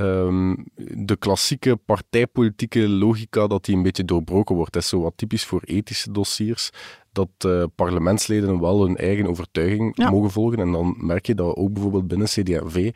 um, 0.05 0.65
de 1.05 1.17
klassieke 1.17 1.77
partijpolitieke 1.77 2.89
logica, 2.89 3.47
dat 3.47 3.65
die 3.65 3.77
een 3.77 3.83
beetje 3.83 4.05
doorbroken 4.05 4.57
wordt. 4.57 4.73
Dat 4.73 4.83
is 4.83 4.89
zo 4.89 5.01
wat 5.01 5.13
typisch 5.17 5.45
voor 5.45 5.63
ethische 5.65 6.13
dossiers 6.13 6.71
dat 7.17 7.29
uh, 7.47 7.63
parlementsleden 7.75 8.61
wel 8.61 8.83
hun 8.83 8.97
eigen 8.97 9.27
overtuiging 9.27 9.97
ja. 9.97 10.11
mogen 10.11 10.31
volgen. 10.31 10.59
En 10.59 10.73
dan 10.73 10.95
merk 10.99 11.27
je 11.27 11.35
dat 11.35 11.57
ook 11.57 11.73
bijvoorbeeld 11.73 12.09
binnen 12.09 12.27
CD&V, 12.27 12.93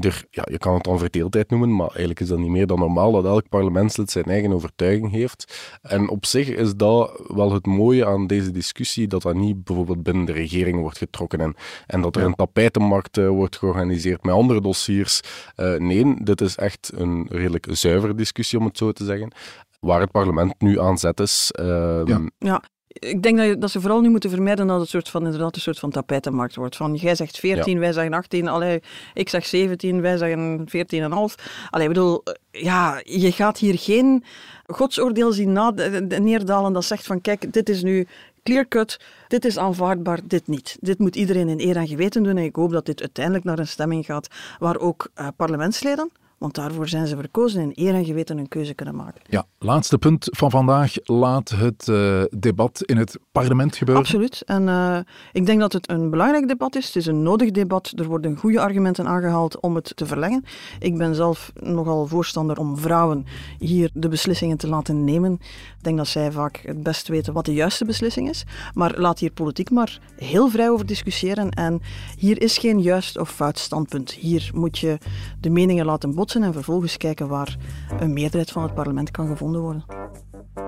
er, 0.00 0.24
ja, 0.30 0.46
je 0.50 0.58
kan 0.58 0.74
het 0.74 0.84
dan 0.84 0.98
verdeeldheid 0.98 1.50
noemen, 1.50 1.76
maar 1.76 1.86
eigenlijk 1.86 2.20
is 2.20 2.28
dat 2.28 2.38
niet 2.38 2.50
meer 2.50 2.66
dan 2.66 2.78
normaal 2.78 3.12
dat 3.12 3.24
elk 3.24 3.48
parlementslid 3.48 4.10
zijn 4.10 4.24
eigen 4.24 4.52
overtuiging 4.52 5.10
heeft. 5.10 5.78
En 5.82 6.08
op 6.08 6.26
zich 6.26 6.48
is 6.48 6.74
dat 6.76 7.22
wel 7.26 7.52
het 7.52 7.66
mooie 7.66 8.06
aan 8.06 8.26
deze 8.26 8.50
discussie, 8.50 9.06
dat 9.06 9.22
dat 9.22 9.34
niet 9.34 9.64
bijvoorbeeld 9.64 10.02
binnen 10.02 10.24
de 10.24 10.32
regering 10.32 10.80
wordt 10.80 10.98
getrokken 10.98 11.40
en, 11.40 11.54
en 11.86 12.00
dat 12.00 12.16
er 12.16 12.22
ja. 12.22 12.28
een 12.28 12.34
tapijtenmarkt 12.34 13.18
uh, 13.18 13.28
wordt 13.28 13.56
georganiseerd 13.56 14.24
met 14.24 14.34
andere 14.34 14.60
dossiers. 14.60 15.20
Uh, 15.56 15.76
nee, 15.76 16.24
dit 16.24 16.40
is 16.40 16.56
echt 16.56 16.90
een 16.94 17.26
redelijk 17.30 17.66
zuivere 17.70 18.14
discussie, 18.14 18.58
om 18.58 18.64
het 18.64 18.78
zo 18.78 18.92
te 18.92 19.04
zeggen 19.04 19.32
waar 19.80 20.00
het 20.00 20.10
parlement 20.10 20.54
nu 20.60 20.80
aan 20.80 20.98
zet 20.98 21.20
is. 21.20 21.52
Uh, 21.60 22.02
ja. 22.04 22.20
ja 22.38 22.62
ik 22.98 23.22
denk 23.22 23.36
dat, 23.36 23.46
je, 23.46 23.58
dat, 23.58 23.70
ze 23.70 23.80
vooral 23.80 24.00
nu 24.00 24.08
moeten 24.08 24.30
vermijden 24.30 24.66
dat 24.66 24.80
het 24.80 24.88
soort 24.88 25.08
van, 25.08 25.24
inderdaad 25.24 25.54
een 25.54 25.60
soort 25.60 25.78
van 25.78 25.90
tapijtenmarkt 25.90 26.56
wordt. 26.56 26.76
Van 26.76 26.94
jij 26.94 27.14
zegt 27.14 27.38
14, 27.38 27.72
ja. 27.72 27.78
wij 27.78 27.92
zeggen 27.92 28.12
18, 28.12 28.48
allee, 28.48 28.82
ik 29.14 29.28
zeg 29.28 29.46
17, 29.46 30.00
wij 30.00 30.16
zeggen 30.16 30.64
14,5. 30.68 31.44
Allee, 31.70 31.88
ik 31.88 31.92
bedoel, 31.92 32.22
ja, 32.50 33.00
je 33.04 33.32
gaat 33.32 33.58
hier 33.58 33.78
geen 33.78 34.24
godsoordeel 34.66 35.32
zien 35.32 35.52
na, 35.52 35.72
neerdalen 36.18 36.72
dat 36.72 36.84
zegt 36.84 37.06
van 37.06 37.20
kijk, 37.20 37.52
dit 37.52 37.68
is 37.68 37.82
nu 37.82 38.06
clear 38.42 38.68
cut, 38.68 39.00
dit 39.28 39.44
is 39.44 39.58
aanvaardbaar, 39.58 40.20
dit 40.24 40.46
niet. 40.46 40.76
Dit 40.80 40.98
moet 40.98 41.16
iedereen 41.16 41.48
in 41.48 41.60
eer 41.60 41.76
en 41.76 41.88
geweten 41.88 42.22
doen 42.22 42.36
en 42.36 42.44
ik 42.44 42.56
hoop 42.56 42.70
dat 42.70 42.86
dit 42.86 43.00
uiteindelijk 43.00 43.44
naar 43.44 43.58
een 43.58 43.66
stemming 43.66 44.04
gaat 44.04 44.28
waar 44.58 44.78
ook 44.78 45.08
uh, 45.20 45.28
parlementsleden, 45.36 46.10
want 46.44 46.56
daarvoor 46.56 46.88
zijn 46.88 47.06
ze 47.06 47.16
verkozen 47.16 47.60
en 47.60 47.70
eer 47.74 47.94
en 47.94 48.04
geweten 48.04 48.38
een 48.38 48.48
keuze 48.48 48.74
kunnen 48.74 48.96
maken. 48.96 49.20
Ja, 49.28 49.46
laatste 49.58 49.98
punt 49.98 50.28
van 50.30 50.50
vandaag. 50.50 50.94
Laat 51.02 51.50
het 51.50 51.86
uh, 51.90 52.22
debat 52.38 52.82
in 52.82 52.96
het 52.96 53.18
parlement 53.32 53.76
gebeuren. 53.76 54.02
Absoluut. 54.04 54.42
En 54.44 54.62
uh, 54.62 54.98
ik 55.32 55.46
denk 55.46 55.60
dat 55.60 55.72
het 55.72 55.90
een 55.90 56.10
belangrijk 56.10 56.48
debat 56.48 56.76
is. 56.76 56.86
Het 56.86 56.96
is 56.96 57.06
een 57.06 57.22
nodig 57.22 57.50
debat. 57.50 57.92
Er 57.96 58.06
worden 58.06 58.36
goede 58.36 58.60
argumenten 58.60 59.06
aangehaald 59.06 59.60
om 59.60 59.74
het 59.74 59.96
te 59.96 60.06
verlengen. 60.06 60.44
Ik 60.78 60.98
ben 60.98 61.14
zelf 61.14 61.52
nogal 61.54 62.06
voorstander 62.06 62.58
om 62.58 62.78
vrouwen 62.78 63.24
hier 63.58 63.90
de 63.94 64.08
beslissingen 64.08 64.56
te 64.56 64.68
laten 64.68 65.04
nemen. 65.04 65.32
Ik 65.32 65.82
denk 65.82 65.96
dat 65.96 66.08
zij 66.08 66.32
vaak 66.32 66.60
het 66.64 66.82
best 66.82 67.08
weten 67.08 67.32
wat 67.32 67.44
de 67.44 67.54
juiste 67.54 67.84
beslissing 67.84 68.28
is. 68.28 68.44
Maar 68.74 68.94
laat 68.98 69.18
hier 69.18 69.32
politiek 69.32 69.70
maar 69.70 70.00
heel 70.16 70.48
vrij 70.48 70.70
over 70.70 70.86
discussiëren. 70.86 71.50
En 71.50 71.80
hier 72.18 72.42
is 72.42 72.58
geen 72.58 72.80
juist 72.80 73.18
of 73.18 73.30
fout 73.30 73.58
standpunt. 73.58 74.10
Hier 74.10 74.50
moet 74.54 74.78
je 74.78 74.98
de 75.40 75.50
meningen 75.50 75.86
laten 75.86 76.14
botsen 76.14 76.32
en 76.42 76.52
vervolgens 76.52 76.96
kijken 76.96 77.28
waar 77.28 77.56
een 77.98 78.12
meerderheid 78.12 78.50
van 78.50 78.62
het 78.62 78.74
parlement 78.74 79.10
kan 79.10 79.26
gevonden 79.26 79.60
worden. 79.60 79.84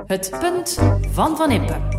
Het 0.07 0.37
punt 0.40 0.79
van 1.12 1.37
Van 1.37 1.50
Impe. 1.50 1.96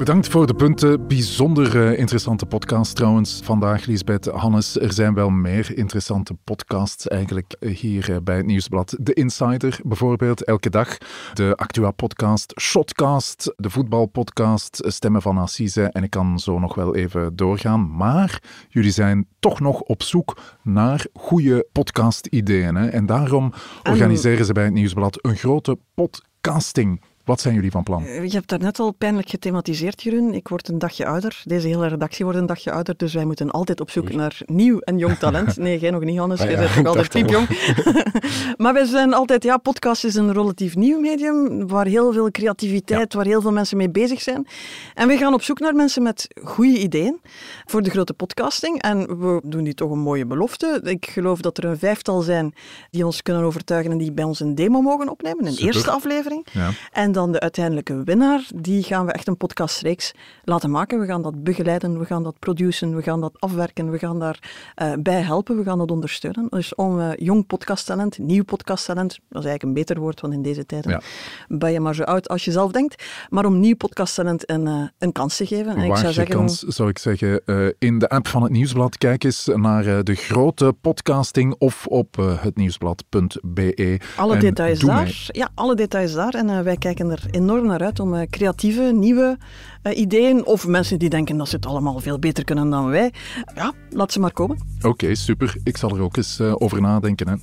Bedankt 0.00 0.28
voor 0.28 0.46
de 0.46 0.54
punten. 0.54 1.06
Bijzonder 1.06 1.76
uh, 1.76 1.98
interessante 1.98 2.46
podcast 2.46 2.96
trouwens 2.96 3.40
vandaag, 3.44 3.86
Lisbeth 3.86 4.26
Hannes. 4.26 4.78
Er 4.78 4.92
zijn 4.92 5.14
wel 5.14 5.30
meer 5.30 5.76
interessante 5.76 6.34
podcasts 6.44 7.08
eigenlijk 7.08 7.56
hier 7.60 8.10
uh, 8.10 8.16
bij 8.22 8.36
het 8.36 8.46
Nieuwsblad. 8.46 8.96
De 9.00 9.12
Insider 9.12 9.80
bijvoorbeeld, 9.84 10.44
elke 10.44 10.70
dag. 10.70 10.98
De 11.34 11.52
Actua-podcast, 11.56 12.60
Shotcast, 12.60 13.52
de 13.56 13.70
voetbalpodcast, 13.70 14.82
Stemmen 14.86 15.22
van 15.22 15.38
Assise. 15.38 15.82
En 15.82 16.02
ik 16.02 16.10
kan 16.10 16.38
zo 16.38 16.58
nog 16.58 16.74
wel 16.74 16.94
even 16.94 17.36
doorgaan. 17.36 17.96
Maar 17.96 18.42
jullie 18.68 18.92
zijn 18.92 19.26
toch 19.40 19.60
nog 19.60 19.80
op 19.80 20.02
zoek 20.02 20.38
naar 20.62 21.06
goede 21.12 21.66
podcast-ideeën. 21.72 22.76
En 22.76 23.06
daarom 23.06 23.52
organiseren 23.82 24.44
ze 24.44 24.52
bij 24.52 24.64
het 24.64 24.72
Nieuwsblad 24.72 25.18
een 25.24 25.36
grote 25.36 25.78
podcasting 25.94 27.00
wat 27.30 27.40
zijn 27.40 27.54
jullie 27.54 27.70
van 27.70 27.82
plan? 27.82 28.02
Je 28.02 28.30
hebt 28.30 28.48
daar 28.48 28.58
net 28.58 28.78
al 28.78 28.92
pijnlijk 28.92 29.28
gethematiseerd, 29.28 30.02
Jeroen. 30.02 30.34
Ik 30.34 30.48
word 30.48 30.68
een 30.68 30.78
dagje 30.78 31.06
ouder. 31.06 31.42
Deze 31.44 31.66
hele 31.68 31.86
redactie 31.86 32.24
wordt 32.24 32.40
een 32.40 32.46
dagje 32.46 32.72
ouder. 32.72 32.96
Dus 32.96 33.14
wij 33.14 33.24
moeten 33.24 33.50
altijd 33.50 33.80
op 33.80 33.90
zoek 33.90 34.12
naar 34.12 34.40
nieuw 34.46 34.78
en 34.78 34.98
jong 34.98 35.16
talent. 35.16 35.56
Nee, 35.56 35.78
jij 35.78 35.90
nog 35.90 36.04
niet, 36.04 36.18
Hannes. 36.18 36.42
Jij 36.42 36.56
bent 36.56 36.76
nog 36.76 36.86
altijd 36.86 37.08
piepjong. 37.08 37.48
maar 38.62 38.72
wij 38.72 38.84
zijn 38.84 39.14
altijd... 39.14 39.42
Ja, 39.42 39.56
podcast 39.56 40.04
is 40.04 40.14
een 40.14 40.32
relatief 40.32 40.76
nieuw 40.76 41.00
medium, 41.00 41.68
waar 41.68 41.86
heel 41.86 42.12
veel 42.12 42.30
creativiteit, 42.30 43.12
ja. 43.12 43.18
waar 43.18 43.26
heel 43.26 43.40
veel 43.40 43.52
mensen 43.52 43.76
mee 43.76 43.90
bezig 43.90 44.20
zijn. 44.20 44.46
En 44.94 45.08
we 45.08 45.16
gaan 45.16 45.34
op 45.34 45.42
zoek 45.42 45.60
naar 45.60 45.74
mensen 45.74 46.02
met 46.02 46.28
goede 46.44 46.78
ideeën 46.78 47.20
voor 47.64 47.82
de 47.82 47.90
grote 47.90 48.14
podcasting. 48.14 48.82
En 48.82 49.18
we 49.20 49.40
doen 49.44 49.64
die 49.64 49.74
toch 49.74 49.90
een 49.90 49.98
mooie 49.98 50.26
belofte. 50.26 50.80
Ik 50.84 51.06
geloof 51.10 51.40
dat 51.40 51.58
er 51.58 51.64
een 51.64 51.78
vijftal 51.78 52.20
zijn 52.20 52.54
die 52.90 53.06
ons 53.06 53.22
kunnen 53.22 53.42
overtuigen 53.42 53.92
en 53.92 53.98
die 53.98 54.12
bij 54.12 54.24
ons 54.24 54.40
een 54.40 54.54
demo 54.54 54.80
mogen 54.80 55.08
opnemen. 55.08 55.46
Een 55.46 55.52
Super. 55.52 55.66
eerste 55.66 55.90
aflevering. 55.90 56.46
Ja. 56.52 56.70
En 56.92 57.12
dan 57.12 57.19
de 57.28 57.40
uiteindelijke 57.40 58.04
winnaar, 58.04 58.48
die 58.54 58.82
gaan 58.82 59.06
we 59.06 59.12
echt 59.12 59.28
een 59.28 59.36
podcastreeks 59.36 60.12
laten 60.44 60.70
maken. 60.70 61.00
We 61.00 61.06
gaan 61.06 61.22
dat 61.22 61.42
begeleiden, 61.42 61.98
we 61.98 62.04
gaan 62.04 62.22
dat 62.22 62.38
produceren, 62.38 62.96
we 62.96 63.02
gaan 63.02 63.20
dat 63.20 63.36
afwerken, 63.38 63.90
we 63.90 63.98
gaan 63.98 64.18
daarbij 64.18 64.96
uh, 64.96 65.02
bij 65.02 65.20
helpen, 65.20 65.56
we 65.56 65.64
gaan 65.64 65.78
dat 65.78 65.90
ondersteunen. 65.90 66.46
Dus 66.48 66.74
om 66.74 66.98
uh, 66.98 67.10
jong 67.16 67.46
podcasttalent, 67.46 68.18
nieuw 68.18 68.44
podcasttalent, 68.44 69.08
dat 69.08 69.42
is 69.42 69.48
eigenlijk 69.48 69.62
een 69.62 69.72
beter 69.72 69.98
woord, 69.98 70.20
want 70.20 70.32
in 70.32 70.42
deze 70.42 70.66
tijden 70.66 70.90
ja. 70.90 71.00
ben 71.48 71.72
je 71.72 71.80
maar 71.80 71.94
zo 71.94 72.02
oud 72.02 72.28
als 72.28 72.44
je 72.44 72.50
zelf 72.50 72.72
denkt, 72.72 73.04
maar 73.28 73.44
om 73.44 73.60
nieuw 73.60 73.76
podcasttalent 73.76 74.50
een, 74.50 74.66
uh, 74.66 74.82
een 74.98 75.12
kans 75.12 75.36
te 75.36 75.46
geven. 75.46 75.76
En 75.76 75.82
ik 75.82 75.96
zou 75.96 76.12
zeggen, 76.12 76.34
kans, 76.34 76.58
zou 76.58 76.88
ik 76.88 76.98
zeggen. 76.98 77.42
in 77.78 77.98
de 77.98 78.08
app 78.08 78.28
van 78.28 78.42
het 78.42 78.52
Nieuwsblad, 78.52 78.98
kijk 78.98 79.24
eens 79.24 79.48
naar 79.54 80.04
de 80.04 80.14
grote 80.14 80.74
podcasting 80.80 81.54
of 81.58 81.86
op 81.86 82.16
hetnieuwsblad.be. 82.16 84.00
Alle 84.16 84.36
details 84.36 84.78
daar. 84.78 85.26
Ja, 85.26 85.50
alle 85.54 85.74
details 85.74 86.12
daar. 86.12 86.34
En 86.34 86.64
wij 86.64 86.76
kijken 86.76 87.09
er 87.10 87.22
enorm 87.30 87.66
naar 87.66 87.82
uit 87.82 88.00
om 88.00 88.14
uh, 88.14 88.20
creatieve, 88.30 88.82
nieuwe 88.82 89.38
uh, 89.82 89.98
ideeën 89.98 90.44
of 90.44 90.66
mensen 90.66 90.98
die 90.98 91.08
denken 91.08 91.36
dat 91.36 91.48
ze 91.48 91.56
het 91.56 91.66
allemaal 91.66 92.00
veel 92.00 92.18
beter 92.18 92.44
kunnen 92.44 92.70
dan 92.70 92.88
wij. 92.88 93.12
Ja, 93.54 93.72
laat 93.90 94.12
ze 94.12 94.20
maar 94.20 94.32
komen. 94.32 94.58
Oké, 94.82 95.14
super. 95.14 95.56
Ik 95.64 95.76
zal 95.76 95.96
er 95.96 96.02
ook 96.02 96.16
eens 96.16 96.40
uh, 96.40 96.54
over 96.58 96.80
nadenken. 96.80 97.28
Hè. 97.28 97.34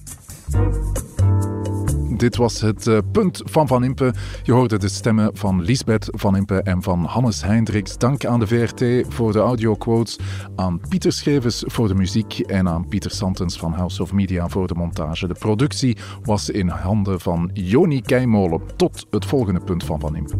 Dit 2.17 2.35
was 2.35 2.61
het 2.61 2.85
uh, 2.85 2.97
punt 3.11 3.41
van 3.45 3.67
Van 3.67 3.83
Impe. 3.83 4.13
Je 4.43 4.51
hoorde 4.51 4.77
de 4.77 4.89
stemmen 4.89 5.29
van 5.33 5.61
Lisbeth 5.61 6.07
Van 6.11 6.35
Impe 6.35 6.61
en 6.61 6.83
van 6.83 7.03
Hannes 7.03 7.41
Heindriks. 7.41 7.97
Dank 7.97 8.25
aan 8.25 8.39
de 8.39 8.47
VRT 8.47 9.13
voor 9.13 9.31
de 9.31 9.39
audioquotes, 9.39 10.19
aan 10.55 10.79
Pieter 10.89 11.11
Schevens 11.11 11.63
voor 11.65 11.87
de 11.87 11.95
muziek 11.95 12.39
en 12.39 12.67
aan 12.67 12.87
Pieter 12.87 13.11
Santens 13.11 13.57
van 13.57 13.73
House 13.73 14.01
of 14.01 14.13
Media 14.13 14.47
voor 14.47 14.67
de 14.67 14.75
montage. 14.75 15.27
De 15.27 15.33
productie 15.33 15.97
was 16.23 16.49
in 16.49 16.67
handen 16.67 17.19
van 17.19 17.49
Joni 17.53 18.01
Keimolen. 18.01 18.61
Tot 18.75 19.07
het 19.09 19.25
volgende 19.25 19.59
punt 19.59 19.83
van 19.83 19.99
Van 19.99 20.15
Impe. 20.15 20.35